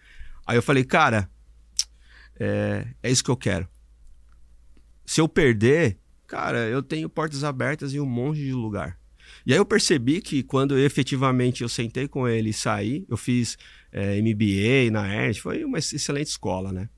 Aí 0.46 0.56
eu 0.56 0.62
falei, 0.62 0.84
cara, 0.84 1.28
é, 2.38 2.86
é 3.02 3.10
isso 3.10 3.24
que 3.24 3.30
eu 3.30 3.36
quero. 3.36 3.68
Se 5.04 5.20
eu 5.20 5.28
perder, 5.28 5.98
cara, 6.26 6.68
eu 6.68 6.82
tenho 6.82 7.08
portas 7.08 7.44
abertas 7.44 7.94
em 7.94 8.00
um 8.00 8.06
monte 8.06 8.38
de 8.38 8.52
lugar. 8.52 8.98
E 9.44 9.52
aí 9.52 9.58
eu 9.58 9.64
percebi 9.64 10.20
que 10.20 10.42
quando 10.42 10.78
efetivamente 10.78 11.62
eu 11.62 11.68
sentei 11.68 12.08
com 12.08 12.28
ele 12.28 12.50
e 12.50 12.52
saí, 12.52 13.04
eu 13.08 13.16
fiz 13.16 13.56
é, 13.92 14.20
MBA 14.20 14.90
na 14.90 15.12
Ernst, 15.12 15.40
foi 15.40 15.64
uma 15.64 15.78
excelente 15.78 16.28
escola, 16.28 16.72
né? 16.72 16.88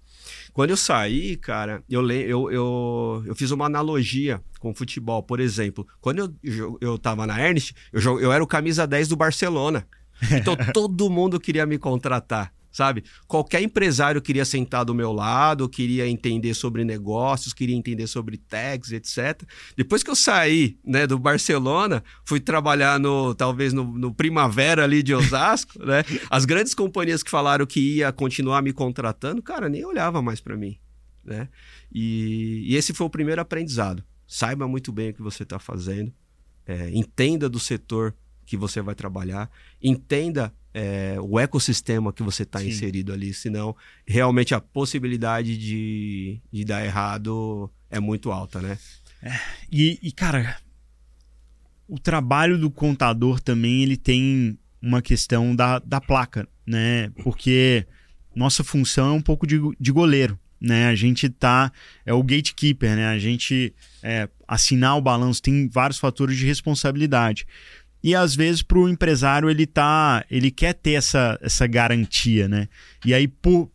Quando 0.58 0.70
eu 0.70 0.76
saí, 0.76 1.36
cara, 1.36 1.84
eu, 1.88 2.04
eu, 2.10 2.50
eu, 2.50 3.22
eu 3.26 3.34
fiz 3.36 3.52
uma 3.52 3.66
analogia 3.66 4.42
com 4.58 4.70
o 4.70 4.74
futebol. 4.74 5.22
Por 5.22 5.38
exemplo, 5.38 5.86
quando 6.00 6.36
eu, 6.42 6.76
eu 6.80 6.98
tava 6.98 7.24
na 7.28 7.40
Ernst, 7.40 7.76
eu, 7.92 8.20
eu 8.20 8.32
era 8.32 8.42
o 8.42 8.46
camisa 8.46 8.84
10 8.84 9.06
do 9.06 9.14
Barcelona. 9.14 9.86
Então 10.32 10.56
todo 10.74 11.08
mundo 11.08 11.38
queria 11.38 11.64
me 11.64 11.78
contratar 11.78 12.52
sabe? 12.70 13.04
Qualquer 13.26 13.62
empresário 13.62 14.20
queria 14.20 14.44
sentar 14.44 14.84
do 14.84 14.94
meu 14.94 15.12
lado, 15.12 15.68
queria 15.68 16.06
entender 16.08 16.54
sobre 16.54 16.84
negócios, 16.84 17.52
queria 17.52 17.74
entender 17.74 18.06
sobre 18.06 18.36
tags, 18.36 18.92
etc. 18.92 19.42
Depois 19.76 20.02
que 20.02 20.10
eu 20.10 20.16
saí, 20.16 20.78
né, 20.84 21.06
do 21.06 21.18
Barcelona, 21.18 22.02
fui 22.24 22.40
trabalhar 22.40 22.98
no 23.00 23.34
talvez 23.34 23.72
no, 23.72 23.84
no 23.84 24.14
Primavera 24.14 24.84
ali 24.84 25.02
de 25.02 25.14
Osasco, 25.14 25.78
né? 25.84 26.04
As 26.30 26.44
grandes 26.44 26.74
companhias 26.74 27.22
que 27.22 27.30
falaram 27.30 27.66
que 27.66 27.96
ia 27.96 28.12
continuar 28.12 28.62
me 28.62 28.72
contratando, 28.72 29.42
cara, 29.42 29.68
nem 29.68 29.84
olhava 29.84 30.22
mais 30.22 30.40
para 30.40 30.56
mim, 30.56 30.78
né? 31.24 31.48
E, 31.92 32.64
e, 32.66 32.76
esse 32.76 32.92
foi 32.92 33.06
o 33.06 33.10
primeiro 33.10 33.40
aprendizado. 33.40 34.04
Saiba 34.26 34.68
muito 34.68 34.92
bem 34.92 35.10
o 35.10 35.14
que 35.14 35.22
você 35.22 35.42
está 35.42 35.58
fazendo, 35.58 36.12
é, 36.66 36.90
entenda 36.90 37.48
do 37.48 37.58
setor 37.58 38.14
que 38.44 38.56
você 38.56 38.80
vai 38.80 38.94
trabalhar, 38.94 39.50
entenda 39.82 40.52
é, 40.72 41.16
o 41.20 41.38
ecossistema 41.38 42.12
que 42.12 42.22
você 42.22 42.42
está 42.42 42.62
inserido 42.62 43.12
ali, 43.12 43.32
senão 43.32 43.74
realmente 44.06 44.54
a 44.54 44.60
possibilidade 44.60 45.56
de, 45.56 46.40
de 46.52 46.64
dar 46.64 46.84
errado 46.84 47.70
é 47.90 47.98
muito 47.98 48.30
alta, 48.30 48.60
né? 48.60 48.78
É, 49.22 49.32
e, 49.70 49.98
e, 50.02 50.12
cara, 50.12 50.56
o 51.88 51.98
trabalho 51.98 52.58
do 52.58 52.70
contador 52.70 53.40
também 53.40 53.82
ele 53.82 53.96
tem 53.96 54.58
uma 54.80 55.02
questão 55.02 55.56
da, 55.56 55.78
da 55.78 56.00
placa, 56.00 56.46
né? 56.66 57.10
Porque 57.22 57.86
nossa 58.34 58.62
função 58.62 59.08
é 59.08 59.12
um 59.12 59.22
pouco 59.22 59.46
de, 59.46 59.58
de 59.80 59.90
goleiro, 59.90 60.38
né? 60.60 60.86
A 60.86 60.94
gente 60.94 61.28
tá 61.28 61.72
é 62.04 62.12
o 62.12 62.22
gatekeeper, 62.22 62.94
né? 62.94 63.06
A 63.06 63.18
gente 63.18 63.74
é, 64.02 64.28
assinar 64.46 64.96
o 64.96 65.02
balanço 65.02 65.42
tem 65.42 65.68
vários 65.68 65.98
fatores 65.98 66.36
de 66.36 66.46
responsabilidade. 66.46 67.46
E 68.02 68.14
às 68.14 68.34
vezes 68.34 68.62
para 68.62 68.78
o 68.78 68.88
empresário 68.88 69.50
ele 69.50 69.66
tá, 69.66 70.24
ele 70.30 70.50
quer 70.50 70.72
ter 70.74 70.92
essa, 70.92 71.38
essa 71.42 71.66
garantia, 71.66 72.48
né? 72.48 72.68
E 73.04 73.12
aí 73.12 73.26
por, 73.26 73.70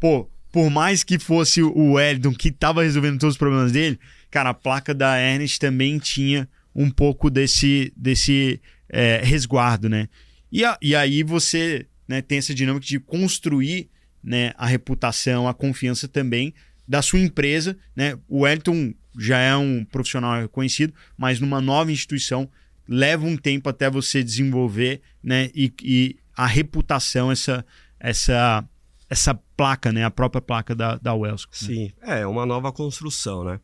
pô, 0.00 0.28
por 0.50 0.70
mais 0.70 1.04
que 1.04 1.18
fosse 1.18 1.62
o 1.62 1.92
Wellington 1.92 2.32
que 2.32 2.48
estava 2.48 2.82
resolvendo 2.82 3.18
todos 3.18 3.34
os 3.34 3.38
problemas 3.38 3.72
dele, 3.72 3.98
cara, 4.30 4.50
a 4.50 4.54
placa 4.54 4.94
da 4.94 5.20
Ernest 5.20 5.58
também 5.60 5.98
tinha 5.98 6.48
um 6.74 6.90
pouco 6.90 7.30
desse, 7.30 7.92
desse 7.96 8.60
é, 8.88 9.20
resguardo, 9.22 9.88
né? 9.88 10.08
E, 10.50 10.64
a, 10.64 10.78
e 10.80 10.94
aí 10.94 11.22
você 11.22 11.86
né, 12.08 12.22
tem 12.22 12.38
essa 12.38 12.54
dinâmica 12.54 12.86
de 12.86 12.98
construir 12.98 13.90
né, 14.22 14.52
a 14.56 14.66
reputação, 14.66 15.46
a 15.48 15.54
confiança 15.54 16.08
também 16.08 16.54
da 16.86 17.02
sua 17.02 17.18
empresa, 17.18 17.76
né? 17.94 18.16
O 18.28 18.40
Wellington 18.40 18.94
já 19.18 19.38
é 19.38 19.56
um 19.56 19.84
profissional 19.84 20.40
reconhecido, 20.40 20.94
mas 21.16 21.40
numa 21.40 21.60
nova 21.60 21.90
instituição 21.90 22.48
leva 22.88 23.26
um 23.26 23.36
tempo 23.36 23.68
até 23.68 23.90
você 23.90 24.22
desenvolver, 24.22 25.00
né? 25.22 25.50
E, 25.54 25.72
e 25.82 26.16
a 26.36 26.46
reputação, 26.46 27.32
essa, 27.32 27.64
essa, 27.98 28.64
essa 29.08 29.34
placa, 29.56 29.92
né? 29.92 30.04
A 30.04 30.10
própria 30.10 30.40
placa 30.40 30.74
da, 30.74 30.96
da 30.96 31.14
Wellsco. 31.14 31.52
Né? 31.62 31.68
Sim, 31.68 31.92
é 32.02 32.26
uma 32.26 32.44
nova 32.44 32.72
construção, 32.72 33.44
né? 33.44 33.60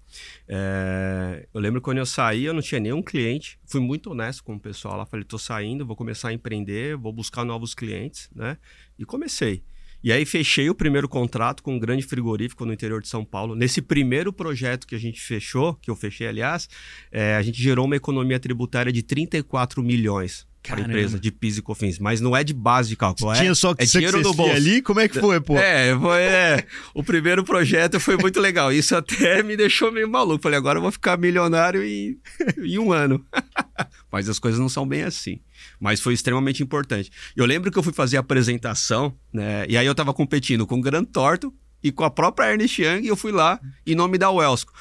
É, 0.48 1.46
eu 1.52 1.61
lembro 1.61 1.80
quando 1.80 1.98
eu 1.98 2.06
saí, 2.06 2.44
eu 2.44 2.54
não 2.54 2.62
tinha 2.62 2.80
nenhum 2.80 3.02
cliente. 3.02 3.58
Fui 3.66 3.80
muito 3.80 4.11
honesto 4.11 4.42
com 4.42 4.54
o 4.54 4.61
pessoal 4.61 4.96
lá. 4.96 5.06
Falei, 5.06 5.24
tô 5.24 5.38
saindo, 5.38 5.87
vou 5.87 5.96
começar 5.96 6.28
a 6.28 6.32
empreender, 6.32 6.96
vou 6.96 7.12
buscar 7.12 7.44
novos 7.44 7.74
clientes, 7.74 8.30
né? 8.35 8.56
E 8.98 9.04
comecei. 9.04 9.62
E 10.03 10.12
aí 10.12 10.25
fechei 10.25 10.69
o 10.69 10.75
primeiro 10.75 11.09
contrato 11.09 11.62
com 11.62 11.75
um 11.75 11.79
grande 11.79 12.03
frigorífico 12.03 12.65
no 12.65 12.73
interior 12.73 13.01
de 13.01 13.09
São 13.09 13.25
Paulo. 13.25 13.55
Nesse 13.55 13.81
primeiro 13.81 14.33
projeto 14.33 14.87
que 14.87 14.95
a 14.95 14.99
gente 14.99 15.21
fechou, 15.21 15.75
que 15.75 15.91
eu 15.91 15.97
fechei, 15.97 16.27
aliás, 16.27 16.69
é, 17.11 17.37
a 17.37 17.43
gente 17.43 17.62
gerou 17.62 17.87
uma 17.87 17.97
economia 17.97 18.41
tributária 18.41 18.93
de 18.93 19.03
34 19.03 19.83
milhões 19.83 20.47
para 20.62 20.81
a 20.81 20.85
empresa 20.85 21.18
de 21.18 21.31
PIS 21.31 21.59
e 21.59 21.62
COFINS, 21.62 21.98
mas 21.98 22.20
não 22.20 22.37
é 22.37 22.44
de 22.44 22.55
base 22.55 22.88
de 22.88 22.96
cálculo. 22.96 23.35
Tinha 23.35 23.51
é, 23.51 23.55
só 23.55 23.75
que 23.75 23.83
é 23.83 23.87
dinheiro 23.87 24.20
no 24.20 24.33
bolso. 24.33 24.55
ali? 24.55 24.81
Como 24.81 25.01
é 25.01 25.09
que 25.09 25.18
foi, 25.18 25.40
pô? 25.40 25.59
É, 25.59 25.98
foi, 25.98 26.22
é, 26.22 26.66
o 26.94 27.03
primeiro 27.03 27.44
projeto 27.44 27.98
foi 27.98 28.16
muito 28.16 28.40
legal. 28.40 28.72
Isso 28.72 28.94
até 28.94 29.42
me 29.42 29.57
deixou 29.57 29.90
meio 29.90 30.09
maluco. 30.09 30.42
Falei, 30.42 30.59
agora 30.59 30.79
eu 30.79 30.83
vou 30.83 30.92
ficar 30.92 31.18
milionário 31.18 31.83
em, 31.83 32.18
em 32.62 32.79
um 32.79 32.92
ano. 32.92 33.25
mas 34.11 34.29
as 34.29 34.38
coisas 34.38 34.61
não 34.61 34.68
são 34.68 34.87
bem 34.87 35.03
assim 35.03 35.40
mas 35.79 36.01
foi 36.01 36.14
extremamente 36.14 36.62
importante. 36.62 37.11
Eu 37.37 37.44
lembro 37.44 37.70
que 37.70 37.79
eu 37.79 37.83
fui 37.83 37.92
fazer 37.92 38.16
a 38.16 38.20
apresentação, 38.20 39.16
né? 39.33 39.64
E 39.68 39.77
aí 39.77 39.87
eu 39.87 39.92
estava 39.92 40.14
competindo 40.14 40.66
com 40.66 40.77
o 40.77 40.81
Gran 40.81 41.05
Torto 41.05 41.53
e 41.83 41.90
com 41.90 42.05
a 42.05 42.11
própria 42.11 42.53
Ernest 42.53 42.81
Young 42.81 43.03
e 43.03 43.09
eu 43.09 43.16
fui 43.16 43.33
lá 43.33 43.61
em 43.87 43.94
nome 43.94 44.16
da 44.16 44.31
Welsco. 44.31 44.72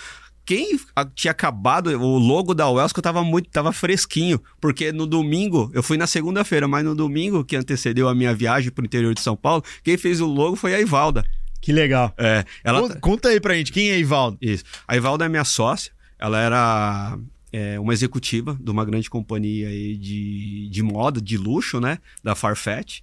Quem 0.45 0.79
tinha 1.15 1.31
acabado, 1.31 1.87
o 1.87 2.17
logo 2.17 2.53
da 2.53 2.69
Welsco 2.69 3.01
tava 3.01 3.23
muito, 3.23 3.49
tava 3.49 3.71
fresquinho, 3.71 4.41
porque 4.59 4.91
no 4.91 5.05
domingo, 5.05 5.69
eu 5.73 5.83
fui 5.83 5.97
na 5.97 6.07
segunda-feira, 6.07 6.67
mas 6.67 6.83
no 6.83 6.95
domingo 6.95 7.45
que 7.45 7.55
antecedeu 7.55 8.09
a 8.09 8.15
minha 8.15 8.33
viagem 8.33 8.71
para 8.71 8.81
o 8.81 8.85
interior 8.85 9.13
de 9.13 9.21
São 9.21 9.35
Paulo, 9.35 9.63
quem 9.83 9.97
fez 9.97 10.19
o 10.19 10.25
logo 10.25 10.55
foi 10.55 10.73
a 10.73 10.81
Ivalda. 10.81 11.23
Que 11.61 11.71
legal. 11.71 12.13
É, 12.17 12.43
ela... 12.63 12.81
Conta, 12.81 12.99
conta 12.99 13.29
aí 13.29 13.39
pra 13.39 13.53
gente, 13.53 13.71
quem 13.71 13.91
é 13.91 13.93
a 13.93 13.97
Ivalda? 13.97 14.37
Isso. 14.41 14.63
A 14.87 14.95
Ivalda 14.97 15.25
é 15.25 15.29
minha 15.29 15.45
sócia, 15.45 15.91
ela 16.17 16.39
era 16.39 17.17
é, 17.51 17.79
uma 17.79 17.93
executiva 17.93 18.57
de 18.59 18.71
uma 18.71 18.83
grande 18.83 19.09
companhia 19.09 19.67
aí 19.67 19.95
de, 19.95 20.69
de 20.69 20.83
moda, 20.83 21.21
de 21.21 21.37
luxo, 21.37 21.79
né? 21.79 21.99
Da 22.23 22.33
Farfetch. 22.33 23.01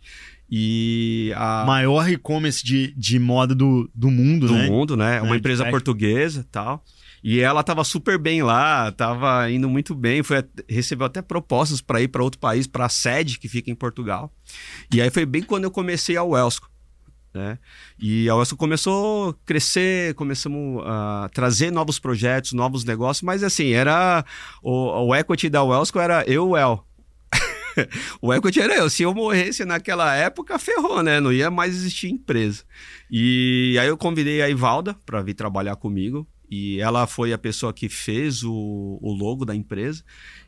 E 0.51 1.33
a... 1.37 1.65
Maior 1.67 2.09
e-commerce 2.09 2.65
de, 2.65 2.95
de 2.97 3.19
moda 3.19 3.55
do, 3.55 3.91
do 3.95 4.11
mundo, 4.11 4.47
do 4.47 4.55
né? 4.55 4.67
Do 4.67 4.73
mundo, 4.73 4.97
né? 4.97 5.21
Uma 5.21 5.37
empresa 5.37 5.69
portuguesa 5.69 6.47
tal. 6.51 6.83
E 7.23 7.41
ela 7.41 7.61
estava 7.61 7.83
super 7.85 8.19
bem 8.19 8.43
lá, 8.43 8.89
estava 8.89 9.51
indo 9.51 9.69
muito 9.69 9.95
bem, 9.95 10.23
foi, 10.23 10.45
recebeu 10.69 11.07
até 11.07 11.21
propostas 11.21 11.81
para 11.81 12.01
ir 12.01 12.09
para 12.09 12.23
outro 12.23 12.39
país, 12.39 12.67
para 12.67 12.87
a 12.87 12.89
sede 12.89 13.39
que 13.39 13.49
fica 13.49 13.71
em 13.71 13.75
Portugal. 13.75 14.33
E 14.93 15.01
aí 15.01 15.11
foi 15.11 15.27
bem 15.27 15.43
quando 15.43 15.65
eu 15.65 15.71
comecei 15.71 16.17
a 16.17 16.23
Wellsco. 16.23 16.69
Né? 17.33 17.59
E 17.99 18.29
a 18.29 18.35
UESCO 18.35 18.57
começou 18.57 19.31
a 19.31 19.35
crescer, 19.45 20.15
começamos 20.15 20.83
a 20.87 21.31
trazer 21.33 21.71
novos 21.71 21.99
projetos, 21.99 22.53
novos 22.53 22.85
negócios, 22.85 23.23
mas 23.23 23.43
assim, 23.43 23.73
era 23.73 24.25
o, 24.63 25.07
o 25.07 25.15
equity 25.15 25.49
da 25.49 25.63
Wellsco 25.63 25.99
era 25.99 26.25
eu, 26.27 26.57
El. 26.57 26.85
o 28.21 28.33
equity 28.33 28.61
era 28.61 28.77
eu. 28.77 28.89
Se 28.89 29.03
eu 29.03 29.15
morresse 29.15 29.65
naquela 29.65 30.15
época, 30.15 30.59
ferrou, 30.59 31.03
né? 31.03 31.21
Não 31.21 31.33
ia 31.33 31.51
mais 31.51 31.75
existir 31.75 32.09
empresa. 32.09 32.65
E 33.11 33.77
aí 33.81 33.89
eu 33.89 33.97
convidei 33.97 34.43
a 34.43 34.49
Ivalda 34.49 34.97
para 35.07 35.23
vir 35.23 35.35
trabalhar 35.35 35.77
comigo. 35.77 36.27
E 36.51 36.81
ela 36.81 37.07
foi 37.07 37.33
a 37.33 37.39
pessoa 37.39 37.73
que 37.73 37.89
fez 37.89 38.43
o, 38.43 38.99
o 39.03 39.13
logo 39.13 39.45
da 39.45 39.55
empresa. 39.55 40.03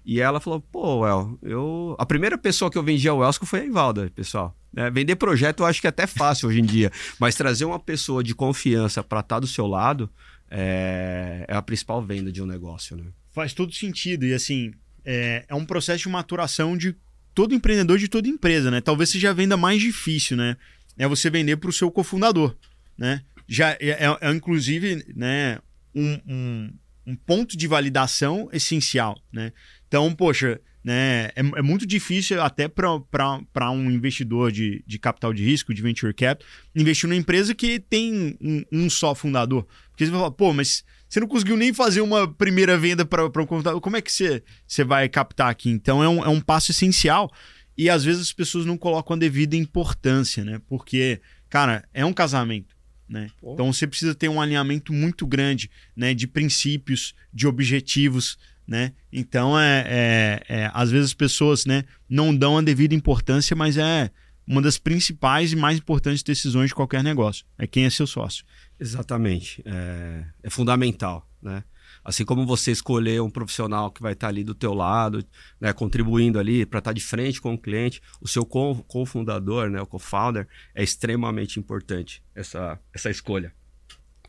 E 0.04 0.20
ela 0.20 0.40
falou: 0.40 0.60
pô, 0.60 1.06
El, 1.06 1.38
eu. 1.42 1.96
A 1.98 2.06
primeira 2.06 2.38
pessoa 2.38 2.70
que 2.70 2.78
eu 2.78 2.82
vendi 2.82 3.08
ao 3.08 3.22
Elsco 3.22 3.44
foi 3.44 3.60
a 3.60 3.64
Ivalda, 3.64 4.10
pessoal. 4.14 4.56
É, 4.74 4.90
vender 4.90 5.16
projeto 5.16 5.60
eu 5.60 5.66
acho 5.66 5.80
que 5.80 5.86
é 5.86 5.90
até 5.90 6.06
fácil 6.06 6.48
hoje 6.48 6.60
em 6.60 6.64
dia, 6.64 6.92
mas 7.18 7.34
trazer 7.34 7.64
uma 7.64 7.78
pessoa 7.78 8.22
de 8.22 8.34
confiança 8.34 9.02
para 9.02 9.20
estar 9.20 9.36
tá 9.36 9.40
do 9.40 9.46
seu 9.46 9.66
lado 9.66 10.08
é, 10.50 11.44
é, 11.48 11.56
a 11.56 11.62
principal 11.62 12.02
venda 12.02 12.32
de 12.32 12.42
um 12.42 12.46
negócio, 12.46 12.96
né? 12.96 13.04
Faz 13.32 13.52
todo 13.52 13.72
sentido. 13.72 14.24
E 14.24 14.34
assim, 14.34 14.72
é, 15.04 15.44
é 15.48 15.54
um 15.54 15.64
processo 15.64 16.04
de 16.04 16.08
maturação 16.08 16.76
de 16.76 16.96
todo 17.34 17.54
empreendedor, 17.54 17.98
de 17.98 18.08
toda 18.08 18.28
empresa, 18.28 18.70
né? 18.70 18.80
Talvez 18.80 19.10
seja 19.10 19.30
a 19.30 19.32
venda 19.32 19.56
mais 19.56 19.80
difícil, 19.80 20.36
né? 20.36 20.56
É 20.98 21.06
você 21.06 21.30
vender 21.30 21.56
para 21.56 21.70
o 21.70 21.72
seu 21.72 21.90
cofundador, 21.90 22.56
né? 22.98 23.22
Já 23.46 23.70
é, 23.72 23.90
é, 23.90 24.18
é 24.20 24.30
inclusive, 24.32 25.04
né, 25.14 25.58
um, 25.94 26.18
um, 26.26 26.72
um 27.06 27.16
ponto 27.16 27.56
de 27.56 27.66
validação 27.66 28.48
essencial, 28.52 29.20
né? 29.32 29.52
Então, 29.86 30.14
poxa, 30.14 30.60
né, 30.82 31.26
é, 31.36 31.40
é 31.56 31.62
muito 31.62 31.86
difícil 31.86 32.40
até 32.40 32.66
para 32.68 33.70
um 33.70 33.90
investidor 33.90 34.50
de, 34.50 34.82
de 34.86 34.98
capital 34.98 35.32
de 35.32 35.44
risco, 35.44 35.74
de 35.74 35.82
venture 35.82 36.14
cap, 36.14 36.44
investir 36.74 37.08
numa 37.08 37.18
empresa 37.18 37.54
que 37.54 37.78
tem 37.78 38.36
um, 38.40 38.64
um 38.72 38.90
só 38.90 39.14
fundador. 39.14 39.66
Porque 39.90 40.04
você 40.04 40.10
vai 40.10 40.20
falar, 40.20 40.30
pô, 40.32 40.52
mas 40.52 40.84
você 41.08 41.20
não 41.20 41.26
conseguiu 41.26 41.56
nem 41.56 41.74
fazer 41.74 42.00
uma 42.00 42.32
primeira 42.32 42.78
venda 42.78 43.04
para 43.04 43.24
um 43.24 43.46
computador, 43.46 43.80
como 43.80 43.96
é 43.96 44.00
que 44.00 44.12
você, 44.12 44.42
você 44.66 44.84
vai 44.84 45.08
captar 45.08 45.50
aqui? 45.50 45.68
Então, 45.68 46.02
é 46.02 46.08
um, 46.08 46.24
é 46.24 46.28
um 46.28 46.40
passo 46.40 46.70
essencial. 46.70 47.30
E 47.76 47.88
às 47.88 48.04
vezes 48.04 48.22
as 48.22 48.32
pessoas 48.32 48.66
não 48.66 48.76
colocam 48.76 49.16
a 49.16 49.18
devida 49.18 49.56
importância, 49.56 50.44
né? 50.44 50.60
Porque, 50.68 51.20
cara, 51.48 51.84
é 51.94 52.04
um 52.04 52.12
casamento. 52.12 52.74
Né? 53.10 53.28
Então 53.42 53.72
você 53.72 53.88
precisa 53.88 54.14
ter 54.14 54.28
um 54.28 54.40
alinhamento 54.40 54.92
muito 54.92 55.26
grande 55.26 55.68
né, 55.96 56.14
de 56.14 56.28
princípios, 56.28 57.12
de 57.34 57.48
objetivos. 57.48 58.38
Né? 58.66 58.92
Então, 59.12 59.58
é, 59.58 59.84
é, 59.88 60.42
é, 60.48 60.70
às 60.72 60.92
vezes 60.92 61.06
as 61.06 61.14
pessoas 61.14 61.66
né, 61.66 61.84
não 62.08 62.34
dão 62.34 62.56
a 62.56 62.62
devida 62.62 62.94
importância, 62.94 63.56
mas 63.56 63.76
é 63.76 64.10
uma 64.46 64.62
das 64.62 64.78
principais 64.78 65.52
e 65.52 65.56
mais 65.56 65.78
importantes 65.78 66.22
decisões 66.22 66.68
de 66.68 66.74
qualquer 66.74 67.02
negócio. 67.02 67.44
É 67.58 67.66
quem 67.66 67.84
é 67.84 67.90
seu 67.90 68.06
sócio. 68.06 68.44
Exatamente. 68.78 69.60
É, 69.66 70.24
é 70.44 70.50
fundamental. 70.50 71.28
Né? 71.42 71.64
Assim 72.04 72.24
como 72.24 72.46
você 72.46 72.70
escolher 72.70 73.20
um 73.20 73.30
profissional 73.30 73.90
que 73.90 74.02
vai 74.02 74.12
estar 74.12 74.28
ali 74.28 74.42
do 74.42 74.54
teu 74.54 74.72
lado, 74.74 75.24
né, 75.60 75.72
contribuindo 75.72 76.38
ali 76.38 76.64
para 76.64 76.78
estar 76.78 76.92
de 76.92 77.00
frente 77.00 77.40
com 77.40 77.54
o 77.54 77.58
cliente, 77.58 78.00
o 78.20 78.28
seu 78.28 78.44
cofundador, 78.44 79.68
né, 79.68 79.80
o 79.80 79.86
co-founder, 79.86 80.48
é 80.74 80.82
extremamente 80.82 81.58
importante 81.58 82.22
essa, 82.34 82.78
essa 82.94 83.10
escolha. 83.10 83.52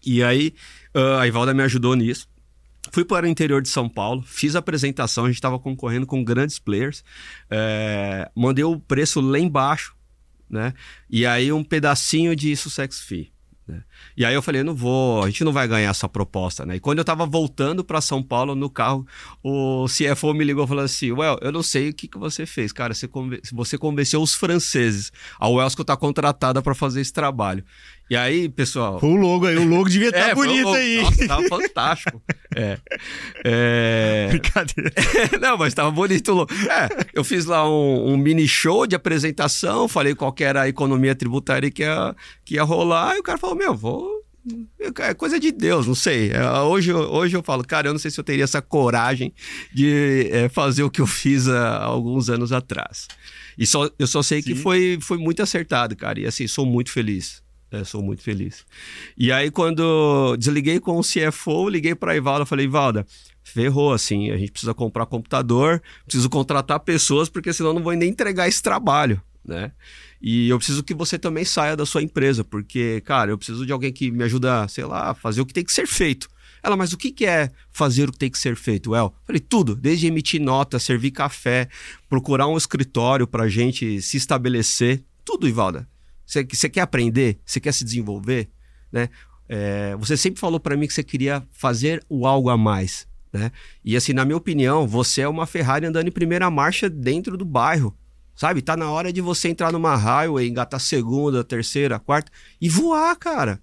E 0.05 0.23
aí, 0.23 0.53
uh, 0.95 1.19
a 1.19 1.27
Ivalda 1.27 1.53
me 1.53 1.63
ajudou 1.63 1.95
nisso. 1.95 2.27
Fui 2.91 3.05
para 3.05 3.25
o 3.25 3.29
interior 3.29 3.61
de 3.61 3.69
São 3.69 3.87
Paulo, 3.87 4.23
fiz 4.23 4.55
a 4.55 4.59
apresentação, 4.59 5.25
a 5.25 5.27
gente 5.27 5.35
estava 5.35 5.59
concorrendo 5.59 6.07
com 6.07 6.23
grandes 6.23 6.57
players, 6.57 7.03
é, 7.49 8.29
mandei 8.35 8.63
o 8.63 8.79
preço 8.79 9.21
lá 9.21 9.37
embaixo, 9.37 9.95
né? 10.49 10.73
E 11.09 11.25
aí 11.25 11.51
um 11.51 11.63
pedacinho 11.63 12.35
de 12.35 12.55
Sussex 12.55 12.99
Fee. 13.01 13.31
Né? 13.71 13.83
E 14.17 14.25
aí 14.25 14.33
eu 14.33 14.41
falei, 14.41 14.63
não 14.63 14.75
vou, 14.75 15.23
a 15.23 15.27
gente 15.27 15.45
não 15.45 15.53
vai 15.53 15.65
ganhar 15.65 15.89
essa 15.89 16.09
proposta, 16.09 16.65
né? 16.65 16.75
E 16.75 16.79
quando 16.79 16.97
eu 16.97 17.05
tava 17.05 17.25
voltando 17.25 17.85
para 17.85 18.01
São 18.01 18.21
Paulo 18.21 18.53
no 18.53 18.69
carro, 18.69 19.07
o 19.41 19.85
CFO 19.85 20.33
me 20.33 20.43
ligou 20.43 20.67
falando 20.67 20.85
assim, 20.85 21.13
Well, 21.13 21.37
eu 21.41 21.53
não 21.53 21.63
sei 21.63 21.89
o 21.89 21.93
que, 21.93 22.09
que 22.09 22.17
você 22.17 22.45
fez, 22.45 22.73
cara, 22.73 22.93
você, 22.93 23.07
conven 23.07 23.39
você 23.53 23.77
convenceu 23.77 24.21
os 24.21 24.35
franceses, 24.35 25.11
a 25.39 25.47
Wellsco 25.47 25.85
tá 25.85 25.95
contratada 25.95 26.61
para 26.61 26.75
fazer 26.75 26.99
esse 26.99 27.13
trabalho. 27.13 27.63
E 28.11 28.15
aí, 28.17 28.49
pessoal. 28.49 28.99
o 29.01 29.15
logo 29.15 29.45
aí, 29.45 29.55
o 29.55 29.65
logo 29.65 29.87
devia 29.87 30.09
estar 30.09 30.19
tá 30.25 30.29
é, 30.31 30.35
bonito 30.35 30.67
aí. 30.67 31.01
Nossa, 31.01 31.27
tava 31.29 31.47
fantástico. 31.47 32.21
é. 32.53 32.77
é... 33.45 34.27
Brincadeira. 34.35 34.91
Não, 35.39 35.57
mas 35.57 35.73
tava 35.73 35.91
bonito 35.91 36.33
o 36.33 36.35
logo. 36.35 36.53
É, 36.53 36.89
eu 37.13 37.23
fiz 37.23 37.45
lá 37.45 37.65
um, 37.65 38.11
um, 38.11 38.17
mini 38.17 38.49
show 38.49 38.85
de 38.85 38.97
apresentação, 38.97 39.87
falei 39.87 40.13
qual 40.13 40.35
era 40.41 40.63
a 40.63 40.67
economia 40.67 41.15
tributária 41.15 41.71
que 41.71 41.83
ia, 41.83 42.13
que 42.43 42.55
ia 42.55 42.63
rolar, 42.63 43.15
e 43.15 43.19
o 43.19 43.23
cara 43.23 43.37
falou: 43.37 43.55
Meu, 43.55 43.73
vou 43.73 44.21
é 44.99 45.13
coisa 45.13 45.39
de 45.39 45.49
Deus, 45.49 45.87
não 45.87 45.95
sei. 45.95 46.31
É, 46.31 46.51
hoje, 46.63 46.91
hoje 46.91 47.37
eu 47.37 47.43
falo, 47.43 47.63
cara, 47.63 47.87
eu 47.87 47.93
não 47.93 47.99
sei 47.99 48.11
se 48.11 48.19
eu 48.19 48.23
teria 48.25 48.43
essa 48.43 48.61
coragem 48.61 49.33
de 49.73 50.27
é, 50.31 50.49
fazer 50.49 50.83
o 50.83 50.89
que 50.89 50.99
eu 50.99 51.07
fiz 51.07 51.47
há 51.47 51.77
alguns 51.77 52.29
anos 52.29 52.51
atrás. 52.51 53.07
E 53.57 53.65
só, 53.65 53.89
eu 53.97 54.07
só 54.07 54.21
sei 54.21 54.41
Sim. 54.41 54.49
que 54.49 54.55
foi, 54.55 54.97
foi 54.99 55.17
muito 55.17 55.41
acertado, 55.41 55.95
cara. 55.95 56.19
E 56.19 56.25
assim, 56.25 56.45
sou 56.45 56.65
muito 56.65 56.91
feliz. 56.91 57.41
É, 57.71 57.85
sou 57.85 58.03
muito 58.03 58.21
feliz. 58.21 58.65
E 59.17 59.31
aí, 59.31 59.49
quando 59.49 60.35
desliguei 60.35 60.77
com 60.77 60.99
o 60.99 61.01
CFO, 61.01 61.69
liguei 61.69 61.95
para 61.95 62.11
a 62.11 62.15
Ivalda, 62.17 62.45
falei, 62.45 62.65
Ivalda, 62.65 63.07
ferrou, 63.41 63.93
assim, 63.93 64.29
a 64.29 64.37
gente 64.37 64.51
precisa 64.51 64.73
comprar 64.73 65.05
computador, 65.05 65.81
preciso 66.05 66.29
contratar 66.29 66.81
pessoas, 66.81 67.29
porque 67.29 67.53
senão 67.53 67.73
não 67.73 67.81
vou 67.81 67.93
nem 67.93 68.09
entregar 68.09 68.49
esse 68.49 68.61
trabalho, 68.61 69.21
né? 69.43 69.71
E 70.21 70.49
eu 70.49 70.57
preciso 70.57 70.83
que 70.83 70.93
você 70.93 71.17
também 71.17 71.45
saia 71.45 71.75
da 71.75 71.85
sua 71.85 72.03
empresa, 72.03 72.43
porque, 72.43 73.01
cara, 73.05 73.31
eu 73.31 73.37
preciso 73.37 73.65
de 73.65 73.71
alguém 73.71 73.93
que 73.93 74.11
me 74.11 74.25
ajuda, 74.25 74.67
sei 74.67 74.83
lá, 74.83 75.11
a 75.11 75.13
fazer 75.13 75.39
o 75.39 75.45
que 75.45 75.53
tem 75.53 75.63
que 75.63 75.71
ser 75.71 75.87
feito. 75.87 76.27
Ela, 76.61 76.75
mas 76.75 76.91
o 76.91 76.97
que, 76.97 77.25
é 77.25 77.49
fazer 77.71 78.09
o 78.09 78.11
que 78.11 78.19
tem 78.19 78.29
que 78.29 78.37
ser 78.37 78.55
feito, 78.55 78.93
El? 78.93 79.15
Falei, 79.25 79.39
tudo, 79.39 79.75
desde 79.75 80.07
emitir 80.07 80.41
nota, 80.41 80.77
servir 80.77 81.11
café, 81.11 81.69
procurar 82.09 82.47
um 82.47 82.57
escritório 82.57 83.25
para 83.25 83.47
gente 83.47 84.01
se 84.01 84.17
estabelecer, 84.17 85.03
tudo, 85.23 85.47
Ivalda. 85.47 85.87
Você, 86.31 86.69
quer 86.69 86.81
aprender? 86.81 87.39
Você 87.45 87.59
quer 87.59 87.73
se 87.73 87.83
desenvolver? 87.83 88.49
Né? 88.89 89.09
É, 89.49 89.95
você 89.97 90.15
sempre 90.15 90.39
falou 90.39 90.61
para 90.61 90.77
mim 90.77 90.87
que 90.87 90.93
você 90.93 91.03
queria 91.03 91.45
fazer 91.51 92.01
o 92.07 92.25
algo 92.25 92.49
a 92.49 92.55
mais. 92.55 93.05
Né? 93.33 93.51
E 93.83 93.97
assim, 93.97 94.13
na 94.13 94.23
minha 94.23 94.37
opinião, 94.37 94.87
você 94.87 95.21
é 95.21 95.27
uma 95.27 95.45
Ferrari 95.45 95.85
andando 95.85 96.07
em 96.07 96.11
primeira 96.11 96.49
marcha 96.49 96.89
dentro 96.89 97.35
do 97.35 97.43
bairro. 97.43 97.93
Sabe? 98.33 98.61
Tá 98.61 98.77
na 98.77 98.89
hora 98.89 99.11
de 99.11 99.19
você 99.19 99.49
entrar 99.49 99.73
numa 99.73 99.95
highway, 99.95 100.47
engatar 100.47 100.79
segunda, 100.79 101.43
terceira, 101.43 101.99
quarta 101.99 102.31
e 102.61 102.69
voar, 102.69 103.13
cara. 103.17 103.61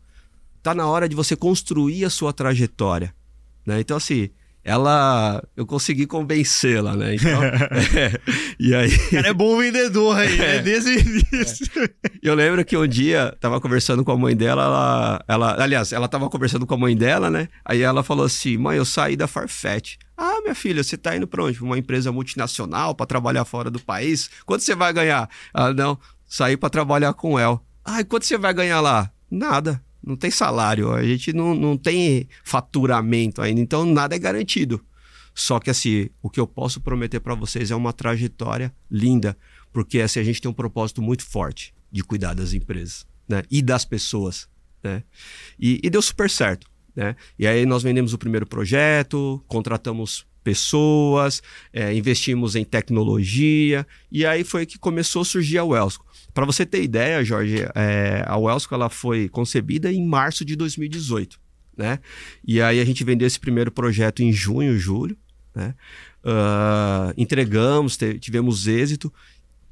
Tá 0.63 0.75
na 0.75 0.87
hora 0.87 1.09
de 1.09 1.17
você 1.17 1.35
construir 1.35 2.05
a 2.05 2.11
sua 2.11 2.35
trajetória. 2.35 3.15
Né? 3.65 3.81
Então, 3.81 3.97
assim, 3.97 4.29
ela 4.65 5.43
eu 5.57 5.67
consegui 5.67 6.07
convencê-la, 6.07 6.95
né? 6.95 7.15
Então, 7.15 7.43
é, 7.97 8.21
e 8.59 8.75
aí. 8.75 8.99
Cara, 9.11 9.29
é 9.29 9.33
bom 9.33 9.59
vendedor 9.59 10.17
aí, 10.17 10.37
né? 10.37 10.57
é, 10.57 10.63
Desde 10.63 10.91
o 10.91 11.01
início. 11.01 11.67
É. 11.77 11.91
Eu 12.23 12.35
lembro 12.35 12.65
que 12.65 12.77
um 12.77 12.87
dia 12.87 13.35
tava 13.41 13.61
conversando 13.61 14.05
com 14.05 14.13
a 14.13 14.17
mãe 14.17 14.37
dela, 14.37 14.63
ela, 14.65 15.25
ela, 15.29 15.63
aliás, 15.63 15.93
ela 15.93 16.09
tava 16.09 16.29
conversando 16.29 16.67
com 16.67 16.75
a 16.75 16.79
mãe 16.79 16.97
dela, 16.97 17.31
né? 17.31 17.49
Aí 17.65 17.83
ela 17.83 18.03
falou 18.03 18.27
assim: 18.27 18.57
"Mãe, 18.57 18.77
eu 18.77 18.85
saí 18.85 19.17
da 19.17 19.27
Farfetch". 19.27 19.97
Ah, 20.17 20.41
minha 20.43 20.55
filha, 20.55 20.83
você 20.83 20.97
tá 20.97 21.17
indo 21.17 21.27
para 21.27 21.45
onde? 21.45 21.63
Uma 21.63 21.79
empresa 21.79 22.11
multinacional 22.11 22.95
para 22.95 23.07
trabalhar 23.07 23.45
fora 23.45 23.71
do 23.71 23.81
país? 23.81 24.29
Quanto 24.45 24.65
você 24.65 24.75
vai 24.75 24.93
ganhar? 24.93 25.29
Ah, 25.55 25.73
não, 25.73 25.99
saí 26.27 26.57
para 26.57 26.69
trabalhar 26.71 27.13
com 27.15 27.39
ela. 27.39 27.61
Ah, 27.85 28.01
e 28.01 28.05
quanto 28.05 28.27
você 28.27 28.37
vai 28.37 28.53
ganhar 28.53 28.81
lá? 28.81 29.11
Nada 29.31 29.81
não 30.09 30.17
tem 30.17 30.31
salário, 30.31 30.91
a 30.93 31.03
gente 31.03 31.33
não, 31.33 31.55
não 31.55 31.77
tem 31.77 32.27
faturamento 32.43 33.43
ainda, 33.43 33.61
então 33.61 33.85
nada 33.85 34.17
é 34.17 34.19
garantido. 34.19 34.83
Só 35.35 35.61
que 35.61 35.71
assim, 35.71 36.09
o 36.23 36.31
que 36.31 36.41
eu 36.41 36.47
posso 36.47 36.81
prometer 36.81 37.21
para 37.21 37.35
vocês 37.35 37.71
é 37.71 37.77
uma 37.77 37.93
trajetória 37.93 38.75
linda, 38.91 39.37
porque 39.73 40.01
assim, 40.01 40.19
a 40.19 40.25
gente 40.25 40.41
tem 40.41 40.51
um 40.51 40.55
propósito 40.55 41.03
muito 41.03 41.25
forte 41.25 41.75
de 41.93 42.03
cuidar 42.03 42.35
das 42.35 42.55
empresas 42.55 43.07
né? 43.29 43.43
e 43.51 43.63
das 43.63 43.85
pessoas. 43.85 44.49
Né? 44.83 45.05
E, 45.59 45.79
e 45.83 45.91
deu 45.91 46.01
super 46.01 46.31
certo. 46.31 46.67
Né? 46.97 47.15
E 47.39 47.47
aí 47.47 47.67
nós 47.67 47.83
vendemos 47.83 48.13
o 48.13 48.19
primeiro 48.19 48.47
projeto, 48.47 49.45
contratamos 49.47 50.27
pessoas, 50.43 51.43
é, 51.73 51.95
investimos 51.95 52.57
em 52.57 52.65
tecnologia, 52.65 53.87
e 54.11 54.25
aí 54.25 54.43
foi 54.43 54.65
que 54.65 54.79
começou 54.79 55.21
a 55.21 55.25
surgir 55.25 55.59
a 55.59 55.65
Wellsco. 55.65 56.07
Para 56.39 56.47
você 56.47 56.65
ter 56.65 56.85
ideia, 56.85 57.25
Jorge, 57.25 57.67
é, 57.75 58.23
a 58.25 58.37
Wellsco 58.37 58.73
ela 58.73 58.89
foi 58.89 59.29
concebida 59.29 59.93
em 59.93 60.07
março 60.07 60.45
de 60.45 60.55
2018. 60.55 61.37
Né? 61.77 61.99
E 62.47 62.63
aí 62.63 62.79
a 62.79 62.85
gente 62.85 63.03
vendeu 63.03 63.27
esse 63.27 63.41
primeiro 63.41 63.73
projeto 63.73 64.23
em 64.23 64.33
junho, 64.33 64.79
julho. 64.79 65.19
Né? 65.53 65.75
Uh, 66.25 67.13
entregamos, 67.17 67.99
tivemos 68.21 68.69
êxito. 68.69 69.13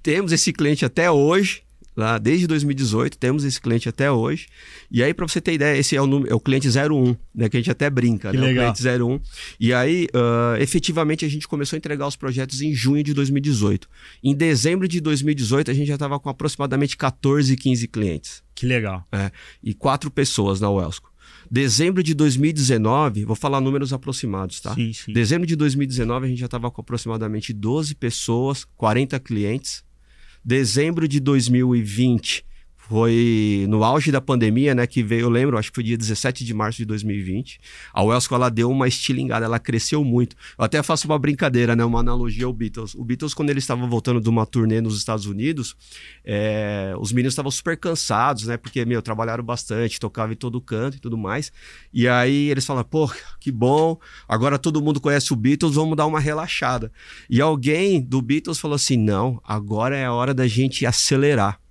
Temos 0.02 0.32
esse 0.32 0.52
cliente 0.52 0.84
até 0.84 1.08
hoje, 1.08 1.62
lá 1.96 2.18
desde 2.18 2.46
2018, 2.46 3.16
temos 3.16 3.44
esse 3.44 3.60
cliente 3.60 3.88
até 3.88 4.10
hoje. 4.10 4.46
E 4.90 5.02
aí, 5.02 5.14
para 5.14 5.26
você 5.26 5.40
ter 5.40 5.54
ideia, 5.54 5.78
esse 5.78 5.96
é 5.96 6.02
o, 6.02 6.06
número, 6.06 6.30
é 6.30 6.34
o 6.34 6.40
cliente 6.40 6.68
01, 6.68 7.16
né? 7.34 7.48
Que 7.48 7.56
a 7.56 7.60
gente 7.60 7.70
até 7.70 7.88
brinca, 7.88 8.30
que 8.30 8.36
né? 8.36 8.46
Legal. 8.48 8.70
O 8.70 8.74
cliente 8.74 9.02
01. 9.02 9.20
E 9.58 9.72
aí, 9.72 10.06
uh, 10.14 10.60
efetivamente, 10.60 11.24
a 11.24 11.28
gente 11.28 11.48
começou 11.48 11.76
a 11.76 11.78
entregar 11.78 12.06
os 12.06 12.16
projetos 12.16 12.60
em 12.60 12.74
junho 12.74 13.02
de 13.02 13.14
2018. 13.14 13.88
Em 14.22 14.34
dezembro 14.34 14.86
de 14.86 15.00
2018, 15.00 15.70
a 15.70 15.74
gente 15.74 15.88
já 15.88 15.94
estava 15.94 16.20
com 16.20 16.28
aproximadamente 16.28 16.96
14, 16.96 17.56
15 17.56 17.88
clientes. 17.88 18.42
Que 18.54 18.66
legal. 18.66 19.06
É, 19.10 19.30
e 19.62 19.72
quatro 19.72 20.10
pessoas 20.10 20.60
na 20.60 20.70
Wellsco. 20.70 21.12
Dezembro 21.50 22.02
de 22.02 22.12
2019, 22.14 23.24
vou 23.24 23.36
falar 23.36 23.60
números 23.60 23.92
aproximados, 23.92 24.60
tá? 24.60 24.74
Sim, 24.74 24.92
sim. 24.92 25.12
Dezembro 25.12 25.46
de 25.46 25.54
2019, 25.54 26.26
a 26.26 26.28
gente 26.28 26.38
já 26.38 26.46
estava 26.46 26.70
com 26.70 26.80
aproximadamente 26.80 27.52
12 27.52 27.94
pessoas, 27.94 28.64
40 28.76 29.18
clientes 29.20 29.84
dezembro 30.46 31.08
de 31.08 31.18
2020 31.18 32.45
foi 32.88 33.66
no 33.68 33.82
auge 33.82 34.12
da 34.12 34.20
pandemia, 34.20 34.74
né, 34.74 34.86
que 34.86 35.02
veio, 35.02 35.22
eu 35.22 35.28
lembro, 35.28 35.58
acho 35.58 35.70
que 35.70 35.74
foi 35.74 35.84
dia 35.84 35.98
17 35.98 36.44
de 36.44 36.54
março 36.54 36.78
de 36.78 36.84
2020. 36.84 37.58
A 37.92 38.02
Wellsco, 38.02 38.34
ela 38.34 38.48
deu 38.48 38.70
uma 38.70 38.86
estilingada, 38.86 39.44
ela 39.44 39.58
cresceu 39.58 40.04
muito. 40.04 40.36
Eu 40.56 40.64
até 40.64 40.82
faço 40.82 41.08
uma 41.08 41.18
brincadeira, 41.18 41.74
né, 41.74 41.84
uma 41.84 41.98
analogia 41.98 42.46
ao 42.46 42.52
Beatles. 42.52 42.94
O 42.94 43.04
Beatles, 43.04 43.34
quando 43.34 43.50
eles 43.50 43.64
estavam 43.64 43.88
voltando 43.88 44.20
de 44.20 44.28
uma 44.28 44.46
turnê 44.46 44.80
nos 44.80 44.96
Estados 44.96 45.26
Unidos, 45.26 45.74
é, 46.24 46.94
os 47.00 47.12
meninos 47.12 47.32
estavam 47.32 47.50
super 47.50 47.76
cansados, 47.76 48.46
né, 48.46 48.56
porque, 48.56 48.84
meu, 48.84 49.02
trabalharam 49.02 49.42
bastante, 49.42 49.98
tocavam 49.98 50.32
em 50.32 50.36
todo 50.36 50.60
canto 50.60 50.96
e 50.96 51.00
tudo 51.00 51.18
mais. 51.18 51.50
E 51.92 52.06
aí 52.06 52.50
eles 52.50 52.64
falaram, 52.64 52.88
pô, 52.88 53.10
que 53.40 53.50
bom, 53.50 53.98
agora 54.28 54.58
todo 54.58 54.80
mundo 54.80 55.00
conhece 55.00 55.32
o 55.32 55.36
Beatles, 55.36 55.74
vamos 55.74 55.96
dar 55.96 56.06
uma 56.06 56.20
relaxada. 56.20 56.92
E 57.28 57.40
alguém 57.40 58.00
do 58.00 58.22
Beatles 58.22 58.60
falou 58.60 58.76
assim, 58.76 58.96
não, 58.96 59.40
agora 59.44 59.96
é 59.96 60.04
a 60.04 60.12
hora 60.12 60.32
da 60.32 60.46
gente 60.46 60.86
acelerar. 60.86 61.65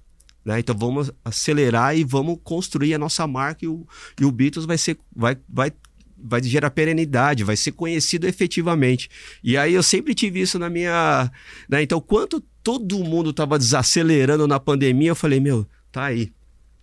Né? 0.46 0.60
Então 0.60 0.78
vamos 0.78 1.12
acelerar 1.24 1.98
e 1.98 2.04
vamos 2.04 2.38
construir 2.44 2.94
a 2.94 3.00
nossa 3.00 3.26
marca 3.26 3.66
e 3.66 3.68
o, 3.68 3.86
e 4.20 4.24
o 4.24 4.32
Beatles 4.32 4.66
vai 4.66 4.78
ser 4.78 4.98
vai, 5.14 5.36
vai 5.50 5.72
vai 6.18 6.42
gerar 6.42 6.72
perenidade, 6.72 7.44
vai 7.44 7.56
ser 7.56 7.72
conhecido 7.72 8.28
efetivamente. 8.28 9.10
E 9.44 9.58
aí 9.58 9.74
eu 9.74 9.84
sempre 9.84 10.16
tive 10.16 10.42
isso 10.42 10.58
na 10.58 10.70
minha. 10.70 11.32
Né? 11.70 11.84
Então, 11.84 12.00
quanto 12.02 12.42
todo 12.64 13.04
mundo 13.04 13.30
estava 13.30 13.60
desacelerando 13.60 14.48
na 14.48 14.60
pandemia, 14.60 15.10
eu 15.10 15.16
falei, 15.16 15.40
meu, 15.40 15.68
tá 15.92 16.06
aí. 16.06 16.32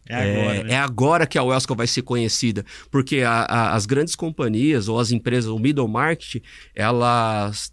É 0.09 0.15
agora, 0.15 0.57
é, 0.57 0.65
né? 0.65 0.73
é 0.75 0.79
agora 0.79 1.27
que 1.27 1.39
a 1.39 1.43
Wellsco 1.43 1.75
vai 1.75 1.87
ser 1.87 2.03
conhecida. 2.03 2.65
Porque 2.91 3.21
a, 3.21 3.43
a, 3.43 3.75
as 3.75 3.87
grandes 3.87 4.15
companhias 4.15 4.89
ou 4.89 4.99
as 4.99 5.11
empresas, 5.11 5.51
o 5.51 5.59
middle 5.59 5.89
market, 5.89 6.43
elas 6.75 7.73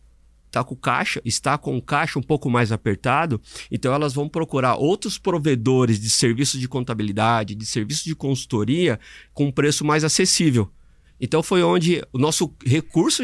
tá 0.52 0.64
com 0.64 0.76
caixa, 0.76 1.22
está 1.24 1.58
com 1.58 1.78
o 1.78 1.82
caixa 1.82 2.18
um 2.20 2.24
pouco 2.24 2.50
mais 2.50 2.72
apertado, 2.72 3.42
então 3.70 3.94
elas 3.94 4.14
vão 4.14 4.28
procurar 4.28 4.76
outros 4.76 5.18
provedores 5.18 6.00
de 6.00 6.10
serviços 6.10 6.60
de 6.60 6.68
contabilidade, 6.68 7.56
de 7.56 7.66
serviços 7.66 8.04
de 8.04 8.16
consultoria 8.16 9.00
com 9.34 9.52
preço 9.52 9.86
mais 9.86 10.04
acessível. 10.04 10.72
Então 11.20 11.44
foi 11.44 11.62
onde 11.62 12.02
o 12.14 12.18
nosso 12.18 12.54
recurso, 12.66 13.24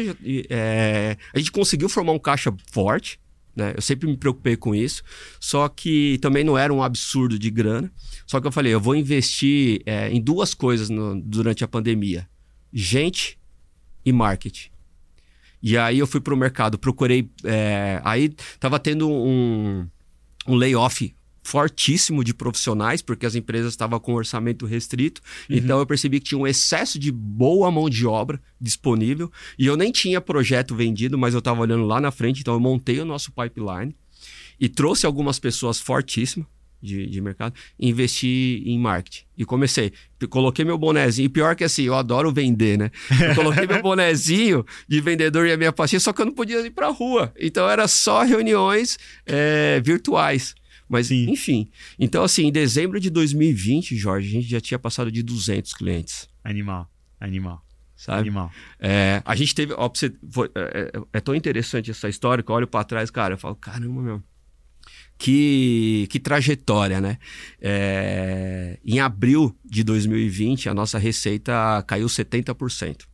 é, 0.50 1.16
a 1.34 1.38
gente 1.38 1.50
conseguiu 1.50 1.88
formar 1.88 2.12
um 2.12 2.18
caixa 2.18 2.54
forte, 2.70 3.18
né? 3.56 3.72
Eu 3.74 3.80
sempre 3.80 4.06
me 4.06 4.16
preocupei 4.18 4.54
com 4.54 4.74
isso, 4.74 5.02
só 5.40 5.66
que 5.66 6.18
também 6.20 6.44
não 6.44 6.58
era 6.58 6.72
um 6.72 6.82
absurdo 6.82 7.38
de 7.38 7.50
grana. 7.50 7.90
Só 8.26 8.38
que 8.38 8.46
eu 8.46 8.52
falei, 8.52 8.74
eu 8.74 8.80
vou 8.80 8.94
investir 8.94 9.80
é, 9.86 10.10
em 10.10 10.20
duas 10.20 10.52
coisas 10.52 10.90
no, 10.90 11.18
durante 11.22 11.64
a 11.64 11.68
pandemia: 11.68 12.28
gente 12.70 13.38
e 14.04 14.12
marketing. 14.12 14.75
E 15.62 15.76
aí 15.76 15.98
eu 15.98 16.06
fui 16.06 16.20
para 16.20 16.34
o 16.34 16.36
mercado, 16.36 16.78
procurei. 16.78 17.30
É, 17.44 18.00
aí 18.04 18.34
tava 18.60 18.78
tendo 18.78 19.10
um, 19.10 19.86
um 20.46 20.54
layoff 20.54 21.14
fortíssimo 21.46 22.24
de 22.24 22.34
profissionais, 22.34 23.00
porque 23.00 23.24
as 23.24 23.36
empresas 23.36 23.72
estavam 23.72 24.00
com 24.00 24.14
orçamento 24.14 24.66
restrito. 24.66 25.20
Uhum. 25.48 25.56
Então 25.56 25.78
eu 25.78 25.86
percebi 25.86 26.18
que 26.18 26.26
tinha 26.26 26.38
um 26.38 26.46
excesso 26.46 26.98
de 26.98 27.12
boa 27.12 27.70
mão 27.70 27.88
de 27.88 28.04
obra 28.06 28.40
disponível. 28.60 29.30
E 29.58 29.66
eu 29.66 29.76
nem 29.76 29.92
tinha 29.92 30.20
projeto 30.20 30.74
vendido, 30.74 31.16
mas 31.16 31.34
eu 31.34 31.38
estava 31.38 31.60
olhando 31.60 31.84
lá 31.84 32.00
na 32.00 32.10
frente, 32.10 32.40
então 32.40 32.54
eu 32.54 32.60
montei 32.60 32.98
o 33.00 33.04
nosso 33.04 33.30
pipeline 33.30 33.94
e 34.58 34.68
trouxe 34.68 35.06
algumas 35.06 35.38
pessoas 35.38 35.78
fortíssimas. 35.78 36.48
De, 36.86 37.06
de 37.06 37.20
mercado, 37.20 37.54
investi 37.78 38.62
em 38.64 38.78
marketing. 38.78 39.24
E 39.36 39.44
comecei. 39.44 39.92
Coloquei 40.30 40.64
meu 40.64 40.78
bonezinho. 40.78 41.26
E 41.26 41.28
pior 41.28 41.54
que 41.56 41.64
assim, 41.64 41.82
eu 41.82 41.94
adoro 41.94 42.32
vender, 42.32 42.78
né? 42.78 42.90
Eu 43.10 43.34
coloquei 43.34 43.66
meu 43.66 43.80
bonezinho 43.82 44.64
de 44.88 45.00
vendedor 45.00 45.46
e 45.46 45.52
a 45.52 45.56
minha 45.56 45.72
pastinha, 45.72 46.00
só 46.00 46.12
que 46.12 46.22
eu 46.22 46.26
não 46.26 46.32
podia 46.32 46.60
ir 46.64 46.70
pra 46.70 46.88
rua. 46.88 47.32
Então 47.38 47.68
era 47.68 47.86
só 47.88 48.22
reuniões 48.22 48.98
é, 49.26 49.80
virtuais. 49.84 50.54
Mas, 50.88 51.08
Sim. 51.08 51.30
enfim. 51.30 51.68
Então, 51.98 52.22
assim, 52.22 52.46
em 52.46 52.52
dezembro 52.52 53.00
de 53.00 53.10
2020, 53.10 53.96
Jorge, 53.96 54.28
a 54.28 54.30
gente 54.30 54.48
já 54.48 54.60
tinha 54.60 54.78
passado 54.78 55.10
de 55.10 55.22
200 55.22 55.74
clientes. 55.74 56.28
Animal, 56.44 56.88
animal. 57.18 57.66
Sabe? 57.96 58.20
Animal. 58.20 58.52
É, 58.78 59.22
a 59.24 59.34
gente 59.34 59.54
teve. 59.54 59.72
Ó, 59.72 59.88
você, 59.88 60.12
foi, 60.30 60.50
é, 60.54 60.92
é, 61.14 61.20
tão 61.20 61.34
interessante 61.34 61.90
essa 61.90 62.08
história 62.08 62.44
que 62.44 62.50
eu 62.50 62.54
olho 62.54 62.66
para 62.66 62.84
trás, 62.84 63.10
cara, 63.10 63.34
eu 63.34 63.38
falo, 63.38 63.56
caramba, 63.56 64.02
meu. 64.02 64.22
Que, 65.18 66.06
que 66.10 66.20
trajetória, 66.20 67.00
né? 67.00 67.18
É, 67.60 68.78
em 68.84 69.00
abril 69.00 69.56
de 69.64 69.82
2020, 69.82 70.68
a 70.68 70.74
nossa 70.74 70.98
receita 70.98 71.82
caiu 71.86 72.06
70%. 72.06 73.04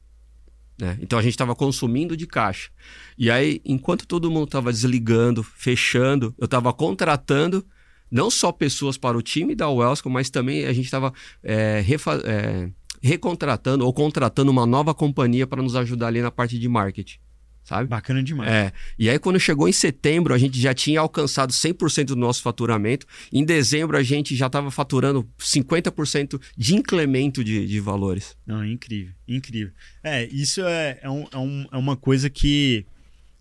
Né? 0.79 0.99
Então 1.01 1.19
a 1.19 1.23
gente 1.23 1.33
estava 1.33 1.55
consumindo 1.55 2.17
de 2.17 2.27
caixa. 2.27 2.71
E 3.17 3.31
aí, 3.31 3.61
enquanto 3.65 4.07
todo 4.07 4.31
mundo 4.31 4.47
estava 4.47 4.73
desligando, 4.73 5.43
fechando, 5.43 6.35
eu 6.39 6.47
estava 6.47 6.73
contratando 6.73 7.65
não 8.11 8.31
só 8.31 8.51
pessoas 8.51 8.99
para 8.99 9.17
o 9.17 9.23
time 9.23 9.55
da 9.55 9.69
Wellscom, 9.69 10.11
mas 10.11 10.29
também 10.29 10.67
a 10.67 10.73
gente 10.73 10.87
estava 10.87 11.13
é, 11.43 11.85
é, 12.25 12.71
recontratando 13.01 13.87
ou 13.87 13.93
contratando 13.93 14.51
uma 14.51 14.67
nova 14.67 14.93
companhia 14.93 15.47
para 15.47 15.63
nos 15.63 15.77
ajudar 15.77 16.09
ali 16.09 16.21
na 16.21 16.31
parte 16.31 16.59
de 16.59 16.69
marketing 16.69 17.19
sabe? 17.65 17.89
Bacana 17.89 18.23
demais. 18.23 18.51
É. 18.51 18.73
E 18.99 19.09
aí, 19.09 19.19
quando 19.19 19.39
chegou 19.39 19.69
em 19.69 19.73
setembro, 19.73 20.35
a 20.35 20.39
gente 20.39 20.61
já 20.61 20.75
tinha 20.75 21.01
alcançado 21.01 21.53
100% 21.53 22.07
do 22.07 22.17
nosso 22.17 22.43
faturamento. 22.43 23.07
Em 23.33 23.45
dezembro, 23.45 23.97
a 23.97 24.03
gente 24.03 24.35
já 24.37 24.47
estava 24.47 24.71
faturando 24.71 25.29
50% 25.39 26.41
de 26.57 26.75
incremento 26.75 27.43
de, 27.43 27.67
de 27.67 27.81
valores. 27.81 28.37
Não, 28.47 28.65
incrível, 28.65 29.13
incrível. 29.27 29.73
É, 30.03 30.27
isso 30.27 30.61
é, 30.63 30.99
é, 31.03 31.11
um, 31.11 31.27
é, 31.33 31.39
um, 31.39 31.67
é 31.73 31.77
uma 31.77 31.97
coisa 31.97 32.29
que 32.29 32.85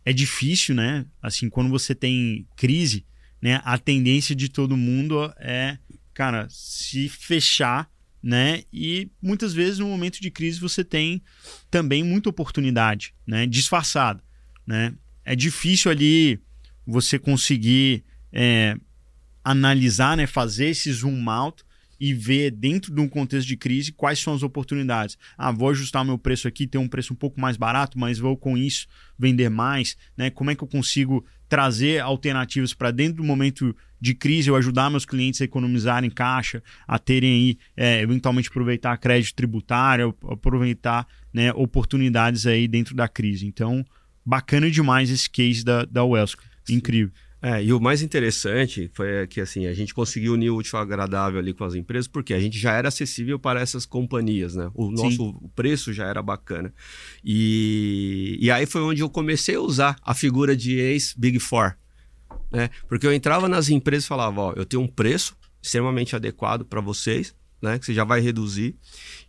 é 0.06 0.14
difícil, 0.14 0.76
né? 0.76 1.06
Assim, 1.22 1.50
quando 1.50 1.70
você 1.70 1.94
tem 1.94 2.48
crise, 2.56 3.06
né? 3.42 3.62
A 3.64 3.78
tendência 3.78 4.36
de 4.36 4.50
todo 4.50 4.78
mundo 4.78 5.32
é, 5.40 5.78
cara, 6.14 6.48
se 6.50 7.10
fechar 7.10 7.91
né? 8.22 8.64
E 8.72 9.10
muitas 9.22 9.54
vezes 9.54 9.80
no 9.80 9.88
momento 9.88 10.22
de 10.22 10.30
crise 10.30 10.60
você 10.60 10.84
tem 10.84 11.22
também 11.70 12.04
muita 12.04 12.30
oportunidade, 12.30 13.14
né? 13.26 13.46
Disfarçada, 13.48 14.24
né? 14.66 14.94
É 15.24 15.36
difícil 15.36 15.92
ali 15.92 16.40
você 16.86 17.18
conseguir 17.18 18.04
é, 18.32 18.76
analisar, 19.44 20.16
né? 20.18 20.28
Fazer 20.28 20.68
esse 20.68 20.92
zoom 20.92 21.30
out 21.30 21.64
e 22.00 22.16
ver 22.16 22.50
dentro 22.50 22.94
de 22.94 23.00
um 23.00 23.08
contexto 23.08 23.48
de 23.48 23.56
crise 23.56 23.92
quais 23.92 24.18
são 24.18 24.34
as 24.34 24.42
oportunidades. 24.42 25.18
Ah, 25.38 25.52
vou 25.52 25.70
ajustar 25.70 26.04
meu 26.04 26.18
preço 26.18 26.48
aqui, 26.48 26.66
ter 26.66 26.80
um 26.80 26.88
preço 26.88 27.14
um 27.14 27.16
pouco 27.16 27.40
mais 27.40 27.58
barato, 27.58 28.00
mas 28.00 28.18
vou 28.18 28.36
com 28.36 28.58
isso 28.58 28.88
vender 29.20 29.50
mais, 29.50 29.96
né? 30.18 30.32
Como 30.32 30.50
é 30.50 30.56
que 30.56 30.64
eu 30.64 30.68
consigo 30.68 31.24
trazer 31.52 32.00
alternativas 32.00 32.74
para 32.74 32.92
dentro 32.92 33.18
do 33.18 33.26
momento 33.26 33.76
de 34.00 34.16
crise, 34.16 34.48
eu 34.48 34.56
ajudar 34.56 34.90
meus 34.90 35.06
clientes 35.06 35.42
a 35.42 35.44
economizarem 35.44 36.10
caixa, 36.10 36.64
a 36.88 36.98
terem 36.98 37.30
aí, 37.30 37.58
é, 37.76 38.00
eventualmente 38.00 38.48
aproveitar 38.48 38.96
crédito 38.98 39.36
tributário, 39.36 40.16
aproveitar 40.30 41.06
né, 41.34 41.52
oportunidades 41.52 42.48
aí 42.48 42.70
dentro 42.70 42.96
da 42.96 43.06
crise. 43.06 43.46
Então, 43.46 43.86
bacana 44.26 44.72
demais 44.72 45.10
esse 45.10 45.30
case 45.30 45.62
da, 45.62 45.84
da 45.84 46.06
Wellsco. 46.06 46.42
Incrível. 46.70 47.12
É, 47.42 47.64
e 47.64 47.74
o 47.74 47.80
mais 47.80 48.04
interessante 48.04 48.92
foi 48.94 49.26
que 49.26 49.42
assim, 49.42 49.66
a 49.66 49.74
gente 49.74 49.96
conseguiu 49.96 50.34
unir 50.34 50.52
o 50.52 50.58
útil 50.58 50.78
agradável 50.78 51.40
ali 51.40 51.54
com 51.54 51.64
as 51.64 51.74
empresas, 51.74 52.08
porque 52.08 52.36
a 52.36 52.40
gente 52.40 52.58
já 52.60 52.74
era 52.74 52.90
acessível 52.90 53.40
para 53.40 53.60
essas 53.60 53.84
companhias, 53.84 54.56
né? 54.56 54.70
O 54.76 54.92
nosso 54.92 55.34
preço 55.56 55.92
já 55.92 56.06
era 56.06 56.22
bacana. 56.22 56.72
E, 57.24 58.38
e 58.40 58.52
aí 58.52 58.68
foi 58.68 58.82
onde 58.82 59.02
eu 59.02 59.10
comecei 59.10 59.56
a 59.56 59.62
usar 59.62 59.96
a 60.04 60.14
figura 60.14 60.56
de 60.56 60.78
ex-Big 60.78 61.40
Four. 61.40 61.76
Né? 62.52 62.70
Porque 62.88 63.08
eu 63.08 63.14
entrava 63.14 63.50
nas 63.50 63.70
empresas 63.70 64.06
e 64.06 64.08
falava: 64.08 64.42
Ó, 64.42 64.54
eu 64.56 64.66
tenho 64.66 64.84
um 64.84 64.88
preço 64.88 65.36
extremamente 65.60 66.16
adequado 66.16 66.64
para 66.64 66.80
vocês, 66.80 67.34
né? 67.62 67.80
Que 67.80 67.86
você 67.86 67.94
já 67.94 68.04
vai 68.04 68.20
reduzir, 68.20 68.76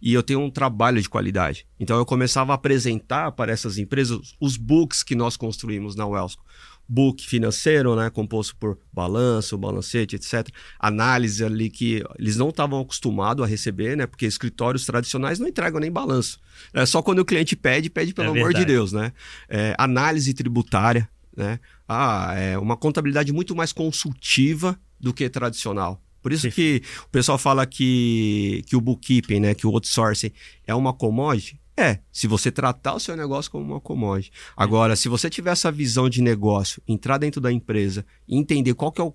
e 0.00 0.12
eu 0.12 0.22
tenho 0.22 0.40
um 0.40 0.50
trabalho 0.50 1.00
de 1.00 1.08
qualidade. 1.08 1.66
Então 1.80 1.96
eu 1.96 2.04
começava 2.04 2.52
a 2.52 2.56
apresentar 2.56 3.32
para 3.32 3.52
essas 3.52 3.78
empresas 3.78 4.34
os 4.40 4.56
books 4.56 5.02
que 5.02 5.14
nós 5.14 5.36
construímos 5.36 5.94
na 5.94 6.06
Wellsco 6.06 6.44
book 6.88 7.26
financeiro, 7.26 7.96
né, 7.96 8.10
composto 8.10 8.56
por 8.56 8.78
balanço, 8.92 9.56
balancete, 9.56 10.16
etc. 10.16 10.48
Análise 10.78 11.44
ali 11.44 11.70
que 11.70 12.04
eles 12.18 12.36
não 12.36 12.50
estavam 12.50 12.80
acostumados 12.80 13.44
a 13.44 13.46
receber, 13.46 13.96
né, 13.96 14.06
porque 14.06 14.26
escritórios 14.26 14.84
tradicionais 14.84 15.38
não 15.38 15.48
entregam 15.48 15.80
nem 15.80 15.90
balanço. 15.90 16.40
É 16.74 16.84
só 16.84 17.02
quando 17.02 17.20
o 17.20 17.24
cliente 17.24 17.56
pede, 17.56 17.88
pede 17.88 18.12
pelo 18.12 18.36
é 18.36 18.40
amor 18.40 18.52
de 18.52 18.64
Deus, 18.64 18.92
né? 18.92 19.12
É, 19.48 19.74
análise 19.78 20.32
tributária, 20.34 21.08
né? 21.36 21.58
Ah, 21.88 22.34
é 22.36 22.58
uma 22.58 22.76
contabilidade 22.76 23.32
muito 23.32 23.54
mais 23.54 23.72
consultiva 23.72 24.78
do 25.00 25.12
que 25.12 25.28
tradicional. 25.28 26.00
Por 26.22 26.32
isso 26.32 26.42
Sim. 26.42 26.50
que 26.50 26.82
o 27.04 27.08
pessoal 27.08 27.36
fala 27.36 27.66
que, 27.66 28.62
que 28.66 28.76
o 28.76 28.80
bookkeeping, 28.80 29.40
né, 29.40 29.54
que 29.54 29.66
o 29.66 29.70
outsourcing 29.70 30.30
é 30.64 30.74
uma 30.74 30.92
commodity. 30.92 31.60
É, 31.76 32.00
se 32.12 32.26
você 32.26 32.50
tratar 32.50 32.94
o 32.94 33.00
seu 33.00 33.16
negócio 33.16 33.50
como 33.50 33.64
uma 33.64 33.80
commodity. 33.80 34.30
Agora, 34.56 34.94
se 34.94 35.08
você 35.08 35.30
tiver 35.30 35.52
essa 35.52 35.72
visão 35.72 36.08
de 36.08 36.20
negócio, 36.20 36.82
entrar 36.86 37.16
dentro 37.18 37.40
da 37.40 37.50
empresa 37.50 38.04
entender 38.28 38.74
qual 38.74 38.92
que 38.92 39.00
é 39.00 39.04
o, 39.04 39.14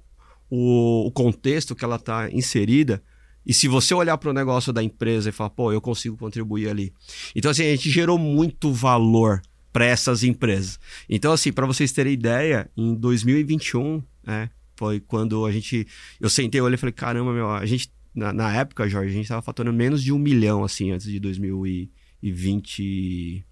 o, 0.49 1.07
o 1.07 1.11
contexto 1.11 1.75
que 1.75 1.85
ela 1.85 1.97
está 1.97 2.29
inserida, 2.31 3.01
e 3.45 3.53
se 3.53 3.67
você 3.69 3.93
olhar 3.93 4.17
para 4.17 4.29
o 4.29 4.33
negócio 4.33 4.73
da 4.73 4.83
empresa 4.83 5.29
e 5.29 5.31
falar, 5.31 5.51
pô, 5.51 5.71
eu 5.71 5.79
consigo 5.79 6.17
contribuir 6.17 6.67
ali. 6.67 6.93
Então, 7.33 7.49
assim, 7.49 7.63
a 7.63 7.69
gente 7.69 7.89
gerou 7.89 8.17
muito 8.17 8.73
valor 8.73 9.41
para 9.71 9.85
essas 9.85 10.23
empresas. 10.23 10.77
Então, 11.07 11.31
assim, 11.31 11.53
para 11.53 11.65
vocês 11.65 11.93
terem 11.93 12.11
ideia, 12.11 12.69
em 12.75 12.93
2021, 12.93 14.03
né, 14.25 14.49
foi 14.75 14.99
quando 14.99 15.45
a 15.45 15.51
gente. 15.51 15.87
Eu 16.19 16.29
sentei, 16.29 16.59
olhei 16.59 16.75
e 16.75 16.77
falei, 16.77 16.91
caramba, 16.91 17.31
meu, 17.31 17.49
a 17.49 17.65
gente. 17.65 17.89
Na, 18.13 18.33
na 18.33 18.53
época, 18.53 18.89
Jorge, 18.89 19.11
a 19.11 19.13
gente 19.13 19.25
estava 19.25 19.41
faturando 19.41 19.77
menos 19.77 20.03
de 20.03 20.11
um 20.11 20.17
milhão, 20.17 20.63
assim, 20.63 20.91
antes 20.91 21.05
de 21.05 21.19
2020. 21.19 21.89
20, 22.21 23.45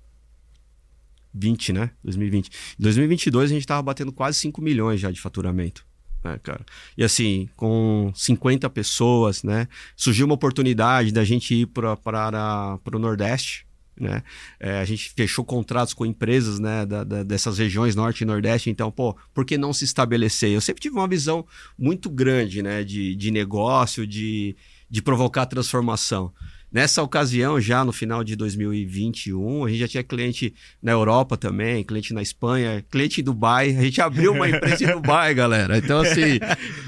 né? 1.73 1.91
2020. 2.03 2.47
Em 2.47 2.83
2022 2.83 3.51
a 3.51 3.53
gente 3.53 3.63
estava 3.63 3.81
batendo 3.81 4.11
quase 4.11 4.39
5 4.39 4.61
milhões 4.61 4.99
já 4.99 5.11
de 5.11 5.19
faturamento. 5.19 5.85
Né, 6.23 6.39
cara? 6.41 6.65
E 6.97 7.03
assim, 7.03 7.47
com 7.55 8.11
50 8.15 8.69
pessoas, 8.71 9.43
né? 9.43 9.67
Surgiu 9.95 10.25
uma 10.25 10.33
oportunidade 10.33 11.11
da 11.11 11.23
gente 11.23 11.53
ir 11.53 11.67
para 11.67 12.79
o 12.93 12.99
Nordeste, 12.99 13.65
né? 13.99 14.23
É, 14.59 14.79
a 14.79 14.85
gente 14.85 15.11
fechou 15.15 15.45
contratos 15.45 15.93
com 15.93 16.05
empresas 16.05 16.59
né, 16.59 16.85
da, 16.85 17.03
da, 17.03 17.23
dessas 17.23 17.57
regiões 17.57 17.95
norte 17.95 18.21
e 18.21 18.25
nordeste, 18.25 18.69
então, 18.69 18.91
pô, 18.91 19.15
por 19.33 19.45
que 19.45 19.57
não 19.57 19.71
se 19.71 19.85
estabelecer? 19.85 20.51
Eu 20.51 20.59
sempre 20.59 20.81
tive 20.81 20.95
uma 20.95 21.07
visão 21.07 21.45
muito 21.77 22.09
grande 22.09 22.61
né, 22.61 22.83
de, 22.83 23.15
de 23.15 23.31
negócio, 23.31 24.05
de, 24.05 24.55
de 24.89 25.01
provocar 25.01 25.45
transformação. 25.45 26.33
Nessa 26.75 27.01
ocasião, 27.01 27.57
já 27.57 27.85
no 27.85 27.93
final 27.93 28.21
de 28.21 28.35
2021, 28.35 29.63
a 29.63 29.69
gente 29.69 29.79
já 29.79 29.87
tinha 29.87 30.03
cliente 30.03 30.53
na 30.83 30.91
Europa 30.91 31.37
também, 31.37 31.85
cliente 31.85 32.13
na 32.13 32.21
Espanha, 32.21 32.83
cliente 32.91 33.21
em 33.21 33.23
Dubai. 33.23 33.69
A 33.69 33.81
gente 33.81 34.01
abriu 34.01 34.33
uma 34.33 34.49
empresa 34.49 34.83
em 34.83 34.87
Dubai, 34.87 35.31
galera. 35.33 35.77
Então, 35.77 36.01
assim, 36.01 36.37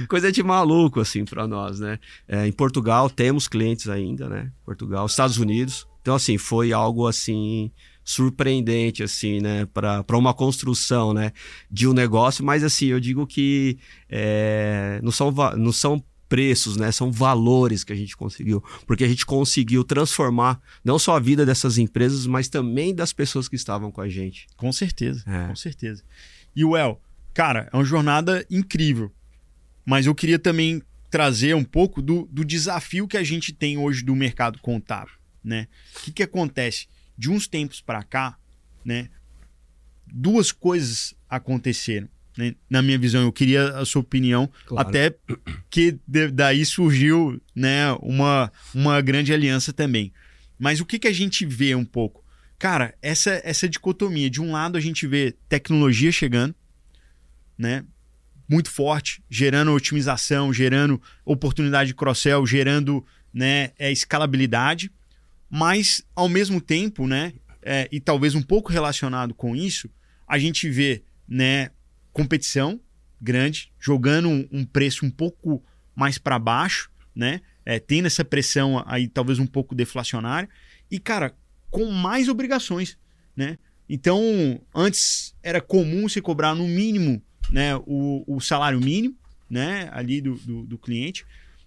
coisa 0.10 0.30
de 0.30 0.44
maluco, 0.44 1.00
assim, 1.00 1.24
para 1.24 1.48
nós, 1.48 1.80
né? 1.80 2.00
É, 2.28 2.46
em 2.46 2.52
Portugal, 2.52 3.10
temos 3.10 3.48
clientes 3.48 3.88
ainda, 3.88 4.28
né? 4.28 4.52
Portugal, 4.66 5.06
Estados 5.06 5.38
Unidos. 5.38 5.88
Então, 6.02 6.16
assim, 6.16 6.38
foi 6.38 6.74
algo 6.74 7.08
assim 7.08 7.72
surpreendente, 8.04 9.04
assim, 9.04 9.40
né, 9.40 9.66
para 9.74 10.18
uma 10.18 10.34
construção, 10.34 11.14
né, 11.14 11.34
de 11.70 11.88
um 11.88 11.92
negócio, 11.92 12.44
mas 12.44 12.64
assim, 12.64 12.86
eu 12.86 13.02
digo 13.02 13.28
que 13.28 13.78
é, 14.10 15.02
não, 15.04 15.12
são, 15.12 15.30
não 15.58 15.74
são 15.74 16.02
preços, 16.28 16.78
né? 16.78 16.92
São 16.92 17.12
valores 17.12 17.84
que 17.84 17.94
a 17.94 17.96
gente 17.96 18.16
conseguiu, 18.16 18.64
porque 18.86 19.04
a 19.04 19.08
gente 19.08 19.26
conseguiu 19.26 19.84
transformar 19.84 20.62
não 20.84 21.00
só 21.00 21.16
a 21.16 21.20
vida 21.20 21.46
dessas 21.46 21.78
empresas, 21.78 22.26
mas 22.26 22.48
também 22.48 22.94
das 22.94 23.14
pessoas 23.14 23.48
que 23.48 23.56
estavam 23.56 23.92
com 23.92 24.02
a 24.02 24.10
gente. 24.10 24.48
Com 24.56 24.72
certeza, 24.72 25.24
é. 25.28 25.48
com 25.48 25.56
certeza. 25.56 26.04
E 26.56 26.64
o 26.66 26.76
El, 26.76 27.02
cara, 27.34 27.70
é 27.72 27.76
uma 27.76 27.86
jornada 27.86 28.46
incrível, 28.50 29.12
mas 29.86 30.06
eu 30.06 30.16
queria 30.16 30.40
também 30.40 30.82
trazer 31.10 31.56
um 31.56 31.64
pouco 31.64 32.02
do, 32.02 32.28
do 32.32 32.44
desafio 32.44 33.08
que 33.08 33.18
a 33.18 33.24
gente 33.24 33.54
tem 33.54 33.78
hoje 33.78 34.04
do 34.04 34.16
mercado 34.16 34.60
contábil, 34.60 35.14
né? 35.44 35.68
O 35.96 36.04
que, 36.04 36.12
que 36.12 36.24
acontece? 36.24 36.88
De 37.18 37.30
uns 37.30 37.48
tempos 37.48 37.82
para 37.82 38.04
cá, 38.04 38.38
né? 38.84 39.10
Duas 40.06 40.52
coisas 40.52 41.16
aconteceram. 41.30 42.10
Né? 42.38 42.54
Na 42.70 42.82
minha 42.82 43.00
visão, 43.00 43.24
eu 43.24 43.32
queria 43.32 43.70
a 43.70 43.84
sua 43.84 44.02
opinião, 44.02 44.50
claro. 44.66 44.88
até 44.88 45.16
que 45.70 45.98
daí 46.32 46.64
surgiu 46.64 47.42
né, 47.56 47.92
uma, 48.02 48.52
uma 48.74 49.02
grande 49.02 49.34
aliança 49.34 49.74
também. 49.74 50.14
Mas 50.60 50.80
o 50.80 50.86
que, 50.86 51.00
que 51.00 51.08
a 51.08 51.14
gente 51.14 51.46
vê 51.46 51.74
um 51.74 51.86
pouco? 51.86 52.24
Cara, 52.60 52.94
essa, 53.02 53.42
essa 53.44 53.68
dicotomia. 53.68 54.30
De 54.30 54.42
um 54.42 54.52
lado, 54.52 54.78
a 54.78 54.82
gente 54.82 55.06
vê 55.06 55.36
tecnologia 55.48 56.12
chegando, 56.12 56.56
né? 57.58 57.84
Muito 58.50 58.72
forte, 58.72 59.22
gerando 59.30 59.74
otimização, 59.74 60.54
gerando 60.54 61.02
oportunidade 61.26 61.90
de 61.90 61.96
cross-sell, 61.96 62.46
gerando 62.46 63.06
né, 63.34 63.72
é, 63.78 63.92
escalabilidade. 63.92 64.92
Mas, 65.50 66.04
ao 66.16 66.30
mesmo 66.30 66.62
tempo, 66.62 67.06
né? 67.08 67.34
É, 67.62 67.88
e 67.92 68.00
talvez 68.00 68.34
um 68.34 68.42
pouco 68.42 68.72
relacionado 68.72 69.34
com 69.34 69.56
isso, 69.56 69.90
a 70.28 70.40
gente 70.40 70.70
vê 70.70 71.04
né, 71.28 71.70
competição 72.18 72.80
grande, 73.22 73.72
jogando 73.80 74.28
um, 74.52 74.66
preço 74.66 75.06
um 75.06 75.12
pouco 75.12 75.64
mais 75.96 76.18
para 76.18 76.40
baixo, 76.40 76.90
né? 77.16 77.42
É, 77.64 77.80
tendo 77.80 78.08
essa 78.08 78.26
pressão 78.26 78.84
aí 78.88 79.08
talvez 79.08 79.38
um 79.40 79.46
pouco 79.46 79.76
deflacionária 79.76 80.50
e 80.90 81.00
cara 81.00 81.36
com 81.70 81.92
mais 81.92 82.28
obrigações, 82.28 82.98
né? 83.36 83.58
Então 83.88 84.60
antes 84.74 85.36
era 85.44 85.62
comum 85.62 86.10
se 86.10 86.22
cobrar 86.22 86.56
no 86.56 86.68
mínimo, 86.68 87.22
né, 87.50 87.76
o, 87.86 88.24
o 88.28 88.42
salário 88.42 88.80
mínimo, 88.80 89.16
né, 89.50 89.90
ali 89.94 90.20
do, 90.20 90.36
do, 90.36 90.64
do 90.64 90.78
cliente, 90.78 91.26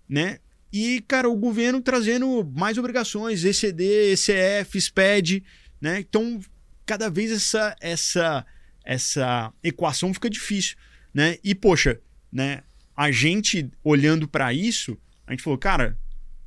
né? 0.09 0.39
E 0.73 1.03
cara 1.07 1.29
o 1.29 1.37
governo 1.37 1.81
trazendo 1.81 2.45
mais 2.55 2.77
obrigações, 2.77 3.45
ECD, 3.45 4.13
ECF, 4.13 4.81
SPED, 4.81 5.45
né? 5.81 6.01
Então 6.01 6.41
cada 6.87 7.09
vez 7.09 7.31
essa 7.31 7.77
essa 7.81 8.45
essa 8.85 9.53
equação 9.63 10.13
fica 10.13 10.29
difícil, 10.31 10.77
né? 11.13 11.37
E 11.43 11.55
poxa, 11.55 12.01
né? 12.33 12.63
A 12.97 13.11
gente 13.11 13.71
olhando 13.83 14.29
para 14.29 14.53
isso, 14.53 14.99
a 15.27 15.33
gente 15.33 15.43
falou, 15.43 15.59
cara, 15.59 15.99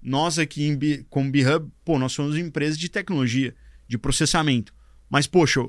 nós 0.01 0.37
aqui 0.37 0.67
em, 0.67 1.03
como 1.09 1.31
BeHub, 1.31 1.71
pô, 1.83 1.97
nós 1.97 2.11
somos 2.11 2.37
empresas 2.37 2.77
de 2.77 2.89
tecnologia, 2.89 3.55
de 3.87 3.97
processamento. 3.97 4.73
Mas 5.09 5.25
poxa, 5.25 5.61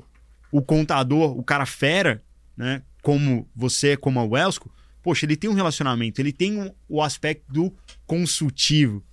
o 0.51 0.61
contador, 0.61 1.37
o 1.37 1.43
cara 1.43 1.65
fera, 1.65 2.23
né? 2.55 2.81
Como 3.01 3.49
você, 3.55 3.95
como 3.95 4.19
a 4.19 4.23
Wellsco, 4.23 4.73
poxa, 5.01 5.25
ele 5.25 5.35
tem 5.35 5.49
um 5.49 5.53
relacionamento, 5.53 6.19
ele 6.19 6.31
tem 6.31 6.59
um, 6.59 6.73
o 6.89 7.01
aspecto 7.01 7.51
do 7.51 7.71
consultivo. 8.07 9.03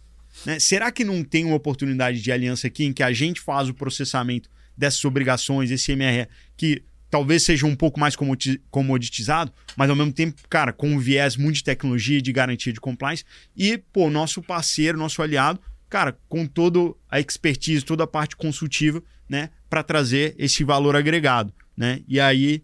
Né? 0.47 0.59
Será 0.59 0.91
que 0.91 1.05
não 1.05 1.23
tem 1.23 1.45
uma 1.45 1.57
oportunidade 1.57 2.23
de 2.23 2.33
aliança 2.33 2.67
aqui 2.67 2.85
em 2.85 2.93
que 2.93 3.03
a 3.03 3.13
gente 3.13 3.41
faz 3.41 3.69
o 3.69 3.75
processamento 3.75 4.49
dessas 4.77 5.05
obrigações, 5.05 5.71
esse 5.71 5.95
MRE, 5.95 6.29
que 6.57 6.83
talvez 7.13 7.43
seja 7.43 7.67
um 7.67 7.77
pouco 7.77 8.01
mais 8.01 8.17
comoditizado, 8.71 9.53
mas 9.77 9.91
ao 9.91 9.95
mesmo 9.95 10.15
tempo, 10.15 10.41
cara, 10.49 10.73
com 10.73 10.89
um 10.89 10.99
viés 10.99 11.37
muito 11.37 11.57
de 11.57 11.65
tecnologia 11.65 12.23
de 12.23 12.33
garantia 12.33 12.73
de 12.73 12.81
compliance. 12.81 13.23
E, 13.55 13.77
pô, 13.77 14.09
nosso 14.09 14.41
parceiro, 14.41 14.97
nosso 14.97 15.21
aliado, 15.21 15.61
cara, 15.91 16.19
com 16.27 16.47
toda 16.47 16.95
a 17.11 17.21
expertise, 17.21 17.85
toda 17.85 18.05
a 18.05 18.07
parte 18.07 18.35
consultiva, 18.35 19.03
né, 19.29 19.51
para 19.69 19.83
trazer 19.83 20.35
esse 20.39 20.65
valor 20.65 20.97
agregado, 20.97 21.53
né? 21.77 22.01
E 22.09 22.19
aí 22.19 22.63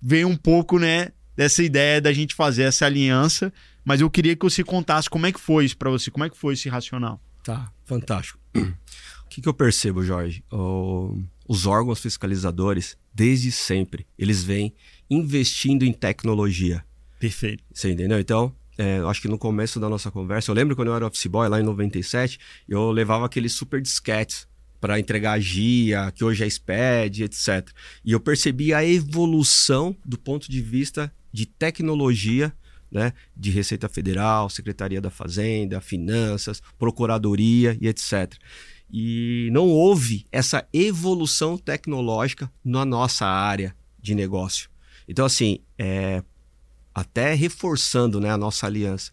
vem 0.00 0.24
um 0.24 0.36
pouco, 0.36 0.78
né, 0.78 1.08
dessa 1.36 1.62
ideia 1.62 2.00
da 2.00 2.10
gente 2.10 2.34
fazer 2.34 2.62
essa 2.62 2.86
aliança, 2.86 3.52
mas 3.84 4.00
eu 4.00 4.08
queria 4.08 4.34
que 4.34 4.42
você 4.42 4.64
contasse 4.64 5.10
como 5.10 5.26
é 5.26 5.32
que 5.32 5.38
foi 5.38 5.66
isso 5.66 5.76
para 5.76 5.90
você, 5.90 6.10
como 6.10 6.24
é 6.24 6.30
que 6.30 6.38
foi 6.38 6.54
esse 6.54 6.70
racional. 6.70 7.20
Tá, 7.44 7.70
fantástico. 7.84 8.40
O 9.20 9.32
que, 9.32 9.40
que 9.40 9.48
eu 9.48 9.54
percebo, 9.54 10.02
Jorge? 10.02 10.42
O 10.50 11.22
os 11.50 11.66
órgãos 11.66 11.98
fiscalizadores, 11.98 12.96
desde 13.12 13.50
sempre, 13.50 14.06
eles 14.18 14.42
vêm 14.42 14.74
investindo 15.08 15.84
em 15.84 15.92
tecnologia. 15.92 16.84
Perfeito. 17.18 17.62
Você 17.72 17.90
entendeu? 17.90 18.18
Então, 18.18 18.54
é, 18.78 18.98
acho 19.06 19.20
que 19.20 19.28
no 19.28 19.36
começo 19.36 19.78
da 19.78 19.88
nossa 19.88 20.10
conversa, 20.10 20.50
eu 20.50 20.54
lembro 20.54 20.74
quando 20.74 20.88
eu 20.88 20.94
era 20.94 21.06
office 21.06 21.26
boy, 21.26 21.48
lá 21.48 21.60
em 21.60 21.64
97, 21.64 22.38
eu 22.68 22.90
levava 22.90 23.26
aqueles 23.26 23.52
super 23.52 23.80
disquetes 23.80 24.48
para 24.80 24.98
entregar 24.98 25.32
a 25.32 25.40
GIA, 25.40 26.10
que 26.10 26.24
hoje 26.24 26.42
é 26.42 26.48
SPED, 26.48 27.24
etc. 27.24 27.68
E 28.02 28.12
eu 28.12 28.20
percebi 28.20 28.72
a 28.72 28.82
evolução 28.82 29.94
do 30.04 30.16
ponto 30.16 30.50
de 30.50 30.62
vista 30.62 31.12
de 31.30 31.44
tecnologia 31.44 32.52
né, 32.90 33.12
de 33.36 33.50
Receita 33.50 33.88
Federal, 33.88 34.48
Secretaria 34.48 35.00
da 35.00 35.10
Fazenda, 35.10 35.80
Finanças, 35.80 36.62
Procuradoria 36.78 37.76
e 37.80 37.86
etc 37.86 38.34
e 38.92 39.48
não 39.52 39.68
houve 39.68 40.26
essa 40.32 40.66
evolução 40.72 41.56
tecnológica 41.56 42.50
na 42.64 42.84
nossa 42.84 43.26
área 43.26 43.74
de 44.00 44.14
negócio. 44.14 44.68
Então, 45.06 45.24
assim, 45.24 45.58
é, 45.78 46.22
até 46.94 47.34
reforçando 47.34 48.20
né, 48.20 48.30
a 48.30 48.36
nossa 48.36 48.66
aliança, 48.66 49.12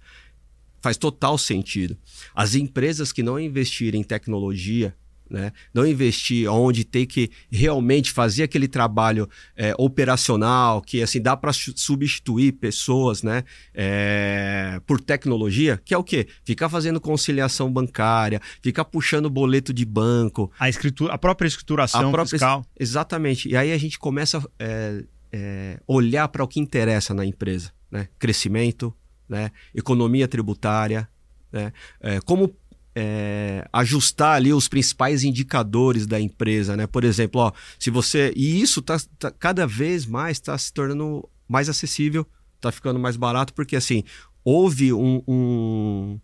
faz 0.81 0.97
total 0.97 1.37
sentido. 1.37 1.97
As 2.33 2.55
empresas 2.55 3.11
que 3.11 3.23
não 3.23 3.39
investirem 3.39 4.01
em 4.01 4.03
tecnologia 4.03 4.95
né? 5.29 5.51
Não 5.73 5.85
investir 5.85 6.49
onde 6.49 6.83
tem 6.83 7.05
que 7.05 7.29
realmente 7.51 8.11
fazer 8.11 8.43
aquele 8.43 8.67
trabalho 8.67 9.27
é, 9.55 9.73
operacional, 9.77 10.81
que 10.81 11.01
assim 11.01 11.21
dá 11.21 11.35
para 11.35 11.51
substituir 11.53 12.53
pessoas 12.53 13.23
né? 13.23 13.43
É, 13.73 14.79
por 14.85 14.99
tecnologia, 14.99 15.81
que 15.83 15.93
é 15.93 15.97
o 15.97 16.03
quê? 16.03 16.27
Ficar 16.43 16.69
fazendo 16.69 16.99
conciliação 16.99 17.71
bancária, 17.71 18.41
ficar 18.61 18.85
puxando 18.85 19.29
boleto 19.29 19.73
de 19.73 19.85
banco. 19.85 20.51
A, 20.59 20.69
escritura, 20.69 21.13
a 21.13 21.17
própria 21.17 21.47
escrituração 21.47 22.09
a 22.09 22.11
própria, 22.11 22.25
fiscal. 22.25 22.65
Exatamente. 22.79 23.49
E 23.49 23.55
aí 23.55 23.71
a 23.71 23.77
gente 23.77 23.99
começa 23.99 24.37
a 24.37 24.43
é, 24.59 25.03
é 25.31 25.79
olhar 25.87 26.27
para 26.29 26.43
o 26.43 26.47
que 26.47 26.59
interessa 26.59 27.13
na 27.13 27.25
empresa. 27.25 27.71
Né? 27.91 28.07
Crescimento, 28.19 28.93
né? 29.27 29.51
economia 29.73 30.27
tributária, 30.27 31.07
né? 31.51 31.71
É, 32.01 32.19
como 32.21 32.53
é, 32.99 33.63
ajustar 33.71 34.37
ali 34.37 34.51
os 34.51 34.67
principais 34.67 35.23
indicadores 35.23 36.07
da 36.07 36.19
empresa, 36.19 36.75
né? 36.75 36.87
Por 36.87 37.03
exemplo, 37.03 37.41
ó, 37.41 37.51
se 37.77 37.91
você. 37.91 38.33
E 38.35 38.59
isso 38.59 38.81
tá, 38.81 38.97
tá 39.19 39.29
cada 39.29 39.67
vez 39.67 40.07
mais 40.07 40.37
está 40.37 40.57
se 40.57 40.73
tornando 40.73 41.29
mais 41.47 41.69
acessível, 41.69 42.25
está 42.55 42.71
ficando 42.71 42.99
mais 42.99 43.15
barato, 43.15 43.53
porque 43.53 43.75
assim, 43.75 44.03
houve 44.43 44.91
um, 44.91 45.21
um, 45.27 46.19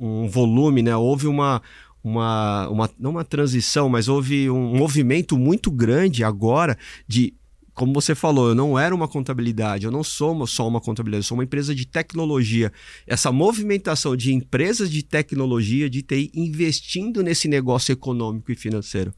um 0.00 0.26
volume, 0.26 0.80
né? 0.80 0.96
Houve 0.96 1.26
uma, 1.26 1.60
uma, 2.02 2.68
uma, 2.70 2.90
não 2.98 3.10
uma 3.10 3.24
transição, 3.24 3.90
mas 3.90 4.08
houve 4.08 4.48
um 4.48 4.78
movimento 4.78 5.36
muito 5.36 5.70
grande 5.70 6.24
agora 6.24 6.78
de 7.06 7.34
como 7.74 7.92
você 7.92 8.14
falou, 8.14 8.48
eu 8.48 8.54
não 8.54 8.78
era 8.78 8.94
uma 8.94 9.08
contabilidade, 9.08 9.84
eu 9.84 9.90
não 9.90 10.04
sou 10.04 10.46
só 10.46 10.66
uma 10.66 10.80
contabilidade, 10.80 11.24
eu 11.24 11.28
sou 11.28 11.36
uma 11.36 11.44
empresa 11.44 11.74
de 11.74 11.86
tecnologia. 11.86 12.72
Essa 13.06 13.32
movimentação 13.32 14.16
de 14.16 14.32
empresas 14.32 14.90
de 14.90 15.02
tecnologia, 15.02 15.90
de 15.90 16.02
TI, 16.02 16.30
investindo 16.34 17.22
nesse 17.22 17.48
negócio 17.48 17.92
econômico 17.92 18.52
e 18.52 18.54
financeiro. 18.54 19.12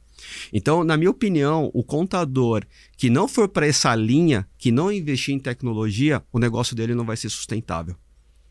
Então, 0.52 0.82
na 0.82 0.96
minha 0.96 1.10
opinião, 1.10 1.70
o 1.74 1.84
contador 1.84 2.64
que 2.96 3.10
não 3.10 3.28
for 3.28 3.48
para 3.48 3.66
essa 3.66 3.94
linha, 3.94 4.48
que 4.56 4.72
não 4.72 4.90
investir 4.90 5.34
em 5.34 5.38
tecnologia, 5.38 6.22
o 6.32 6.38
negócio 6.38 6.74
dele 6.74 6.94
não 6.94 7.04
vai 7.04 7.16
ser 7.16 7.28
sustentável. 7.28 7.94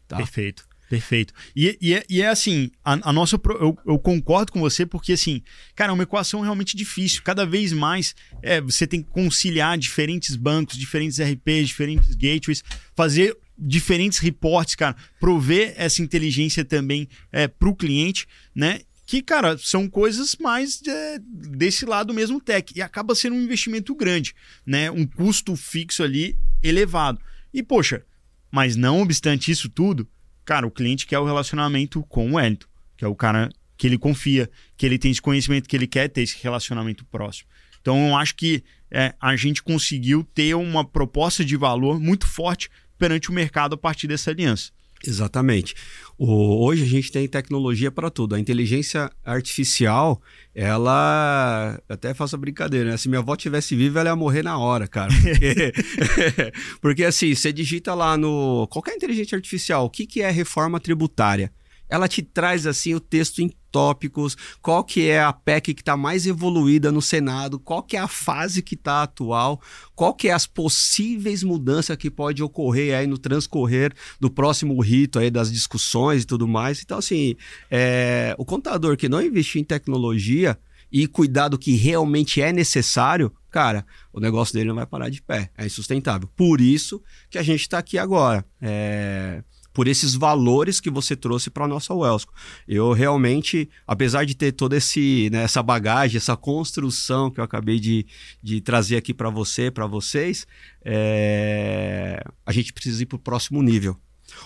Tá? 0.08 0.18
Perfeito. 0.18 0.68
Perfeito. 0.90 1.34
E, 1.56 1.78
e, 1.82 1.94
é, 1.96 2.04
e 2.08 2.22
é 2.22 2.28
assim, 2.28 2.70
a, 2.84 3.10
a 3.10 3.14
nossa. 3.14 3.40
Eu, 3.60 3.78
eu, 3.86 4.00
concordo 4.00 4.52
com 4.52 4.60
você, 4.60 4.86
porque 4.86 5.14
assim, 5.14 5.42
cara, 5.76 5.92
é 5.92 5.94
uma 5.94 6.04
equação 6.04 6.42
realmente 6.42 6.78
difícil. 6.78 7.24
Cada 7.24 7.46
vez 7.46 7.74
mais 7.74 8.16
é, 8.42 8.62
você 8.62 8.86
tem 8.86 9.02
que 9.02 9.10
conciliar 9.10 9.78
diferentes 9.78 10.36
bancos, 10.36 10.78
diferentes 10.78 11.20
RPs, 11.20 11.68
diferentes 11.68 12.16
gateways, 12.16 12.64
fazer 12.96 13.36
diferentes 13.58 14.20
reportes, 14.20 14.76
cara, 14.76 14.96
prover 15.20 15.74
essa 15.78 16.02
inteligência 16.02 16.64
também 16.64 17.08
é, 17.32 17.48
para 17.48 17.70
o 17.70 17.76
cliente, 17.76 18.28
né? 18.54 18.82
Que, 19.08 19.22
cara, 19.22 19.58
são 19.58 19.88
coisas 19.88 20.36
mais 20.40 20.82
é, 20.88 21.20
desse 21.20 21.86
lado 21.86 22.14
mesmo 22.14 22.42
tech. 22.42 22.74
E 22.76 22.82
acaba 22.82 23.16
sendo 23.16 23.36
um 23.36 23.42
investimento 23.42 23.96
grande, 23.96 24.36
né? 24.66 24.92
Um 24.92 25.06
custo 25.06 25.56
fixo 25.56 26.04
ali 26.04 26.38
elevado. 26.62 27.20
E, 27.54 27.64
poxa, 27.64 28.04
mas 28.52 28.76
não 28.76 29.02
obstante 29.02 29.52
isso 29.52 29.70
tudo, 29.70 30.08
Cara, 30.46 30.68
o 30.68 30.72
cliente 30.72 31.08
quer 31.08 31.20
o 31.20 31.26
relacionamento 31.26 32.04
com 32.04 32.32
o 32.32 32.36
Wellington, 32.36 32.68
que 32.96 33.04
é 33.04 33.08
o 33.08 33.16
cara 33.16 33.50
que 33.78 33.88
ele 33.88 33.98
confia, 33.98 34.50
que 34.78 34.86
ele 34.86 34.98
tem 34.98 35.12
esse 35.12 35.22
conhecimento, 35.22 35.68
que 35.68 35.76
ele 35.76 35.88
quer 35.88 36.08
ter 36.08 36.22
esse 36.22 36.38
relacionamento 36.42 37.04
próximo. 37.06 37.50
Então 37.82 38.10
eu 38.10 38.16
acho 38.16 38.36
que 38.36 38.64
é, 38.90 39.14
a 39.20 39.36
gente 39.36 39.62
conseguiu 39.62 40.24
ter 40.24 40.56
uma 40.56 40.86
proposta 40.86 41.44
de 41.44 41.58
valor 41.58 42.00
muito 42.00 42.26
forte 42.26 42.70
perante 42.98 43.30
o 43.30 43.34
mercado 43.34 43.74
a 43.74 43.78
partir 43.78 44.08
dessa 44.08 44.32
aliança. 44.32 44.72
Exatamente. 45.06 45.76
O, 46.18 46.66
hoje 46.66 46.84
a 46.84 46.88
gente 46.88 47.12
tem 47.12 47.28
tecnologia 47.28 47.92
para 47.92 48.10
tudo. 48.10 48.36
A 48.36 48.40
inteligência 48.40 49.12
artificial, 49.24 50.22
ela. 50.54 51.80
Até 51.90 52.14
faço 52.14 52.36
a 52.36 52.40
brincadeira, 52.40 52.92
né? 52.92 52.98
Se 52.98 53.10
minha 53.10 53.20
avó 53.20 53.36
tivesse 53.36 53.76
viva, 53.76 54.00
ela 54.00 54.10
ia 54.10 54.16
morrer 54.16 54.44
na 54.44 54.58
hora, 54.58 54.88
cara. 54.88 55.12
Porque, 55.14 55.74
porque 56.82 57.04
assim, 57.04 57.36
você 57.36 57.52
digita 57.52 57.94
lá 57.94 58.18
no. 58.18 58.68
Qualquer 58.68 58.96
inteligência 58.96 59.36
artificial, 59.36 59.86
o 59.86 59.90
que, 59.90 60.06
que 60.06 60.22
é 60.22 60.32
reforma 60.32 60.80
tributária? 60.80 61.52
Ela 61.90 62.08
te 62.08 62.22
traz 62.22 62.66
assim 62.66 62.94
o 62.94 63.00
texto 63.00 63.40
em 63.42 63.52
tópicos, 63.72 64.38
qual 64.62 64.86
que 64.86 65.10
é 65.10 65.22
a 65.22 65.34
PEC 65.34 65.74
que 65.74 65.82
está 65.82 65.98
mais 65.98 66.26
evoluída 66.26 66.94
no 66.94 67.02
Senado, 67.02 67.60
qual 67.60 67.84
que 67.84 67.98
é 67.98 68.00
a 68.00 68.08
fase 68.08 68.62
que 68.62 68.76
está 68.76 69.04
atual, 69.04 69.62
qual 69.94 70.14
que 70.14 70.30
é 70.30 70.32
as 70.32 70.48
possíveis 70.48 71.44
mudanças 71.44 71.98
que 71.98 72.10
pode 72.10 72.42
ocorrer 72.42 72.98
aí 72.98 73.06
no 73.06 73.18
transcorrer 73.18 73.94
do 74.18 74.30
próximo 74.30 74.80
rito 74.82 75.20
aí 75.20 75.30
das 75.30 75.52
discussões 75.52 76.24
e 76.24 76.26
tudo 76.26 76.48
mais. 76.48 76.82
Então 76.82 76.98
assim, 76.98 77.36
é, 77.70 78.34
o 78.38 78.46
contador 78.46 78.96
que 78.96 79.10
não 79.10 79.22
investir 79.22 79.62
em 79.62 79.66
tecnologia 79.66 80.58
e 80.90 81.08
cuidar 81.08 81.50
do 81.50 81.58
que 81.58 81.76
realmente 81.76 82.42
é 82.42 82.54
necessário, 82.54 83.30
cara, 83.52 83.86
o 84.14 84.22
negócio 84.22 84.54
dele 84.54 84.70
não 84.70 84.76
vai 84.76 84.86
parar 84.86 85.10
de 85.10 85.22
pé, 85.22 85.52
é 85.58 85.66
insustentável. 85.66 86.30
Por 86.34 86.62
isso 86.62 87.04
que 87.30 87.38
a 87.38 87.44
gente 87.44 87.60
está 87.62 87.80
aqui 87.80 87.98
agora. 87.98 88.46
É 88.62 89.44
por 89.76 89.90
esses 89.90 90.16
valores 90.16 90.80
que 90.80 90.90
você 90.90 91.18
trouxe 91.18 91.50
para 91.50 91.66
a 91.66 91.68
nossa 91.68 91.94
Wellsco. 91.94 92.34
Eu 92.66 92.94
realmente, 92.94 93.70
apesar 93.86 94.26
de 94.26 94.34
ter 94.34 94.54
toda 94.54 94.78
esse, 94.78 95.30
né, 95.34 95.44
essa 95.44 95.62
bagagem, 95.62 96.16
essa 96.16 96.38
construção 96.38 97.30
que 97.30 97.42
eu 97.42 97.44
acabei 97.44 97.78
de, 97.78 98.06
de 98.42 98.62
trazer 98.62 98.96
aqui 98.96 99.14
para 99.14 99.30
você, 99.30 99.70
para 99.70 99.86
vocês, 99.86 100.48
é... 100.84 102.24
a 102.46 102.54
gente 102.54 102.72
precisa 102.72 103.04
ir 103.04 103.06
para 103.06 103.18
o 103.18 103.20
próximo 103.20 103.62
nível. 103.62 104.00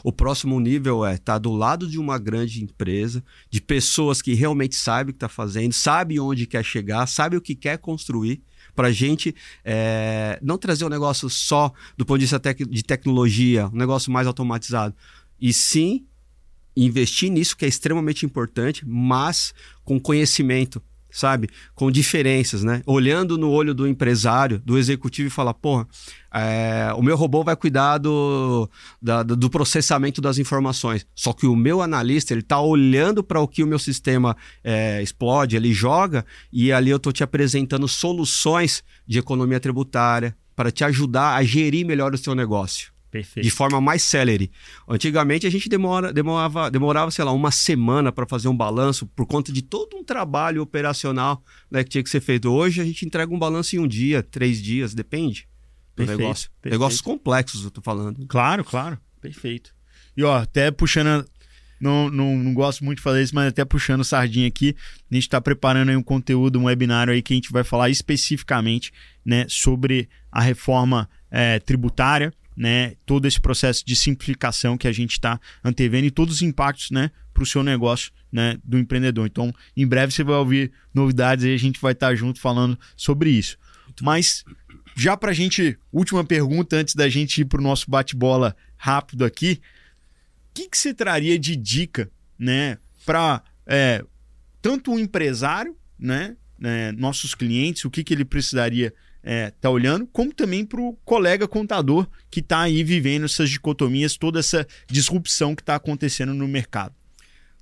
O 0.04 0.12
próximo 0.12 0.60
nível 0.60 1.06
é 1.06 1.14
estar 1.14 1.34
tá 1.34 1.38
do 1.38 1.54
lado 1.54 1.88
de 1.88 2.00
uma 2.00 2.18
grande 2.18 2.64
empresa, 2.64 3.24
de 3.52 3.62
pessoas 3.62 4.24
que 4.24 4.34
realmente 4.34 4.76
sabem 4.76 5.12
o 5.12 5.14
que 5.14 5.18
está 5.18 5.30
fazendo, 5.30 5.74
sabem 5.74 6.20
onde 6.20 6.48
quer 6.48 6.66
chegar, 6.66 7.06
sabem 7.06 7.38
o 7.38 7.42
que 7.42 7.54
quer 7.54 7.78
construir, 7.78 8.42
para 8.76 8.88
a 8.88 8.92
gente 8.92 9.36
é, 9.66 10.40
não 10.42 10.58
trazer 10.58 10.86
um 10.86 10.90
negócio 10.90 11.30
só 11.30 11.72
do 11.98 12.06
ponto 12.06 12.20
de 12.20 12.26
vista 12.26 12.40
de 12.40 12.84
tecnologia, 12.84 13.68
um 13.68 13.76
negócio 13.76 14.10
mais 14.10 14.26
automatizado, 14.26 14.96
e 15.42 15.54
sim 15.54 16.06
investir 16.76 17.30
nisso 17.30 17.58
que 17.58 17.66
é 17.66 17.68
extremamente 17.68 18.26
importante, 18.26 18.86
mas 18.88 19.54
com 19.84 20.00
conhecimento, 20.00 20.82
sabe? 21.12 21.50
Com 21.76 21.92
diferenças, 21.92 22.64
né? 22.64 22.82
Olhando 22.86 23.38
no 23.38 23.50
olho 23.50 23.74
do 23.74 23.88
empresário, 23.88 24.60
do 24.60 24.78
executivo 24.78 25.28
e 25.28 25.32
falar, 25.32 25.54
porra, 25.54 25.88
é, 26.34 26.92
o 26.96 27.02
meu 27.02 27.18
robô 27.18 27.44
vai 27.44 27.56
cuidar 27.56 27.98
do, 27.98 28.70
da, 29.02 29.24
do 29.24 29.50
processamento 29.50 30.22
das 30.22 30.38
informações. 30.38 31.06
Só 31.16 31.34
que 31.34 31.48
o 31.48 31.56
meu 31.56 31.82
analista, 31.82 32.34
ele 32.34 32.42
está 32.42 32.62
olhando 32.62 33.24
para 33.24 33.42
o 33.42 33.48
que 33.48 33.64
o 33.64 33.68
meu 33.68 33.80
sistema 33.80 34.38
é, 34.64 35.02
explode, 35.02 35.56
ele 35.56 35.74
joga, 35.74 36.26
e 36.52 36.72
ali 36.72 36.92
eu 36.92 36.98
estou 36.98 37.12
te 37.12 37.24
apresentando 37.24 37.88
soluções 37.88 38.84
de 39.08 39.20
economia 39.20 39.60
tributária 39.60 40.36
para 40.56 40.72
te 40.72 40.84
ajudar 40.84 41.36
a 41.36 41.44
gerir 41.44 41.86
melhor 41.86 42.14
o 42.14 42.18
seu 42.18 42.36
negócio. 42.36 42.92
Perfeito. 43.12 43.44
de 43.44 43.52
forma 43.52 43.82
mais 43.82 44.04
célere. 44.04 44.52
Antigamente 44.88 45.48
a 45.48 45.50
gente 45.50 45.68
demora, 45.68 46.14
demorava, 46.14 46.70
demorava, 46.70 47.10
sei 47.10 47.26
lá, 47.26 47.32
uma 47.32 47.52
semana 47.52 48.12
para 48.12 48.26
fazer 48.28 48.48
um 48.48 48.56
balanço 48.56 49.08
por 49.08 49.26
conta 49.26 49.52
de 49.52 49.62
todo 49.62 49.98
um 49.98 50.04
trabalho 50.04 50.62
operacional 50.62 51.44
né, 51.72 51.84
que 51.84 51.90
tinha 51.90 52.04
que 52.04 52.10
ser 52.10 52.22
feito. 52.22 52.52
Hoje 52.52 52.82
a 52.82 52.86
gente 52.86 53.06
entrega 53.06 53.34
um 53.34 53.40
balanço 53.40 53.76
em 53.76 53.80
um 53.80 53.88
dia, 53.88 54.22
três 54.22 54.62
dias, 54.62 54.94
depende 54.94 55.48
do 55.96 56.06
perfeito, 56.06 56.20
negócio. 56.20 56.50
Perfeito. 56.62 56.74
Negócios 56.74 57.02
complexos, 57.02 57.64
eu 57.64 57.72
tô 57.72 57.82
falando. 57.82 58.26
Claro, 58.28 58.64
claro. 58.64 58.98
Perfeito. 59.20 59.74
E 60.16 60.24
ó, 60.24 60.38
até 60.38 60.72
puxando. 60.72 61.26
Não, 61.82 62.10
não, 62.10 62.38
não 62.38 62.54
gosto 62.54 62.84
muito 62.84 62.98
de 62.98 63.04
fazer 63.04 63.24
isso, 63.24 63.34
mas 63.34 63.48
até 63.48 63.64
puxando 63.64 64.04
sardinha 64.04 64.50
aqui, 64.50 64.76
a 65.10 65.16
gente 65.16 65.24
está 65.24 65.40
preparando 65.40 65.88
aí 65.88 65.96
um 65.96 66.04
conteúdo, 66.04 66.60
um 66.60 66.66
webinário 66.66 67.14
aí 67.14 67.22
que 67.22 67.32
a 67.34 67.38
gente 67.38 67.54
vai 67.54 67.64
falar 67.64 67.90
especificamente 67.90 68.92
né, 69.26 69.46
sobre 69.48 70.10
a 70.30 70.42
reforma 70.42 71.10
é, 71.32 71.58
tributária 71.60 72.34
né, 72.60 72.96
todo 73.06 73.26
esse 73.26 73.40
processo 73.40 73.86
de 73.86 73.96
simplificação 73.96 74.78
que 74.78 74.86
a 74.86 74.92
gente 74.92 75.14
está 75.14 75.40
antevendo 75.64 76.08
e 76.08 76.12
todos 76.12 76.36
os 76.36 76.42
impactos 76.42 76.92
né, 76.92 77.10
para 77.34 77.42
o 77.42 77.46
seu 77.46 77.64
negócio 77.64 78.12
né, 78.30 78.58
do 78.66 78.78
empreendedor. 78.78 79.26
Então, 79.28 79.56
em 79.78 79.88
breve 79.88 80.12
você 80.12 80.26
vai 80.26 80.36
ouvir 80.36 80.74
novidades 80.94 81.46
e 81.46 81.54
a 81.54 81.58
gente 81.58 81.80
vai 81.80 81.94
estar 81.94 82.10
tá 82.10 82.16
junto 82.16 82.38
falando 82.38 82.78
sobre 82.98 83.30
isso. 83.30 83.58
Mas, 84.02 84.44
já 84.94 85.16
para 85.16 85.32
a 85.32 85.34
gente, 85.34 85.80
última 85.90 86.22
pergunta 86.22 86.76
antes 86.76 86.96
da 86.96 87.08
gente 87.08 87.40
ir 87.40 87.46
para 87.46 87.62
o 87.62 87.64
nosso 87.64 87.90
bate-bola 87.90 88.54
rápido 88.76 89.24
aqui: 89.24 89.62
o 90.50 90.54
que, 90.54 90.68
que 90.68 90.78
você 90.78 90.94
traria 90.94 91.40
de 91.40 91.56
dica 91.56 92.12
né, 92.38 92.78
para 93.06 93.42
é, 93.66 94.04
tanto 94.62 94.94
o 94.94 95.00
empresário, 95.00 95.78
né, 95.98 96.36
né, 96.58 96.92
nossos 96.92 97.34
clientes, 97.34 97.86
o 97.86 97.90
que, 97.90 98.04
que 98.04 98.14
ele 98.14 98.26
precisaria 98.26 98.94
é, 99.24 99.52
tá 99.52 99.70
olhando, 99.70 100.08
como 100.08 100.34
também 100.34 100.66
para 100.66 100.80
o 100.80 100.94
colega 101.04 101.48
contador 101.48 102.08
que 102.30 102.40
está 102.40 102.62
aí 102.62 102.84
vivendo 102.84 103.26
essas 103.26 103.50
dicotomias, 103.50 104.18
toda 104.18 104.40
essa 104.40 104.66
disrupção 104.88 105.56
que 105.56 105.62
está 105.62 105.76
acontecendo 105.76 106.34
no 106.34 106.48
mercado. 106.48 106.96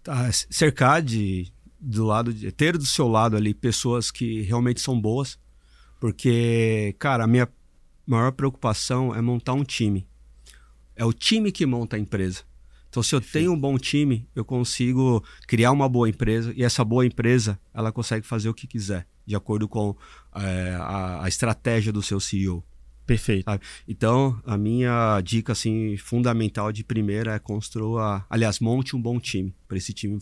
Tá, 0.04 0.32
cercar 0.32 1.02
de 1.02 1.52
do 1.80 2.06
lado 2.06 2.34
de, 2.34 2.52
ter 2.52 2.78
do 2.78 2.86
seu 2.86 3.08
lado 3.08 3.36
ali 3.36 3.54
pessoas 3.54 4.10
que 4.10 4.42
realmente 4.42 4.82
são 4.82 5.00
boas, 5.00 5.38
porque 6.00 6.96
cara, 7.00 7.24
a 7.24 7.28
minha 7.28 7.48
maior 8.06 8.32
preocupação 8.32 9.14
é 9.14 9.22
montar 9.22 9.54
um 9.54 9.64
time. 9.64 10.08
É 10.96 11.06
o 11.06 11.14
time 11.14 11.52
que 11.52 11.66
monta 11.66 11.96
a 11.96 12.00
empresa. 12.00 12.42
Então, 12.90 13.04
se 13.04 13.14
eu 13.14 13.22
tenho 13.22 13.52
um 13.52 13.60
bom 13.60 13.78
time, 13.78 14.28
eu 14.34 14.44
consigo 14.44 15.24
criar 15.46 15.72
uma 15.72 15.88
boa 15.88 16.10
empresa 16.10 16.54
e 16.56 16.64
essa 16.64 16.84
boa 16.84 17.06
empresa 17.06 17.60
ela 17.74 17.92
consegue 17.92 18.26
fazer 18.26 18.50
o 18.50 18.54
que 18.54 18.66
quiser 18.66 19.06
de 19.28 19.36
acordo 19.36 19.68
com 19.68 19.96
é, 20.34 20.76
a, 20.80 21.26
a, 21.26 21.28
estratégia 21.28 21.92
do 21.92 22.02
seu 22.02 22.20
CEO. 22.20 22.64
Perfeito. 23.06 23.44
Sabe? 23.46 23.64
Então, 23.88 24.42
a 24.46 24.58
minha 24.58 25.22
dica 25.22 25.52
assim 25.52 25.98
fundamental 25.98 26.72
de 26.72 26.84
primeira 26.84 27.36
é 27.36 27.40
construa, 27.40 28.26
aliás, 28.30 28.60
monte 28.60 28.96
um 28.96 29.02
bom 29.02 29.20
time 29.20 29.54
para 29.68 29.78
esse 29.78 29.94
time 29.94 30.20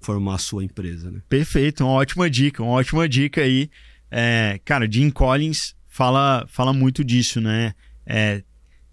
formar 0.00 0.34
a 0.34 0.38
sua 0.38 0.64
empresa. 0.64 1.10
Né? 1.10 1.22
Perfeito, 1.28 1.84
uma 1.84 1.92
ótima 1.92 2.28
dica, 2.28 2.62
uma 2.62 2.72
ótima 2.72 3.08
dica 3.08 3.40
aí. 3.40 3.70
É, 4.10 4.60
cara, 4.64 4.90
Jim 4.90 5.10
Collins 5.10 5.74
fala, 5.88 6.44
fala 6.48 6.72
muito 6.72 7.04
disso, 7.04 7.40
né? 7.40 7.74
É, 8.04 8.42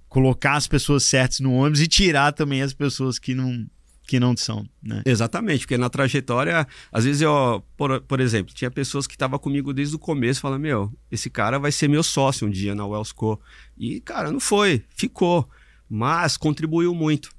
colocar 0.07 0.55
as 0.55 0.67
pessoas 0.67 1.03
certas 1.03 1.39
no 1.39 1.53
ônibus 1.53 1.81
e 1.81 1.87
tirar 1.87 2.31
também 2.31 2.61
as 2.61 2.73
pessoas 2.73 3.17
que 3.17 3.33
não, 3.33 3.65
que 4.08 4.20
não 4.20 4.36
são, 4.36 4.68
né? 4.82 5.02
Exatamente, 5.06 5.62
porque 5.62 5.78
na 5.78 5.89
trajetória, 5.89 6.68
às 6.91 7.06
vezes 7.06 7.22
eu, 7.22 7.64
por, 7.78 8.02
por 8.02 8.20
exemplo, 8.20 8.54
tinha 8.54 8.70
pessoas 8.70 9.08
que 9.08 9.14
estavam 9.14 9.39
comigo 9.39 9.74
desde 9.74 9.95
o 9.95 9.99
começo, 9.99 10.41
falando, 10.41 10.62
meu, 10.62 10.91
esse 11.10 11.30
cara 11.30 11.58
vai 11.60 11.72
ser 11.72 11.88
meu 11.88 12.04
sócio 12.04 12.47
um 12.47 12.52
dia 12.52 12.76
na 12.76 12.86
Wellsco. 12.86 13.39
E, 13.78 14.02
cara, 14.02 14.32
não 14.32 14.39
foi, 14.39 14.84
ficou, 14.95 15.49
mas 15.89 16.36
contribuiu 16.36 16.93
muito. 16.93 17.32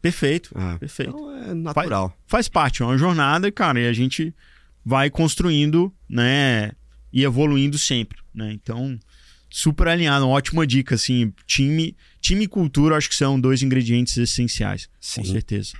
Perfeito, 0.00 0.50
ah, 0.54 0.76
perfeito. 0.78 1.10
Então 1.10 1.36
é 1.36 1.54
natural. 1.54 2.08
Faz, 2.08 2.20
faz 2.26 2.48
parte, 2.48 2.82
é 2.82 2.86
uma 2.86 2.96
jornada, 2.96 3.52
cara, 3.52 3.80
e 3.80 3.86
a 3.86 3.92
gente 3.92 4.34
vai 4.84 5.10
construindo, 5.10 5.92
né, 6.08 6.72
e 7.12 7.22
evoluindo 7.24 7.76
sempre, 7.76 8.18
né? 8.34 8.52
Então, 8.52 8.98
super 9.50 9.88
alinhado, 9.88 10.24
uma 10.24 10.34
ótima 10.34 10.66
dica, 10.66 10.94
assim, 10.94 11.34
time, 11.46 11.96
time 12.20 12.44
e 12.44 12.48
cultura 12.48 12.96
acho 12.96 13.08
que 13.08 13.16
são 13.16 13.38
dois 13.38 13.62
ingredientes 13.62 14.16
essenciais, 14.16 14.88
Sim. 15.00 15.22
com 15.22 15.26
certeza. 15.26 15.72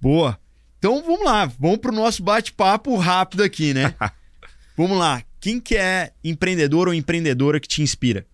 Boa. 0.00 0.38
Então 0.78 1.02
vamos 1.02 1.24
lá, 1.24 1.46
vamos 1.46 1.78
para 1.78 1.90
o 1.90 1.94
nosso 1.94 2.22
bate-papo 2.22 2.94
rápido 2.96 3.42
aqui, 3.42 3.72
né? 3.72 3.94
vamos 4.76 4.98
lá. 4.98 5.22
Quem 5.40 5.58
que 5.58 5.76
é 5.76 6.12
empreendedor 6.22 6.88
ou 6.88 6.94
empreendedora 6.94 7.58
que 7.58 7.66
te 7.66 7.80
inspira? 7.80 8.26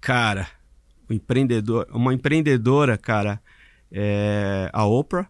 Cara, 0.00 0.48
o 1.08 1.12
empreendedor, 1.12 1.86
uma 1.92 2.14
empreendedora, 2.14 2.96
cara, 2.96 3.40
é 3.92 4.70
a 4.72 4.84
Oprah. 4.84 5.28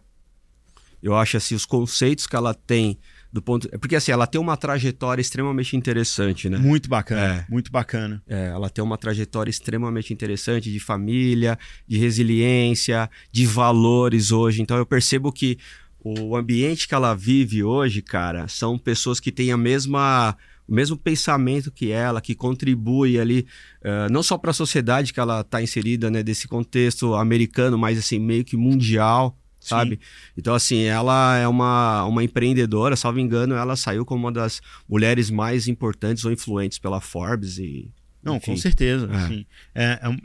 Eu 1.03 1.15
acho 1.15 1.37
assim 1.37 1.55
os 1.55 1.65
conceitos 1.65 2.25
que 2.25 2.35
ela 2.35 2.53
tem 2.53 2.97
do 3.35 3.41
ponto 3.41 3.67
porque 3.79 3.97
assim 3.97 4.13
ela 4.13 4.25
tem 4.25 4.39
uma 4.39 4.55
trajetória 4.55 5.21
extremamente 5.21 5.75
interessante 5.75 6.49
né? 6.49 6.57
Muito 6.57 6.87
bacana 6.87 7.21
é, 7.21 7.45
muito 7.49 7.69
bacana. 7.69 8.23
É, 8.27 8.47
ela 8.47 8.69
tem 8.69 8.81
uma 8.81 8.97
trajetória 8.97 9.49
extremamente 9.49 10.13
interessante 10.13 10.71
de 10.71 10.79
família 10.79 11.59
de 11.85 11.97
resiliência 11.97 13.09
de 13.31 13.45
valores 13.45 14.31
hoje. 14.31 14.61
Então 14.61 14.77
eu 14.77 14.85
percebo 14.85 15.33
que 15.33 15.57
o 15.99 16.35
ambiente 16.35 16.87
que 16.87 16.95
ela 16.95 17.13
vive 17.13 17.61
hoje 17.61 18.01
cara 18.01 18.47
são 18.47 18.77
pessoas 18.77 19.19
que 19.19 19.31
têm 19.31 19.51
a 19.51 19.57
mesma 19.57 20.37
o 20.67 20.73
mesmo 20.73 20.97
pensamento 20.97 21.71
que 21.71 21.91
ela, 21.91 22.19
que 22.19 22.33
contribui 22.33 23.19
ali, 23.19 23.45
uh, 23.83 24.11
não 24.11 24.23
só 24.23 24.35
para 24.35 24.49
a 24.49 24.53
sociedade 24.53 25.13
que 25.13 25.19
ela 25.19 25.41
está 25.41 25.61
inserida, 25.61 26.09
né, 26.09 26.23
desse 26.23 26.47
contexto 26.47 27.13
americano, 27.13 27.77
mas 27.77 27.99
assim, 27.99 28.17
meio 28.17 28.43
que 28.43 28.57
mundial, 28.57 29.37
sabe? 29.67 29.99
Então, 30.37 30.53
assim, 30.55 30.83
ela 30.83 31.37
é 31.37 31.47
uma, 31.47 32.05
uma 32.05 32.23
empreendedora, 32.23 32.95
salvo 32.95 33.19
engano, 33.19 33.55
ela 33.55 33.75
saiu 33.75 34.05
como 34.05 34.25
uma 34.25 34.31
das 34.31 34.61
mulheres 34.87 35.29
mais 35.29 35.67
importantes 35.67 36.23
ou 36.25 36.31
influentes 36.31 36.77
pela 36.79 37.01
Forbes 37.01 37.57
e. 37.57 37.89
Não, 38.23 38.37
enfim. 38.37 38.51
com 38.51 38.57
certeza. 38.57 39.07
É. 39.11 39.15
assim. 39.15 39.45
É, 39.73 39.99
é 40.01 40.09
um- 40.09 40.17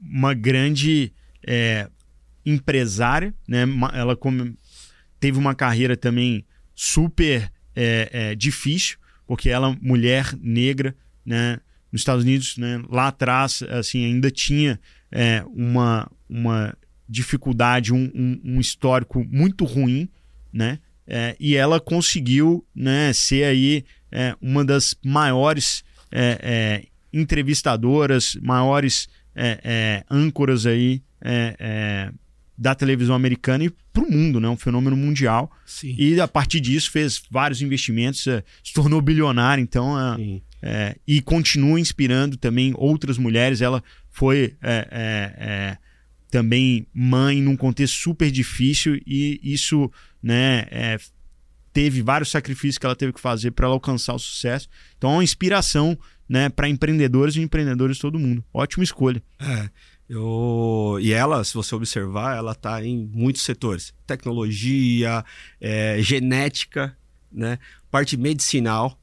uma 0.00 0.32
grande 0.34 1.12
é, 1.46 1.88
empresária, 2.44 3.34
né? 3.48 3.64
Ela 3.92 4.16
come- 4.16 4.56
teve 5.20 5.38
uma 5.38 5.54
carreira 5.54 5.96
também 5.96 6.44
super 6.74 7.50
é, 7.74 8.08
é, 8.12 8.34
difícil, 8.34 8.96
porque 9.26 9.50
ela, 9.50 9.76
mulher 9.82 10.34
negra, 10.40 10.96
né? 11.24 11.58
Nos 11.92 12.00
Estados 12.00 12.24
Unidos, 12.24 12.56
né? 12.56 12.82
Lá 12.88 13.08
atrás, 13.08 13.62
assim, 13.70 14.04
ainda 14.04 14.30
tinha 14.30 14.78
é, 15.10 15.42
uma, 15.54 16.10
uma 16.28 16.74
dificuldade, 17.08 17.92
um, 17.92 18.10
um- 18.14 18.40
um 18.44 18.60
histórico 18.60 19.24
muito 19.30 19.64
ruim, 19.64 20.08
né? 20.52 20.78
É, 21.06 21.36
e 21.38 21.54
ela 21.54 21.78
conseguiu, 21.78 22.64
né? 22.74 23.12
Ser 23.12 23.44
aí 23.44 23.84
é, 24.10 24.34
uma 24.40 24.64
das 24.64 24.94
maiores 25.04 25.84
é, 26.10 26.38
é, 26.42 26.86
entrevistadoras, 27.12 28.36
maiores 28.42 29.08
é, 29.34 29.60
é, 29.62 30.04
âncoras 30.10 30.66
aí 30.66 31.02
da 32.58 32.74
televisão 32.74 33.14
americana 33.14 33.64
e 33.64 33.70
para 33.92 34.02
o 34.02 34.10
mundo, 34.10 34.40
né? 34.40 34.48
Um 34.48 34.56
fenômeno 34.56 34.96
mundial. 34.96 35.50
Sim. 35.66 35.94
E 35.98 36.20
a 36.20 36.26
partir 36.28 36.60
disso 36.60 36.90
fez 36.90 37.22
vários 37.30 37.60
investimentos, 37.60 38.22
se 38.22 38.72
tornou 38.74 39.00
bilionária, 39.02 39.60
então 39.60 39.94
e 41.06 41.20
continua 41.22 41.78
inspirando 41.78 42.36
também 42.36 42.72
outras 42.76 43.18
mulheres. 43.18 43.60
Ela 43.60 43.82
foi 44.10 44.54
também 46.30 46.86
mãe 46.92 47.40
num 47.40 47.56
contexto 47.56 47.94
super 47.94 48.30
difícil 48.30 49.00
e 49.06 49.40
isso, 49.42 49.90
né, 50.22 50.66
é, 50.70 50.98
teve 51.72 52.02
vários 52.02 52.30
sacrifícios 52.30 52.78
que 52.78 52.86
ela 52.86 52.96
teve 52.96 53.12
que 53.12 53.20
fazer 53.20 53.50
para 53.50 53.66
ela 53.66 53.74
alcançar 53.74 54.14
o 54.14 54.18
sucesso. 54.18 54.68
Então 54.96 55.10
é 55.10 55.14
uma 55.14 55.24
inspiração, 55.24 55.98
né, 56.28 56.48
para 56.48 56.68
empreendedores 56.68 57.36
e 57.36 57.40
empreendedores 57.40 57.96
de 57.96 58.02
todo 58.02 58.18
mundo. 58.18 58.44
Ótima 58.52 58.82
escolha. 58.84 59.22
É. 59.38 59.68
Eu... 60.08 60.98
E 61.00 61.12
ela, 61.12 61.42
se 61.42 61.52
você 61.54 61.74
observar, 61.74 62.36
ela 62.36 62.52
está 62.52 62.84
em 62.84 63.10
muitos 63.12 63.42
setores: 63.42 63.92
tecnologia, 64.06 65.24
é, 65.60 65.96
genética, 66.00 66.96
né? 67.30 67.58
parte 67.90 68.16
medicinal. 68.16 68.98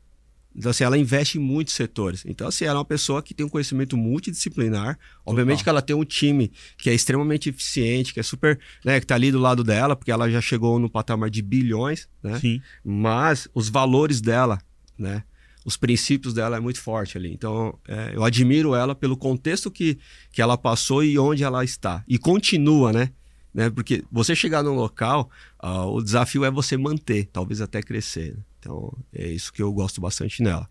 Então, 0.56 0.70
assim, 0.70 0.84
ela 0.84 0.97
investe 0.97 1.38
em 1.38 1.41
muitos 1.41 1.74
setores. 1.74 2.24
Então, 2.26 2.47
assim, 2.47 2.66
ela 2.66 2.76
é 2.76 2.80
uma 2.80 2.86
pessoa 2.86 3.22
que 3.22 3.34
tem 3.34 3.45
um 3.45 3.49
conhecimento 3.49 3.97
multidisciplinar. 3.97 4.99
Obviamente 5.26 5.60
Total. 5.60 5.64
que 5.64 5.70
ela 5.70 5.82
tem 5.82 5.95
um 5.95 6.06
time 6.06 6.51
que 6.78 6.89
é 6.89 6.93
extremamente 6.93 7.49
eficiente, 7.49 8.14
que 8.14 8.20
é 8.20 8.24
super, 8.24 8.60
né, 8.86 8.99
que 8.99 9.06
tá 9.06 9.16
ali 9.16 9.32
do 9.32 9.39
lado 9.39 9.64
dela, 9.64 9.95
porque 9.95 10.12
ela 10.12 10.30
já 10.30 10.41
chegou 10.41 10.78
no 10.78 10.89
patamar 10.89 11.30
de 11.30 11.41
bilhões, 11.41 12.08
né? 12.22 12.39
Sim. 12.39 12.62
mas 12.84 13.47
os 13.54 13.70
valores 13.70 14.22
dela, 14.22 14.60
né? 14.97 15.24
Os 15.66 15.78
princípios 15.78 16.34
dela 16.34 16.58
é 16.58 16.60
muito 16.60 16.82
forte 16.82 17.18
ali. 17.18 17.32
Então, 17.32 17.78
é, 17.88 18.12
eu 18.14 18.24
admiro 18.24 18.76
ela 18.76 18.93
pelo 18.93 19.16
contexto 19.16 19.72
que, 19.72 19.97
que 20.32 20.41
ela 20.41 20.58
passou 20.58 21.04
e 21.04 21.18
onde 21.18 21.43
ela 21.43 21.64
está. 21.64 22.04
E 22.08 22.18
continua, 22.18 22.91
né? 22.91 23.12
né? 23.54 23.70
Porque 23.70 24.04
você 24.12 24.36
chegar 24.36 24.62
num 24.62 24.76
local, 24.76 25.30
ah, 25.58 25.86
o 25.86 26.01
desafio 26.01 26.43
é 26.43 26.51
você 26.51 26.76
manter, 26.76 27.30
talvez 27.32 27.62
até 27.62 27.82
crescer. 27.82 28.34
né? 28.34 28.43
Então, 28.64 28.97
é 29.14 29.28
isso 29.28 29.51
que 29.51 29.61
eu 29.61 29.72
gosto 29.74 29.99
bastante 29.99 30.41
nela. 30.41 30.70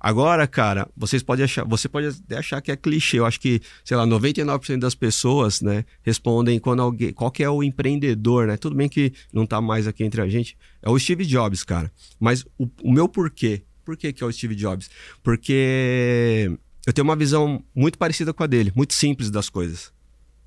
Agora, 0.00 0.46
cara, 0.46 0.88
vocês 0.96 1.22
podem 1.22 1.44
achar, 1.44 1.66
você 1.66 1.86
pode 1.86 2.06
até 2.06 2.38
achar 2.38 2.62
que 2.62 2.72
é 2.72 2.76
clichê. 2.76 3.18
Eu 3.18 3.26
acho 3.26 3.38
que, 3.38 3.60
sei 3.84 3.94
lá, 3.94 4.06
99% 4.06 4.78
das 4.78 4.94
pessoas, 4.94 5.60
né, 5.60 5.84
respondem 6.02 6.58
quando 6.58 6.80
alguém, 6.80 7.12
qual 7.12 7.30
que 7.30 7.44
é 7.44 7.50
o 7.50 7.62
empreendedor, 7.62 8.46
né? 8.46 8.56
Tudo 8.56 8.74
bem 8.74 8.88
que 8.88 9.12
não 9.32 9.46
tá 9.46 9.60
mais 9.60 9.86
aqui 9.86 10.02
entre 10.02 10.22
a 10.22 10.28
gente, 10.28 10.56
é 10.80 10.88
o 10.88 10.98
Steve 10.98 11.26
Jobs, 11.26 11.62
cara. 11.62 11.92
Mas 12.18 12.42
o, 12.58 12.70
o 12.82 12.90
meu 12.90 13.06
porquê, 13.06 13.62
por 13.84 13.98
que 13.98 14.14
que 14.14 14.24
é 14.24 14.26
o 14.26 14.32
Steve 14.32 14.54
Jobs? 14.54 14.88
Porque 15.22 16.50
eu 16.86 16.92
tenho 16.92 17.04
uma 17.04 17.16
visão 17.16 17.62
muito 17.74 17.98
parecida 17.98 18.32
com 18.32 18.42
a 18.42 18.46
dele, 18.46 18.72
muito 18.74 18.94
simples 18.94 19.30
das 19.30 19.50
coisas. 19.50 19.92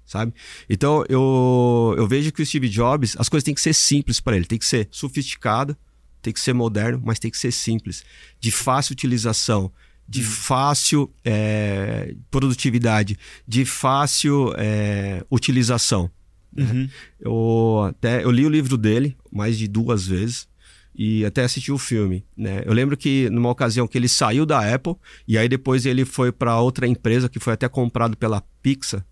Sabe? 0.07 0.33
Então 0.67 1.03
eu, 1.07 1.93
eu 1.95 2.07
vejo 2.07 2.31
que 2.31 2.41
o 2.41 2.45
Steve 2.45 2.67
Jobs, 2.67 3.15
as 3.19 3.29
coisas 3.29 3.43
têm 3.43 3.53
que 3.53 3.61
ser 3.61 3.75
simples 3.75 4.19
para 4.19 4.35
ele, 4.35 4.45
tem 4.45 4.57
que 4.57 4.65
ser 4.65 4.87
sofisticado, 4.89 5.77
tem 6.21 6.33
que 6.33 6.39
ser 6.39 6.53
moderno, 6.53 7.01
mas 7.03 7.19
tem 7.19 7.31
que 7.31 7.37
ser 7.37 7.51
simples, 7.51 8.03
de 8.39 8.51
fácil 8.51 8.93
utilização, 8.93 9.71
de 10.07 10.23
fácil 10.23 11.13
é, 11.23 12.15
produtividade, 12.31 13.17
de 13.47 13.63
fácil 13.65 14.53
é, 14.57 15.23
utilização. 15.29 16.09
Uhum. 16.57 16.89
Eu 17.19 17.85
até 17.89 18.23
eu 18.23 18.31
li 18.31 18.45
o 18.45 18.49
livro 18.49 18.75
dele 18.75 19.15
mais 19.31 19.57
de 19.57 19.67
duas 19.67 20.07
vezes 20.07 20.47
e 20.95 21.23
até 21.23 21.43
assisti 21.43 21.71
o 21.71 21.77
filme, 21.77 22.25
né? 22.35 22.63
Eu 22.65 22.73
lembro 22.73 22.97
que 22.97 23.29
numa 23.29 23.49
ocasião 23.49 23.87
que 23.87 23.97
ele 23.97 24.09
saiu 24.09 24.45
da 24.45 24.73
Apple 24.73 24.95
e 25.27 25.37
aí 25.37 25.47
depois 25.47 25.85
ele 25.85 26.03
foi 26.05 26.31
para 26.31 26.59
outra 26.59 26.87
empresa 26.87 27.29
que 27.29 27.39
foi 27.39 27.53
até 27.53 27.69
comprado 27.69 28.17
pela 28.17 28.41
Pixar. 28.63 29.05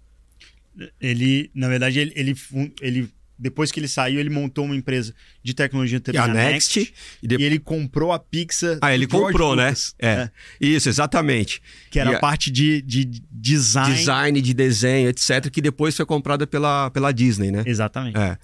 Ele, 1.00 1.50
na 1.56 1.68
verdade, 1.68 2.00
ele, 2.00 2.14
ele, 2.16 2.36
ele- 2.82 3.10
depois 3.40 3.72
que 3.72 3.80
ele 3.80 3.88
saiu, 3.88 4.20
ele 4.20 4.30
montou 4.30 4.66
uma 4.66 4.76
empresa 4.76 5.14
de 5.44 5.54
tecnologia 5.54 5.98
E 5.98 6.02
também, 6.02 6.22
a 6.22 6.28
Next, 6.28 6.80
e 6.80 6.94
e 7.24 7.28
depois 7.28 7.46
ele 7.46 7.60
comprou 7.60 8.12
a 8.12 8.20
Pixar. 8.20 8.78
Ah, 8.82 8.94
ele 8.94 9.06
comprou, 9.08 9.56
né? 9.56 9.66
Lucas, 9.70 9.96
É. 10.00 10.30
Isso, 10.60 10.90
exatamente. 10.90 11.62
Que 11.92 12.00
era 12.00 12.12
E 12.12 12.14
a 12.14 12.18
a- 12.18 12.20
parte 12.20 12.50
de, 12.52 12.82
de 12.82 13.06
design. 13.32 13.96
Design 13.96 14.42
de 14.42 14.54
desenho, 14.54 15.10
etc, 15.10 15.50
que 15.52 15.62
depois 15.62 15.96
foi 15.96 16.06
comprada 16.06 16.48
pela, 16.48 16.90
pela 16.92 17.12
Disney, 17.12 17.52
né? 17.52 17.64
Exatamente. 17.66 18.18
É. 18.18 18.38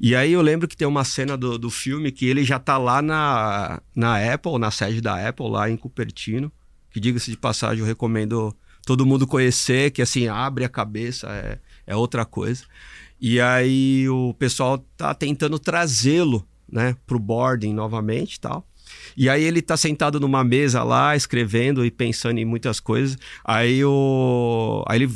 E 0.00 0.14
aí 0.14 0.32
eu 0.32 0.42
lembro 0.42 0.68
que 0.68 0.76
tem 0.76 0.86
uma 0.86 1.04
cena 1.04 1.36
do, 1.36 1.58
do 1.58 1.70
filme 1.70 2.12
que 2.12 2.26
ele 2.26 2.44
já 2.44 2.58
tá 2.58 2.78
lá 2.78 3.02
na, 3.02 3.80
na 3.94 4.32
Apple, 4.34 4.58
na 4.58 4.70
sede 4.70 5.00
da 5.00 5.28
Apple, 5.28 5.48
lá 5.48 5.68
em 5.70 5.76
Cupertino. 5.76 6.52
Que 6.92 7.00
diga-se 7.00 7.30
de 7.30 7.36
passagem, 7.36 7.80
eu 7.80 7.84
recomendo 7.86 8.56
todo 8.86 9.04
mundo 9.04 9.26
conhecer, 9.26 9.90
que 9.90 10.00
assim, 10.00 10.28
abre 10.28 10.64
a 10.64 10.68
cabeça, 10.68 11.26
é, 11.28 11.58
é 11.88 11.96
outra 11.96 12.24
coisa. 12.24 12.64
E 13.20 13.40
aí 13.40 14.08
o 14.08 14.34
pessoal 14.34 14.78
tá 14.96 15.14
tentando 15.14 15.58
trazê-lo, 15.58 16.46
né, 16.70 16.96
pro 17.06 17.18
boarding 17.18 17.72
novamente 17.72 18.38
tal. 18.38 18.66
E 19.16 19.28
aí 19.28 19.42
ele 19.42 19.62
tá 19.62 19.76
sentado 19.76 20.20
numa 20.20 20.44
mesa 20.44 20.82
lá, 20.82 21.16
escrevendo 21.16 21.84
e 21.84 21.90
pensando 21.90 22.38
em 22.38 22.44
muitas 22.44 22.80
coisas. 22.80 23.16
Aí 23.44 23.84
o. 23.84 24.84
Aí 24.88 25.02
ele. 25.02 25.12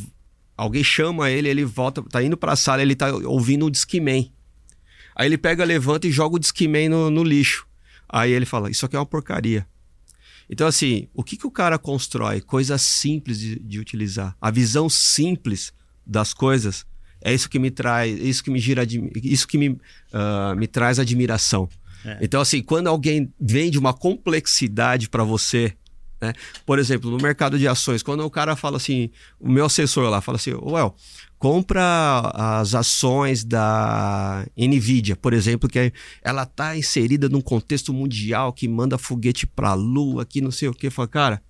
Alguém 0.56 0.84
chama 0.84 1.30
ele, 1.30 1.48
ele 1.48 1.64
volta, 1.64 2.02
tá 2.02 2.22
indo 2.22 2.36
pra 2.36 2.54
sala, 2.54 2.82
ele 2.82 2.94
tá 2.94 3.10
ouvindo 3.24 3.64
um 3.64 3.70
Discman. 3.70 4.30
Aí 5.16 5.26
ele 5.26 5.38
pega, 5.38 5.64
levanta 5.64 6.06
e 6.06 6.10
joga 6.10 6.36
o 6.36 6.38
Discman 6.38 6.88
no, 6.88 7.10
no 7.10 7.22
lixo. 7.22 7.66
Aí 8.08 8.32
ele 8.32 8.44
fala: 8.44 8.70
Isso 8.70 8.84
aqui 8.84 8.96
é 8.96 8.98
uma 8.98 9.06
porcaria. 9.06 9.66
Então, 10.48 10.66
assim, 10.66 11.08
o 11.14 11.22
que, 11.22 11.36
que 11.36 11.46
o 11.46 11.50
cara 11.50 11.78
constrói? 11.78 12.40
Coisas 12.40 12.82
simples 12.82 13.38
de, 13.38 13.58
de 13.60 13.78
utilizar. 13.78 14.36
A 14.40 14.50
visão 14.50 14.88
simples 14.88 15.72
das 16.04 16.34
coisas 16.34 16.84
é 17.22 17.32
isso 17.32 17.48
que 17.48 17.58
me 17.58 17.70
traz, 17.70 18.18
isso 18.20 18.42
que 18.42 18.50
me 18.50 18.58
gira, 18.58 18.86
isso 19.22 19.46
que 19.46 19.58
me, 19.58 19.78
ah, 20.12 20.54
me 20.56 20.66
traz 20.66 20.98
admiração. 20.98 21.68
É. 22.04 22.18
Então, 22.22 22.40
assim, 22.40 22.62
quando 22.62 22.86
alguém 22.86 23.32
vende 23.38 23.78
uma 23.78 23.92
complexidade 23.92 25.08
para 25.08 25.22
você, 25.22 25.74
né? 26.20 26.34
Por 26.66 26.78
exemplo, 26.78 27.10
no 27.10 27.16
mercado 27.16 27.58
de 27.58 27.66
ações, 27.66 28.02
quando 28.02 28.20
o 28.24 28.30
cara 28.30 28.54
fala 28.54 28.76
assim, 28.76 29.10
o 29.38 29.48
meu 29.48 29.64
assessor 29.64 30.08
lá 30.10 30.20
fala 30.20 30.36
assim, 30.36 30.52
well, 30.52 30.94
compra 31.38 32.30
as 32.34 32.74
ações 32.74 33.42
da 33.42 34.46
Nvidia, 34.56 35.16
por 35.16 35.32
exemplo, 35.32 35.68
que 35.68 35.78
é- 35.78 35.92
ela 36.22 36.44
tá 36.44 36.76
inserida 36.76 37.28
num 37.28 37.40
contexto 37.40 37.92
mundial 37.94 38.52
que 38.52 38.68
manda 38.68 38.98
foguete 38.98 39.46
para 39.46 39.70
a 39.70 39.74
lua, 39.74 40.26
que 40.26 40.42
não 40.42 40.50
sei 40.50 40.68
o 40.68 40.74
que, 40.74 40.90
fala, 40.90 41.08
cara, 41.08 41.42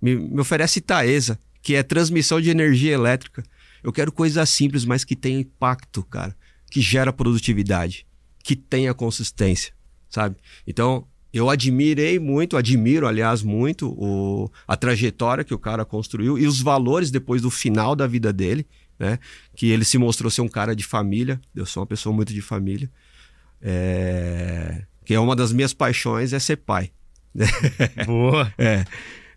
me, 0.00 0.14
me 0.14 0.40
oferece 0.40 0.80
Taesa, 0.80 1.38
que 1.60 1.74
é 1.74 1.82
transmissão 1.82 2.40
de 2.40 2.50
energia 2.50 2.92
elétrica. 2.92 3.42
Eu 3.84 3.92
quero 3.92 4.10
coisas 4.10 4.48
simples, 4.48 4.86
mas 4.86 5.04
que 5.04 5.14
tenham 5.14 5.40
impacto, 5.40 6.02
cara, 6.02 6.34
que 6.70 6.80
gera 6.80 7.12
produtividade, 7.12 8.06
que 8.42 8.56
tenha 8.56 8.94
consistência, 8.94 9.74
sabe? 10.08 10.36
Então, 10.66 11.06
eu 11.34 11.50
admirei 11.50 12.18
muito, 12.18 12.56
admiro, 12.56 13.06
aliás, 13.06 13.42
muito 13.42 13.90
o, 13.90 14.50
a 14.66 14.74
trajetória 14.74 15.44
que 15.44 15.52
o 15.52 15.58
cara 15.58 15.84
construiu 15.84 16.38
e 16.38 16.46
os 16.46 16.62
valores 16.62 17.10
depois 17.10 17.42
do 17.42 17.50
final 17.50 17.94
da 17.94 18.06
vida 18.06 18.32
dele, 18.32 18.66
né? 18.98 19.18
Que 19.54 19.70
ele 19.70 19.84
se 19.84 19.98
mostrou 19.98 20.30
ser 20.30 20.40
um 20.40 20.48
cara 20.48 20.74
de 20.74 20.84
família. 20.84 21.40
Eu 21.54 21.66
sou 21.66 21.82
uma 21.82 21.86
pessoa 21.86 22.14
muito 22.14 22.32
de 22.32 22.40
família. 22.40 22.90
É... 23.60 24.84
Que 25.04 25.12
é 25.12 25.20
uma 25.20 25.34
das 25.36 25.52
minhas 25.52 25.74
paixões 25.74 26.32
é 26.32 26.38
ser 26.38 26.56
pai. 26.56 26.90
Boa. 28.06 28.52
É. 28.56 28.84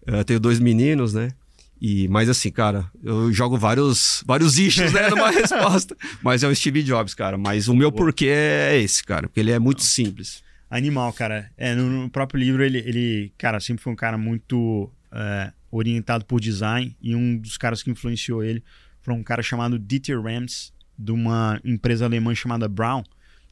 Eu 0.06 0.24
tenho 0.24 0.40
dois 0.40 0.58
meninos, 0.58 1.14
né? 1.14 1.32
E, 1.80 2.08
mas 2.08 2.28
assim, 2.28 2.52
cara, 2.52 2.90
eu 3.04 3.32
jogo 3.32 3.58
vários, 3.58 4.24
vários 4.26 4.58
issues, 4.58 4.92
né, 4.92 5.10
numa 5.10 5.30
resposta. 5.32 5.96
Mas 6.24 6.44
é 6.44 6.48
o 6.48 6.56
Steve 6.56 6.82
Jobs, 6.84 7.14
cara. 7.14 7.38
Mas 7.38 7.68
o 7.68 7.76
meu 7.76 7.92
porquê 7.92 8.28
é 8.28 8.80
esse, 8.80 9.04
cara. 9.04 9.28
Porque 9.28 9.40
ele 9.40 9.52
é 9.52 9.60
muito 9.60 9.84
simples. 9.84 10.44
Animal, 10.70 11.14
cara. 11.14 11.52
É, 11.56 11.76
no, 11.76 11.84
no 11.90 12.10
próprio 12.10 12.40
livro, 12.40 12.64
ele, 12.64 12.80
ele, 12.80 13.32
cara, 13.38 13.60
sempre 13.60 13.84
foi 13.84 13.94
um 13.94 13.96
cara 13.96 14.18
muito 14.18 14.92
é, 15.12 15.52
orientado 15.72 16.26
por 16.26 16.42
design. 16.42 16.96
E 17.02 17.16
um 17.16 17.38
dos 17.38 17.58
caras 17.58 17.84
que 17.84 17.92
influenciou 17.92 18.44
ele 18.44 18.64
foi 19.02 19.14
um 19.14 19.24
cara 19.24 19.42
chamado 19.42 19.80
Dieter 19.80 20.22
Rams, 20.22 20.74
de 20.98 21.12
uma 21.12 21.62
empresa 21.64 22.06
alemã 22.06 22.34
chamada 22.34 22.68
Brown. 22.68 23.04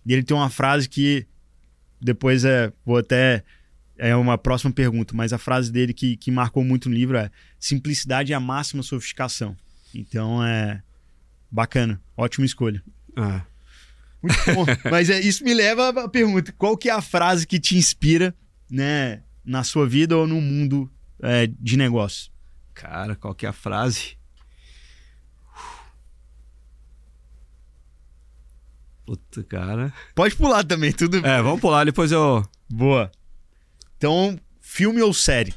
E 0.05 0.13
ele 0.13 0.23
tem 0.23 0.35
uma 0.35 0.49
frase 0.49 0.89
que 0.89 1.25
depois 2.01 2.43
é, 2.43 2.71
vou 2.85 2.97
até 2.97 3.43
é 3.97 4.15
uma 4.15 4.37
próxima 4.37 4.71
pergunta, 4.71 5.15
mas 5.15 5.33
a 5.33 5.37
frase 5.37 5.71
dele 5.71 5.93
que, 5.93 6.17
que 6.17 6.31
marcou 6.31 6.63
muito 6.63 6.89
no 6.89 6.95
livro 6.95 7.17
é 7.17 7.29
simplicidade 7.59 8.33
é 8.33 8.35
a 8.35 8.39
máxima 8.39 8.83
sofisticação. 8.83 9.55
Então 9.93 10.43
é 10.43 10.81
bacana, 11.49 12.01
ótima 12.17 12.45
escolha. 12.45 12.83
É. 13.17 13.41
Muito 14.21 14.53
bom. 14.53 14.65
mas 14.91 15.09
é, 15.09 15.19
isso 15.19 15.43
me 15.43 15.53
leva 15.53 15.89
à 15.89 16.09
pergunta: 16.09 16.51
qual 16.57 16.77
que 16.77 16.89
é 16.89 16.93
a 16.93 17.01
frase 17.01 17.47
que 17.47 17.59
te 17.59 17.77
inspira, 17.77 18.35
né, 18.69 19.21
na 19.43 19.63
sua 19.63 19.87
vida 19.87 20.17
ou 20.17 20.27
no 20.27 20.41
mundo 20.41 20.91
é, 21.21 21.47
de 21.47 21.77
negócio? 21.77 22.31
Cara, 22.73 23.15
qual 23.15 23.33
que 23.33 23.45
é 23.45 23.49
a 23.49 23.53
frase? 23.53 24.17
Puta, 29.05 29.43
cara. 29.43 29.93
Pode 30.15 30.35
pular 30.35 30.63
também, 30.63 30.91
tudo 30.91 31.17
É, 31.25 31.41
vamos 31.41 31.61
pular, 31.61 31.85
depois 31.85 32.11
eu. 32.11 32.43
Boa. 32.67 33.11
Então, 34.05 34.39
filme 34.61 35.01
ou 35.01 35.11
série? 35.11 35.51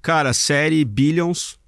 Cara, 0.00 0.32
série 0.32 0.84
Billions. 0.84 1.58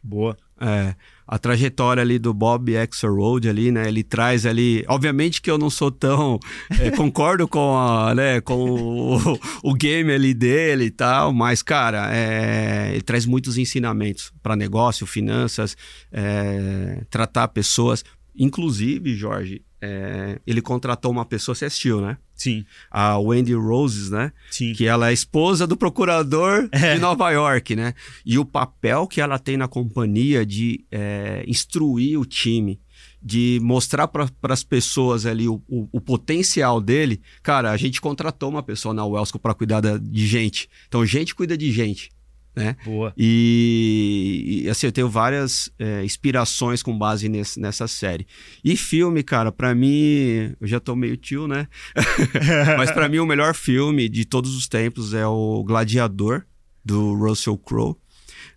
Boa. 0.00 0.36
É, 0.60 0.94
a 1.26 1.40
trajetória 1.40 2.00
ali 2.00 2.20
do 2.20 2.32
Bob 2.32 2.76
Axelrod 2.76 3.48
ali, 3.48 3.72
né? 3.72 3.88
Ele 3.88 4.04
traz 4.04 4.46
ali, 4.46 4.84
obviamente 4.86 5.42
que 5.42 5.50
eu 5.50 5.58
não 5.58 5.68
sou 5.68 5.90
tão 5.90 6.38
é, 6.78 6.92
concordo 6.92 7.48
com 7.48 7.76
a, 7.76 8.14
né, 8.14 8.40
com 8.40 8.54
o, 8.54 9.40
o, 9.64 9.74
game 9.74 10.12
ali 10.12 10.32
dele 10.32 10.84
e 10.84 10.90
tal, 10.90 11.32
mas 11.32 11.64
cara, 11.64 12.14
é, 12.14 12.92
ele 12.92 13.02
traz 13.02 13.26
muitos 13.26 13.58
ensinamentos 13.58 14.32
para 14.44 14.54
negócio, 14.54 15.04
finanças, 15.04 15.76
é, 16.12 17.02
tratar 17.10 17.48
pessoas, 17.48 18.04
inclusive 18.36 19.16
Jorge, 19.16 19.65
é, 19.80 20.40
ele 20.46 20.60
contratou 20.62 21.10
uma 21.10 21.24
pessoa, 21.24 21.54
você 21.54 21.66
assistiu, 21.66 22.00
né? 22.00 22.16
Sim. 22.34 22.64
A 22.90 23.18
Wendy 23.18 23.54
Roses, 23.54 24.10
né? 24.10 24.32
Sim. 24.50 24.72
Que 24.74 24.86
ela 24.86 25.10
é 25.10 25.12
esposa 25.12 25.66
do 25.66 25.76
procurador 25.76 26.68
É. 26.72 26.94
de 26.94 27.00
Nova 27.00 27.30
York, 27.30 27.74
né? 27.76 27.94
E 28.24 28.38
o 28.38 28.44
papel 28.44 29.06
que 29.06 29.20
ela 29.20 29.38
tem 29.38 29.56
na 29.56 29.68
companhia 29.68 30.44
de 30.44 30.84
é, 30.90 31.44
instruir 31.46 32.18
o 32.20 32.24
time, 32.26 32.78
de 33.22 33.58
mostrar 33.62 34.06
para 34.08 34.28
as 34.50 34.62
pessoas 34.62 35.26
ali 35.26 35.48
o, 35.48 35.62
o- 35.68 35.88
o 35.92 36.00
potencial 36.00 36.80
dele. 36.80 37.20
Cara, 37.42 37.70
a 37.72 37.76
gente 37.76 38.00
contratou 38.00 38.48
uma 38.48 38.62
pessoa 38.62 38.94
na 38.94 39.04
Wellsco 39.04 39.38
para 39.38 39.54
cuidar 39.54 39.80
da- 39.80 39.98
de 39.98 40.26
gente. 40.26 40.68
Então, 40.86 41.04
gente 41.04 41.34
cuida 41.34 41.56
de 41.56 41.72
gente. 41.72 42.10
Né? 42.56 42.74
Boa. 42.86 43.12
E, 43.18 44.62
e, 44.64 44.70
assim, 44.70 44.86
eu 44.86 44.92
tenho 44.92 45.10
várias 45.10 45.70
é, 45.78 46.02
inspirações 46.02 46.82
com 46.82 46.96
base 46.96 47.28
nesse- 47.28 47.60
nessa 47.60 47.86
série. 47.86 48.26
E 48.64 48.76
filme, 48.76 49.22
cara, 49.22 49.52
pra 49.52 49.74
mim, 49.74 50.54
eu 50.58 50.66
já 50.66 50.80
tô 50.80 50.96
meio 50.96 51.16
tio, 51.18 51.46
né? 51.46 51.68
Mas 52.78 52.90
pra 52.90 53.08
mim 53.10 53.18
o 53.18 53.26
melhor 53.26 53.54
filme 53.54 54.08
de 54.08 54.24
todos 54.24 54.56
os 54.56 54.66
tempos 54.66 55.12
é 55.12 55.26
o 55.26 55.62
Gladiador, 55.64 56.44
do 56.84 57.14
Russell 57.14 57.58
Crowe. 57.58 57.94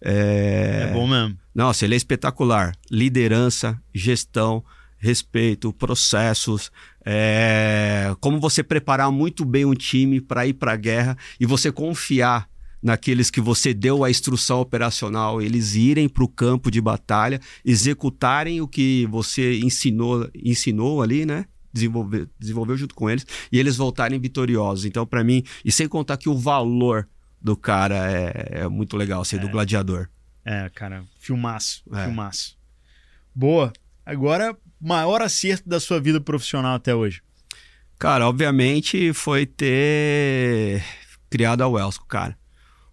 É, 0.01 0.87
É 0.89 0.93
bom 0.93 1.05
mesmo. 1.07 1.37
Nossa, 1.53 1.83
ele 1.83 1.93
é 1.95 1.97
espetacular. 1.97 2.73
Liderança, 2.89 3.77
gestão, 3.93 4.63
respeito, 4.97 5.73
processos, 5.73 6.71
é, 7.05 8.15
como 8.21 8.39
você 8.39 8.63
preparar 8.63 9.11
muito 9.11 9.43
bem 9.43 9.65
um 9.65 9.73
time 9.73 10.21
para 10.21 10.45
ir 10.47 10.53
para 10.53 10.73
a 10.73 10.77
guerra 10.77 11.17
e 11.39 11.45
você 11.45 11.71
confiar 11.71 12.47
naqueles 12.81 13.29
que 13.29 13.41
você 13.41 13.73
deu 13.73 14.03
a 14.03 14.09
instrução 14.09 14.61
operacional, 14.61 15.41
eles 15.41 15.75
irem 15.75 16.07
para 16.07 16.23
o 16.23 16.27
campo 16.27 16.71
de 16.71 16.79
batalha, 16.81 17.39
executarem 17.65 18.61
o 18.61 18.67
que 18.67 19.05
você 19.07 19.59
ensinou, 19.59 20.29
ensinou 20.35 21.01
ali, 21.01 21.25
né? 21.25 21.45
Desenvolver, 21.71 22.27
desenvolveu 22.39 22.75
junto 22.77 22.95
com 22.95 23.09
eles 23.09 23.25
e 23.51 23.59
eles 23.59 23.77
voltarem 23.77 24.19
vitoriosos. 24.19 24.85
Então, 24.85 25.05
para 25.05 25.23
mim, 25.23 25.43
e 25.63 25.71
sem 25.71 25.87
contar 25.87 26.17
que 26.17 26.27
o 26.29 26.37
valor 26.37 27.07
do 27.41 27.55
cara 27.55 28.11
é, 28.11 28.61
é 28.61 28.67
muito 28.67 28.97
legal, 28.97 29.23
ser 29.23 29.39
do 29.39 29.49
gladiador. 29.49 30.09
É, 30.43 30.69
cara, 30.73 31.03
filmaço, 31.19 31.83
É. 31.93 32.05
filmaço. 32.05 32.57
Boa. 33.35 33.71
Agora, 34.05 34.57
maior 34.81 35.21
acerto 35.21 35.69
da 35.69 35.79
sua 35.79 35.99
vida 36.01 36.19
profissional 36.19 36.75
até 36.75 36.95
hoje. 36.95 37.21
Cara, 37.99 38.27
obviamente 38.27 39.13
foi 39.13 39.45
ter 39.45 40.83
criado 41.29 41.61
a 41.61 41.67
Wellsco, 41.67 42.07
cara. 42.07 42.37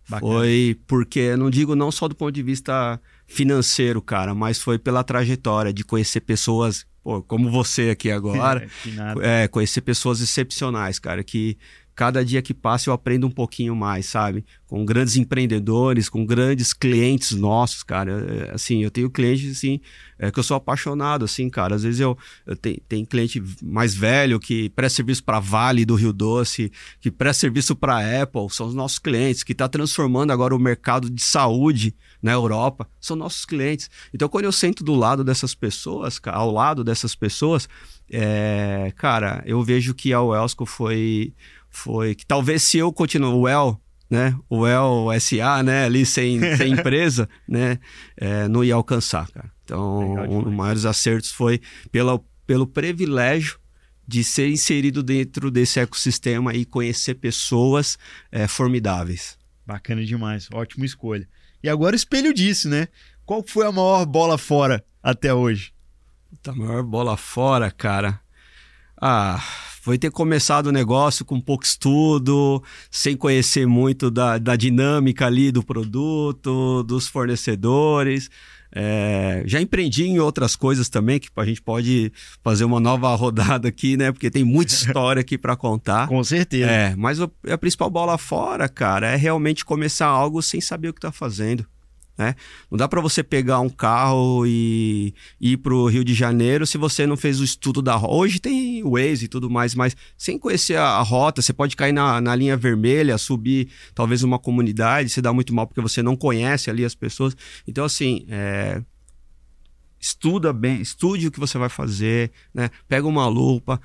Bacana. 0.09 0.32
Foi 0.32 0.78
porque, 0.86 1.36
não 1.36 1.50
digo 1.50 1.74
não 1.74 1.90
só 1.90 2.07
do 2.07 2.14
ponto 2.14 2.32
de 2.32 2.42
vista 2.42 3.00
financeiro, 3.26 4.00
cara, 4.00 4.34
mas 4.34 4.61
foi 4.61 4.78
pela 4.78 5.02
trajetória 5.02 5.72
de 5.72 5.82
conhecer 5.82 6.20
pessoas, 6.20 6.86
pô, 7.02 7.22
como 7.22 7.50
você 7.50 7.90
aqui 7.90 8.11
agora, 8.11 8.68
É, 9.20 9.44
é, 9.44 9.48
conhecer 9.48 9.80
pessoas 9.80 10.20
excepcionais, 10.20 10.98
cara, 10.98 11.24
que 11.24 11.59
cada 11.97 12.22
dia 12.22 12.42
que 12.42 12.53
passa 12.53 12.90
eu 12.90 12.94
aprendo 12.94 13.26
um 13.26 13.30
pouquinho 13.30 13.74
mais, 13.74 14.05
sabe? 14.05 14.44
Com 14.66 14.84
grandes 14.84 15.16
empreendedores, 15.16 16.11
com 16.11 16.26
grandes 16.26 16.74
clientes 16.74 17.32
nossos, 17.32 17.82
cara. 17.82 18.26
É, 18.28 18.55
Assim, 18.55 18.82
eu 18.84 18.90
tenho 18.90 19.09
clientes, 19.11 19.57
assim, 19.57 19.80
é, 20.18 20.30
que 20.30 20.38
eu 20.38 20.42
sou 20.42 20.57
apaixonado, 20.57 21.24
assim, 21.24 21.49
cara. 21.49 21.74
Às 21.74 21.82
vezes 21.82 22.01
eu, 22.01 22.16
eu 22.47 22.55
tenho, 22.55 22.78
tem 22.86 23.05
cliente 23.05 23.42
mais 23.62 23.94
velho 23.94 24.38
que 24.38 24.68
presta 24.70 24.97
serviço 24.97 25.24
para 25.24 25.40
Vale 25.40 25.86
do 25.86 25.94
Rio 25.94 26.12
Doce, 26.12 26.70
que 27.01 27.11
presta 27.11 27.40
serviço 27.40 27.74
para 27.74 28.22
Apple, 28.22 28.47
são 28.51 28.66
os 28.66 28.74
nossos 28.74 28.99
clientes, 28.99 29.42
que 29.42 29.53
está 29.53 29.66
transformando 29.66 30.32
agora 30.32 30.55
o 30.55 30.59
mercado 30.59 31.09
de 31.09 31.22
saúde 31.22 31.94
na 32.22 32.32
Europa, 32.32 32.86
são 33.01 33.16
nossos 33.16 33.47
clientes. 33.47 33.88
Então, 34.12 34.28
quando 34.28 34.44
eu 34.44 34.53
sento 34.53 34.84
do 34.84 34.94
lado 34.94 35.24
dessas 35.24 35.55
pessoas, 35.55 36.20
ao 36.26 36.51
lado 36.51 36.84
dessas 36.84 37.14
pessoas, 37.14 37.68
é, 38.11 38.92
cara, 38.97 39.42
eu 39.47 39.62
vejo 39.62 39.94
que 39.94 40.12
a 40.12 40.20
Wellsco 40.20 40.64
foi, 40.64 41.32
foi 41.77 42.14
que 42.14 42.24
talvez 42.24 42.62
se 42.62 42.79
eu 42.79 42.93
continuar 42.93 43.35
o 43.35 43.43
Well, 43.43 43.81
né, 44.09 44.35
o 44.49 44.61
Well 44.61 45.09
SA, 45.20 45.62
né, 45.62 45.85
ali 45.85 46.07
sem, 46.07 46.41
sem 46.57 46.72
empresa, 46.72 47.29
né, 47.47 47.79
é, 48.16 48.49
não 48.49 48.64
ia 48.64 48.74
alcançar, 48.74 49.29
cara. 49.31 49.51
Então, 49.64 50.11
Legal 50.11 50.31
um 50.31 50.43
dos 50.43 50.53
maiores 50.53 50.85
acertos 50.85 51.31
foi 51.31 51.61
pela, 51.91 52.20
pelo 52.47 52.66
privilégio 52.66 53.59
de 54.09 54.22
ser 54.22 54.49
inserido 54.49 55.03
dentro 55.03 55.51
desse 55.51 55.81
ecossistema 55.81 56.55
e 56.55 56.64
conhecer 56.64 57.14
pessoas 57.16 57.99
é, 58.31 58.47
formidáveis. 58.47 59.37
Bacana 59.66 60.05
demais. 60.05 60.49
Ótima 60.55 60.87
escolha. 60.87 61.29
E 61.62 61.68
agora 61.68 61.97
espelho 61.97 62.33
disso, 62.33 62.68
né? 62.68 62.87
Qual 63.24 63.45
foi 63.47 63.66
a 63.66 63.72
maior 63.72 64.07
bola 64.07 64.39
fora 64.39 64.85
até 65.03 65.35
hoje? 65.35 65.74
Puta, 66.31 66.53
a 66.53 66.55
maior 66.55 66.85
bola 66.85 67.16
fora, 67.16 67.70
cara. 67.70 68.20
Ah, 69.01 69.43
foi 69.87 69.97
ter 69.97 70.11
começado 70.11 70.66
o 70.66 70.72
negócio 70.72 71.24
com 71.24 71.41
pouco 71.41 71.62
estudo, 71.62 72.61
sem 72.91 73.16
conhecer 73.16 73.68
muito 73.68 74.11
da, 74.11 74.37
da 74.37 74.57
dinâmica 74.57 75.26
ali 75.26 75.53
do 75.53 75.62
produto, 75.62 76.82
dos 76.82 77.07
fornecedores. 77.07 78.28
É, 78.74 79.45
já 79.47 79.61
empreendi 79.61 80.03
em 80.03 80.18
outras 80.18 80.57
coisas 80.57 80.89
também, 80.89 81.20
que 81.20 81.28
a 81.37 81.45
gente 81.45 81.62
pode 81.62 82.12
fazer 82.43 82.64
uma 82.64 82.80
nova 82.80 83.14
rodada 83.14 83.68
aqui, 83.68 83.97
né? 83.97 84.11
Porque 84.11 84.28
tem 84.28 84.43
muita 84.43 84.74
história 84.74 85.20
aqui 85.20 85.39
para 85.39 85.55
contar. 85.55 86.09
Com 86.09 86.24
certeza. 86.24 86.68
É, 86.68 86.97
mas 86.97 87.20
a 87.20 87.57
principal 87.57 87.89
bola 87.89 88.18
fora, 88.18 88.68
cara, 88.68 89.12
é 89.12 89.14
realmente 89.14 89.64
começar 89.64 90.09
algo 90.09 90.43
sem 90.43 90.61
saber 90.61 90.89
o 90.89 90.95
que 90.95 91.01
tá 91.01 91.12
fazendo. 91.12 91.64
Né? 92.16 92.34
Não 92.70 92.78
dá 92.78 92.88
para 92.88 93.00
você 93.00 93.22
pegar 93.22 93.60
um 93.60 93.68
carro 93.68 94.46
e 94.46 95.12
ir 95.40 95.58
pro 95.58 95.86
Rio 95.86 96.02
de 96.02 96.14
Janeiro 96.14 96.66
se 96.66 96.78
você 96.78 97.06
não 97.06 97.16
fez 97.16 97.40
o 97.40 97.44
estudo 97.44 97.82
da 97.82 97.94
rota. 97.94 98.14
Hoje 98.14 98.40
tem 98.40 98.82
Waze 98.82 99.26
e 99.26 99.28
tudo 99.28 99.50
mais, 99.50 99.74
mas 99.74 99.94
sem 100.16 100.38
conhecer 100.38 100.76
a, 100.76 101.02
rota, 101.02 101.42
você 101.42 101.52
pode 101.52 101.76
cair 101.76 101.92
na, 101.92 102.20
na 102.20 102.34
linha 102.34 102.56
vermelha, 102.56 103.18
subir 103.18 103.68
talvez 103.94 104.22
uma 104.22 104.38
comunidade, 104.38 105.10
se 105.10 105.20
dá 105.20 105.32
muito 105.32 105.54
mal 105.54 105.66
porque 105.66 105.80
você 105.80 106.02
não 106.02 106.16
conhece 106.16 106.70
ali 106.70 106.84
as 106.84 106.94
pessoas. 106.94 107.36
Então, 107.68 107.84
assim, 107.84 108.24
é, 108.30 108.80
estuda 110.00 110.52
bem, 110.52 110.80
estude 110.80 111.26
o 111.26 111.30
que 111.30 111.40
você 111.40 111.58
vai 111.58 111.68
fazer, 111.68 112.30
né? 112.54 112.70
Pega 112.88 113.06
uma 113.06 113.26
lupa, 113.28 113.80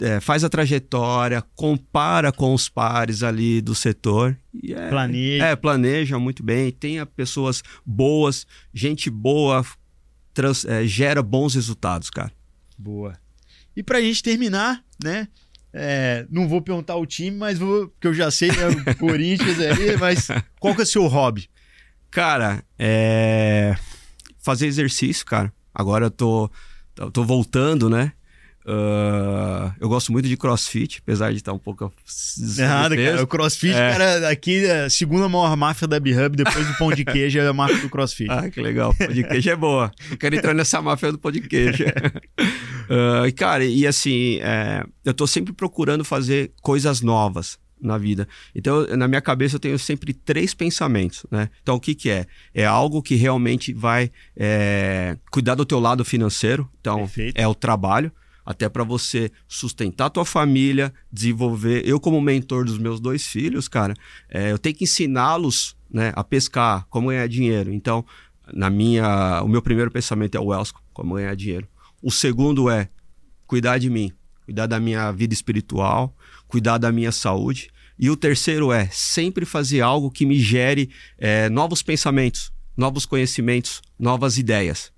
é, 0.00 0.20
faz 0.20 0.44
a 0.44 0.48
trajetória, 0.48 1.42
compara 1.54 2.30
com 2.32 2.54
os 2.54 2.68
pares 2.68 3.22
ali 3.22 3.60
do 3.60 3.74
setor. 3.74 4.36
E 4.62 4.72
é, 4.72 4.88
Planeja. 4.88 5.44
É, 5.46 5.56
planeja 5.56 6.18
muito 6.18 6.42
bem, 6.42 6.70
tenha 6.70 7.04
pessoas 7.06 7.62
boas, 7.84 8.46
gente 8.72 9.10
boa, 9.10 9.64
trans- 10.34 10.64
é, 10.64 10.86
gera 10.86 11.22
bons 11.22 11.54
resultados, 11.54 12.10
cara. 12.10 12.32
Boa. 12.76 13.14
E 13.76 13.82
pra 13.82 14.00
gente 14.00 14.22
terminar, 14.22 14.82
né? 15.02 15.28
é, 15.72 16.26
não 16.30 16.48
vou 16.48 16.62
perguntar 16.62 16.96
o 16.96 17.04
time, 17.06 17.36
mas 17.36 17.58
vou, 17.58 17.88
porque 17.88 18.08
eu 18.08 18.14
já 18.14 18.30
sei, 18.30 18.48
né? 18.48 18.68
O 18.92 18.94
Corinthians 18.98 19.58
aí, 19.60 19.96
mas 19.98 20.28
qual 20.58 20.74
que 20.74 20.80
é 20.80 20.84
o 20.84 20.86
seu 20.86 21.06
hobby? 21.06 21.48
Cara, 22.10 22.64
é. 22.78 23.76
Fazer 24.38 24.66
exercício, 24.66 25.26
cara. 25.26 25.52
Agora 25.74 26.06
eu 26.06 26.10
tô, 26.10 26.50
eu 26.96 27.10
tô 27.10 27.22
voltando, 27.22 27.90
né? 27.90 28.12
Ah, 28.70 29.74
eu 29.80 29.88
gosto 29.88 30.12
muito 30.12 30.28
de 30.28 30.36
crossfit, 30.36 30.98
apesar 31.02 31.30
de 31.30 31.38
estar 31.38 31.54
um 31.54 31.58
pouco. 31.58 31.90
Nada, 32.58 32.94
peso. 32.94 33.10
cara. 33.12 33.22
O 33.24 33.26
CrossFit, 33.26 33.74
É. 33.74 33.90
cara, 33.92 34.28
aqui 34.28 34.66
é 34.66 34.84
a 34.84 34.90
segunda 34.90 35.26
maior 35.26 35.56
máfia 35.56 35.88
da 35.88 35.98
B-Hub, 35.98 36.36
depois 36.36 36.66
do 36.66 36.74
pão 36.74 36.92
de 36.92 37.02
queijo, 37.02 37.38
é 37.38 37.48
a 37.48 37.52
máfia 37.52 37.78
do 37.78 37.88
CrossFit. 37.88 38.30
Ah, 38.30 38.50
que 38.50 38.60
legal. 38.60 38.94
Pão 38.94 39.08
de 39.08 39.24
queijo 39.24 39.48
é 39.48 39.56
boa. 39.56 39.90
Eu 40.10 40.18
quero 40.18 40.36
entrar 40.36 40.52
nessa 40.52 40.82
máfia 40.82 41.10
do 41.10 41.18
pão 41.18 41.32
de 41.32 41.40
queijo. 41.40 41.84
Uh, 41.84 43.32
cara, 43.34 43.64
e 43.64 43.86
assim, 43.86 44.38
é, 44.42 44.84
eu 45.02 45.14
tô 45.14 45.26
sempre 45.26 45.54
procurando 45.54 46.04
fazer 46.04 46.52
coisas 46.60 47.00
novas 47.00 47.58
na 47.80 47.96
vida. 47.96 48.28
Então, 48.54 48.86
na 48.96 49.08
minha 49.08 49.20
cabeça, 49.22 49.56
eu 49.56 49.60
tenho 49.60 49.78
sempre 49.78 50.12
três 50.12 50.52
pensamentos, 50.52 51.24
né? 51.30 51.48
Então, 51.62 51.76
o 51.76 51.80
que 51.80 51.94
que 51.94 52.10
é? 52.10 52.26
É 52.52 52.66
algo 52.66 53.00
que 53.00 53.14
realmente 53.14 53.72
vai 53.72 54.10
é, 54.36 55.16
cuidar 55.30 55.54
do 55.54 55.64
teu 55.64 55.80
lado 55.80 56.04
financeiro. 56.04 56.68
Então, 56.80 56.98
Perfeito. 56.98 57.38
é 57.40 57.46
o 57.48 57.54
trabalho 57.54 58.12
até 58.48 58.66
para 58.66 58.82
você 58.82 59.30
sustentar 59.46 60.08
tua 60.08 60.24
família, 60.24 60.90
desenvolver. 61.12 61.86
Eu, 61.86 62.00
como 62.00 62.18
mentor 62.18 62.64
dos 62.64 62.78
meus 62.78 62.98
dois 62.98 63.26
filhos, 63.26 63.68
cara, 63.68 63.92
é, 64.26 64.50
eu 64.50 64.58
tenho 64.58 64.74
que 64.74 64.84
ensiná-los 64.84 65.76
né, 65.90 66.14
a 66.16 66.24
pescar, 66.24 66.86
como 66.88 67.08
ganhar 67.08 67.28
dinheiro. 67.28 67.70
Então, 67.70 68.02
na 68.50 68.70
minha, 68.70 69.42
o 69.42 69.48
meu 69.48 69.60
primeiro 69.60 69.90
pensamento 69.90 70.34
é 70.34 70.40
o 70.40 70.46
Welsco, 70.46 70.82
como 70.94 71.16
ganhar 71.16 71.36
dinheiro. 71.36 71.68
O 72.02 72.10
segundo 72.10 72.70
é 72.70 72.88
cuidar 73.46 73.76
de 73.76 73.90
mim, 73.90 74.10
cuidar 74.46 74.64
da 74.64 74.80
minha 74.80 75.12
vida 75.12 75.34
espiritual, 75.34 76.16
cuidar 76.46 76.78
da 76.78 76.90
minha 76.90 77.12
saúde. 77.12 77.68
E 77.98 78.08
o 78.08 78.16
terceiro 78.16 78.72
é 78.72 78.88
sempre 78.90 79.44
fazer 79.44 79.82
algo 79.82 80.10
que 80.10 80.24
me 80.24 80.40
gere 80.40 80.88
é, 81.18 81.50
novos 81.50 81.82
pensamentos, 81.82 82.50
novos 82.74 83.04
conhecimentos, 83.04 83.82
novas 83.98 84.38
ideias. 84.38 84.90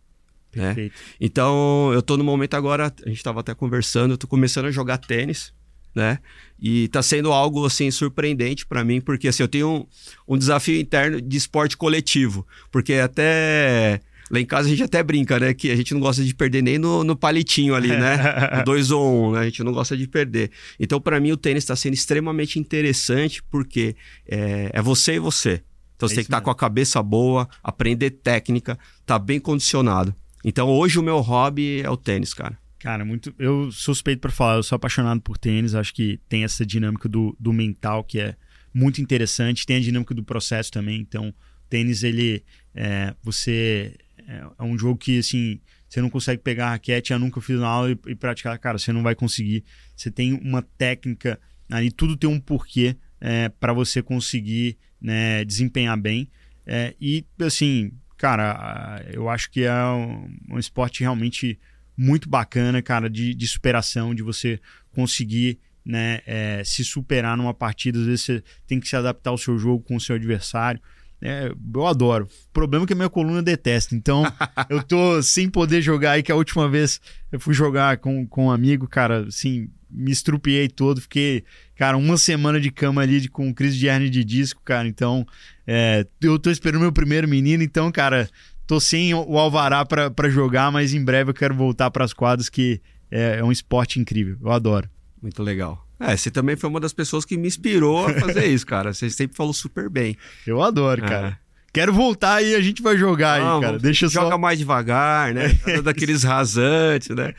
Né? 0.55 0.91
Então, 1.21 1.91
eu 1.93 2.01
estou 2.01 2.17
no 2.17 2.25
momento 2.25 2.55
agora, 2.55 2.93
a 3.05 3.09
gente 3.09 3.19
estava 3.19 3.41
até 3.41 3.55
conversando, 3.55 4.13
eu 4.13 4.19
tô 4.19 4.27
começando 4.27 4.67
a 4.67 4.71
jogar 4.71 4.99
tênis, 4.99 5.53
né? 5.95 6.19
E 6.61 6.85
está 6.85 7.03
sendo 7.03 7.33
algo 7.33 7.65
assim 7.65 7.91
surpreendente 7.91 8.67
para 8.67 8.85
mim, 8.85 9.01
porque 9.01 9.29
assim, 9.29 9.43
eu 9.43 9.49
tenho 9.49 9.69
um, 9.69 10.35
um, 10.35 10.39
desafio 10.39 10.79
interno 10.79 11.21
de 11.21 11.37
esporte 11.37 11.77
coletivo, 11.77 12.47
porque 12.71 12.95
até 12.95 14.01
lá 14.31 14.39
em 14.39 14.45
casa 14.45 14.69
a 14.69 14.71
gente 14.71 14.83
até 14.83 15.03
brinca, 15.03 15.39
né, 15.41 15.55
que 15.55 15.71
a 15.71 15.77
gente 15.77 15.93
não 15.93 16.01
gosta 16.01 16.23
de 16.23 16.35
perder 16.35 16.63
nem 16.63 16.79
no, 16.79 17.03
no 17.03 17.17
palitinho 17.17 17.75
ali, 17.75 17.89
né? 17.89 18.19
No 18.59 18.65
2 18.65 18.91
ou 18.91 19.05
1, 19.05 19.29
um, 19.29 19.33
né? 19.33 19.41
A 19.41 19.45
gente 19.45 19.65
não 19.65 19.73
gosta 19.73 19.97
de 19.97 20.07
perder. 20.07 20.51
Então, 20.79 21.01
para 21.01 21.19
mim 21.19 21.33
o 21.33 21.37
tênis 21.37 21.65
está 21.65 21.75
sendo 21.75 21.95
extremamente 21.95 22.59
interessante 22.59 23.43
porque 23.51 23.97
é, 24.29 24.71
é 24.73 24.83
você 24.83 25.15
e 25.15 25.19
você. 25.19 25.63
Então 25.97 26.09
você 26.09 26.15
é 26.15 26.17
tem 26.17 26.25
que 26.25 26.29
estar 26.29 26.41
tá 26.41 26.45
com 26.45 26.51
a 26.51 26.55
cabeça 26.55 27.03
boa, 27.03 27.49
aprender 27.63 28.11
técnica, 28.11 28.79
tá 29.05 29.19
bem 29.19 29.39
condicionado. 29.39 30.15
Então 30.45 30.69
hoje 30.69 30.99
o 30.99 31.03
meu 31.03 31.21
hobby 31.21 31.83
é 31.83 31.91
o 31.91 31.97
tênis, 31.97 32.33
cara. 32.35 32.59
Cara, 32.79 33.05
muito. 33.05 33.35
Eu 33.39 33.71
suspeito 33.71 34.21
para 34.21 34.31
falar, 34.31 34.57
eu 34.57 34.63
sou 34.63 34.75
apaixonado 34.77 35.21
por 35.21 35.37
tênis, 35.37 35.75
acho 35.75 35.93
que 35.93 36.19
tem 36.29 36.45
essa 36.45 36.65
dinâmica 36.65 37.09
do, 37.09 37.37
do 37.39 37.53
mental 37.53 38.03
que 38.03 38.19
é 38.19 38.35
muito 38.73 39.03
interessante, 39.03 39.67
tem 39.67 39.77
a 39.77 39.81
dinâmica 39.81 40.15
do 40.15 40.25
processo 40.25 40.73
também. 40.73 40.99
Então, 40.99 41.35
tênis, 41.69 42.03
ele. 42.03 42.43
É, 42.75 43.15
você. 43.23 43.95
É, 44.27 44.45
é, 44.59 44.63
um 44.63 44.79
jogo 44.79 44.99
que, 44.99 45.19
assim, 45.19 45.61
você 45.89 46.01
não 46.01 46.09
consegue 46.09 46.43
pegar 46.43 46.69
a 46.69 46.71
raquete, 46.71 47.13
eu 47.13 47.19
nunca 47.19 47.41
fiz 47.41 47.59
na 47.59 47.69
aula 47.69 47.91
e, 47.91 47.99
e 48.07 48.15
praticar, 48.15 48.59
cara, 48.59 48.79
você 48.79 48.93
não 48.93 49.03
vai 49.03 49.15
conseguir. 49.15 49.63
Você 49.95 50.11
tem 50.11 50.33
uma 50.35 50.63
técnica 50.63 51.39
ali, 51.71 51.91
tudo 51.91 52.17
tem 52.17 52.31
um 52.31 52.41
porquê 52.41 52.97
é, 53.21 53.49
para 53.49 53.75
você 53.75 54.03
conseguir 54.03 54.79
né, 55.01 55.45
desempenhar 55.45 55.99
bem. 55.99 56.31
É, 56.67 56.95
e, 57.01 57.27
assim, 57.41 57.93
cara, 58.21 59.03
eu 59.15 59.31
acho 59.31 59.51
que 59.51 59.65
é 59.65 59.85
um, 59.87 60.29
um 60.51 60.59
esporte 60.59 61.01
realmente 61.01 61.59
muito 61.97 62.29
bacana, 62.29 62.83
cara, 62.83 63.09
de, 63.09 63.35
de 63.35 63.49
superação, 63.49 64.15
de 64.15 64.23
você 64.23 64.61
conseguir 64.91 65.59
né, 65.83 66.21
é, 66.27 66.63
se 66.63 66.85
superar 66.85 67.35
numa 67.35 67.55
partida. 67.55 67.99
Às 67.99 68.05
vezes 68.05 68.21
você 68.21 68.45
tem 68.67 68.79
que 68.79 68.87
se 68.87 68.95
adaptar 68.95 69.31
ao 69.31 69.39
seu 69.39 69.59
jogo 69.59 69.83
com 69.83 69.97
o 69.97 70.01
seu 70.01 70.17
adversário. 70.17 70.79
É, 71.23 71.51
eu 71.75 71.87
adoro. 71.87 72.27
O 72.27 72.53
problema 72.53 72.85
é 72.85 72.87
que 72.87 72.93
a 72.93 72.97
minha 72.97 73.09
coluna 73.09 73.43
detesta. 73.43 73.95
Então, 73.95 74.23
eu 74.69 74.83
tô 74.83 75.23
sem 75.23 75.49
poder 75.49 75.81
jogar 75.81 76.13
aí, 76.13 76.23
que 76.23 76.31
a 76.31 76.37
última 76.37 76.69
vez 76.69 77.01
eu 77.33 77.41
fui 77.41 77.55
jogar 77.55 77.97
com, 77.97 78.27
com 78.27 78.47
um 78.47 78.51
amigo, 78.51 78.87
cara, 78.87 79.27
assim, 79.29 79.71
me 79.91 80.11
estrupiei 80.11 80.69
todo. 80.69 81.01
Fiquei, 81.01 81.45
cara, 81.77 81.97
uma 81.97 82.17
semana 82.17 82.61
de 82.61 82.71
cama 82.71 83.03
ali 83.03 83.21
de, 83.21 83.29
com 83.29 83.53
crise 83.53 83.79
de 83.79 83.87
hernia 83.87 84.11
de 84.11 84.25
disco, 84.25 84.61
cara. 84.65 84.87
Então, 84.87 85.27
é, 85.67 86.07
eu 86.21 86.39
tô 86.39 86.51
esperando 86.51 86.81
meu 86.81 86.93
primeiro 86.93 87.29
menino, 87.29 87.63
então, 87.63 87.91
cara, 87.91 88.29
tô 88.67 88.79
sem 88.81 89.13
o 89.15 89.39
alvará 89.39 89.85
para 89.85 90.29
jogar, 90.29 90.71
mas 90.71 90.95
em 90.95 91.05
breve 91.05 91.31
eu 91.31 91.35
quero 91.35 91.55
voltar 91.55 91.91
para 91.91 92.05
as 92.05 92.13
quadras, 92.13 92.49
que 92.49 92.81
é, 93.11 93.39
é, 93.39 93.45
um 93.45 93.51
esporte 93.51 93.99
incrível. 93.99 94.37
Eu 94.41 94.53
adoro. 94.53 94.89
Muito 95.21 95.43
legal. 95.43 95.87
É, 95.99 96.17
você 96.17 96.31
também 96.31 96.57
foi 96.57 96.71
uma 96.71 96.81
das 96.81 96.93
pessoas 96.93 97.25
que 97.25 97.37
me 97.37 97.49
inspirou 97.49 98.07
a 98.07 98.15
fazer 98.15 98.47
isso, 98.49 98.67
cara. 98.67 98.95
Você 98.95 99.11
sempre 99.11 99.37
falou 99.37 99.53
super 99.53 99.91
bem. 99.91 100.17
Eu 100.47 100.63
adoro, 100.63 101.03
cara. 101.03 101.39
É. 101.47 101.50
Quero 101.73 101.93
voltar 101.93 102.43
e 102.43 102.55
a 102.55 102.61
gente 102.61 102.83
vai 102.83 102.99
jogar 102.99 103.41
Não, 103.41 103.57
aí, 103.57 103.63
cara. 103.63 103.79
Deixa 103.79 104.09
joga 104.09 104.33
só... 104.33 104.39
mais 104.39 104.59
devagar, 104.59 105.33
né? 105.33 105.53
daqueles 105.85 106.25
rasantes, 106.25 107.11
né? 107.11 107.33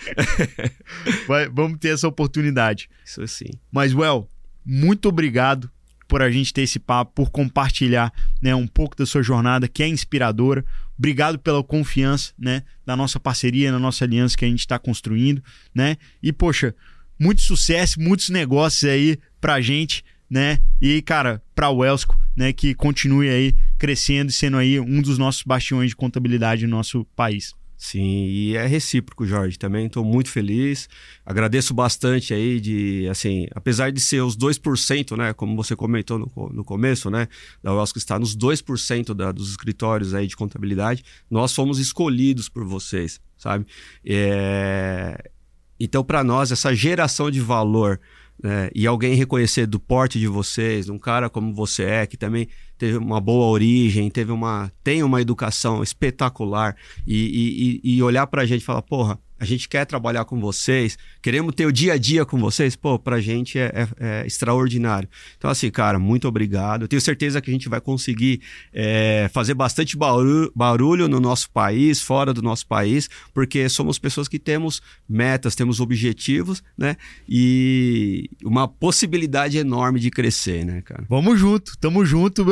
vai, 1.27 1.49
vamos 1.49 1.77
ter 1.79 1.89
essa 1.89 2.07
oportunidade. 2.07 2.89
Isso 3.05 3.27
sim. 3.27 3.49
Mas, 3.71 3.93
Well, 3.93 4.29
muito 4.65 5.09
obrigado 5.09 5.69
por 6.07 6.21
a 6.21 6.29
gente 6.29 6.53
ter 6.53 6.63
esse 6.63 6.77
papo, 6.77 7.13
por 7.13 7.29
compartilhar 7.29 8.11
né, 8.41 8.53
um 8.53 8.67
pouco 8.67 8.97
da 8.97 9.05
sua 9.05 9.23
jornada, 9.23 9.67
que 9.67 9.81
é 9.81 9.87
inspiradora. 9.87 10.65
Obrigado 10.97 11.39
pela 11.39 11.63
confiança 11.63 12.33
né, 12.37 12.63
da 12.85 12.95
nossa 12.95 13.19
parceria, 13.19 13.71
na 13.71 13.79
nossa 13.79 14.03
aliança 14.05 14.37
que 14.37 14.45
a 14.45 14.47
gente 14.47 14.59
está 14.59 14.77
construindo. 14.77 15.41
Né? 15.73 15.97
E, 16.21 16.33
poxa, 16.33 16.75
muito 17.19 17.41
sucesso, 17.41 17.99
muitos 17.99 18.29
negócios 18.29 18.89
aí 18.89 19.17
pra 19.39 19.61
gente, 19.61 20.03
né? 20.31 20.59
E, 20.81 21.01
cara, 21.01 21.43
pra 21.53 21.69
Welsco, 21.69 22.17
né, 22.37 22.53
que 22.53 22.73
continue 22.73 23.29
aí 23.29 23.53
crescendo 23.77 24.31
e 24.31 24.33
sendo 24.33 24.55
aí 24.55 24.79
um 24.79 25.01
dos 25.01 25.17
nossos 25.17 25.43
bastiões 25.43 25.89
de 25.89 25.95
contabilidade 25.95 26.65
no 26.65 26.77
nosso 26.77 27.03
país. 27.17 27.53
Sim, 27.77 28.25
e 28.27 28.55
é 28.55 28.65
recíproco, 28.65 29.25
Jorge, 29.25 29.57
também 29.57 29.87
estou 29.87 30.05
muito 30.05 30.29
feliz. 30.29 30.87
Agradeço 31.25 31.73
bastante 31.73 32.33
aí 32.33 32.61
de, 32.61 33.07
assim, 33.09 33.47
apesar 33.53 33.91
de 33.91 33.99
ser 33.99 34.21
os 34.21 34.37
2%, 34.37 35.17
né, 35.17 35.33
como 35.33 35.55
você 35.55 35.75
comentou 35.75 36.17
no, 36.17 36.49
no 36.53 36.63
começo, 36.63 37.09
né, 37.09 37.27
da 37.61 37.73
UELSC 37.73 37.97
está 37.97 38.17
nos 38.17 38.37
2% 38.37 39.13
da, 39.13 39.33
dos 39.33 39.49
escritórios 39.49 40.13
aí 40.13 40.27
de 40.27 40.37
contabilidade, 40.37 41.03
nós 41.29 41.53
fomos 41.53 41.77
escolhidos 41.77 42.47
por 42.47 42.63
vocês, 42.63 43.19
sabe? 43.37 43.65
É... 44.05 45.29
Então, 45.77 46.03
para 46.03 46.23
nós, 46.23 46.51
essa 46.51 46.73
geração 46.75 47.31
de 47.31 47.41
valor 47.41 47.99
né, 48.43 48.69
e 48.73 48.87
alguém 48.87 49.13
reconhecer 49.13 49.65
do 49.65 49.79
porte 49.79 50.19
de 50.19 50.27
vocês, 50.27 50.89
um 50.89 50.97
cara 50.97 51.29
como 51.29 51.53
você 51.53 51.83
é, 51.83 52.07
que 52.07 52.17
também 52.17 52.47
teve 52.77 52.97
uma 52.97 53.21
boa 53.21 53.45
origem, 53.47 54.09
teve 54.09 54.31
uma, 54.31 54.71
tem 54.83 55.03
uma 55.03 55.21
educação 55.21 55.83
espetacular 55.83 56.75
e, 57.05 57.79
e, 57.83 57.95
e 57.95 58.03
olhar 58.03 58.25
para 58.27 58.41
a 58.41 58.45
gente 58.45 58.61
e 58.61 58.65
falar, 58.65 58.81
porra, 58.81 59.19
a 59.41 59.45
gente 59.45 59.67
quer 59.67 59.85
trabalhar 59.85 60.23
com 60.23 60.39
vocês, 60.39 60.99
queremos 61.19 61.55
ter 61.55 61.65
o 61.65 61.71
dia 61.71 61.93
a 61.93 61.97
dia 61.97 62.23
com 62.23 62.37
vocês, 62.37 62.75
pô, 62.75 62.99
pra 62.99 63.19
gente 63.19 63.57
é, 63.57 63.71
é, 63.73 63.87
é 63.99 64.27
extraordinário. 64.27 65.09
Então, 65.35 65.49
assim, 65.49 65.71
cara, 65.71 65.97
muito 65.97 66.27
obrigado. 66.27 66.83
Eu 66.83 66.87
tenho 66.87 67.01
certeza 67.01 67.41
que 67.41 67.49
a 67.49 67.53
gente 67.53 67.67
vai 67.67 67.81
conseguir 67.81 68.39
é, 68.71 69.27
fazer 69.33 69.55
bastante 69.55 69.97
barulho, 69.97 70.51
barulho 70.55 71.07
no 71.07 71.19
nosso 71.19 71.49
país, 71.49 71.99
fora 71.99 72.35
do 72.35 72.43
nosso 72.43 72.67
país, 72.67 73.09
porque 73.33 73.67
somos 73.67 73.97
pessoas 73.97 74.27
que 74.27 74.37
temos 74.37 74.79
metas, 75.09 75.55
temos 75.55 75.79
objetivos, 75.79 76.61
né? 76.77 76.95
E 77.27 78.29
uma 78.43 78.67
possibilidade 78.67 79.57
enorme 79.57 79.99
de 79.99 80.11
crescer, 80.11 80.63
né, 80.63 80.83
cara? 80.83 81.03
Vamos 81.09 81.39
junto, 81.39 81.75
tamo 81.79 82.05
junto. 82.05 82.45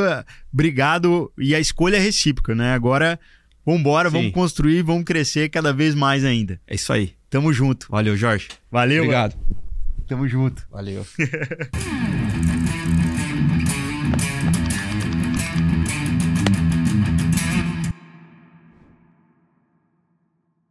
Obrigado. 0.51 1.31
E 1.37 1.53
a 1.53 1.59
escolha 1.59 1.97
é 1.97 1.99
recíproca, 1.99 2.55
né? 2.55 2.73
Agora 2.73 3.19
Vambora, 3.69 4.09
Sim. 4.09 4.17
vamos 4.17 4.31
construir, 4.31 4.81
vamos 4.81 5.03
crescer 5.03 5.47
cada 5.49 5.71
vez 5.71 5.93
mais 5.93 6.25
ainda. 6.25 6.59
É 6.65 6.73
isso 6.73 6.91
aí. 6.91 7.13
Tamo 7.29 7.53
junto. 7.53 7.85
Valeu, 7.89 8.17
Jorge. 8.17 8.47
Valeu. 8.71 9.03
Obrigado. 9.03 9.35
Tamo 10.07 10.27
junto. 10.27 10.65
Valeu. 10.71 11.05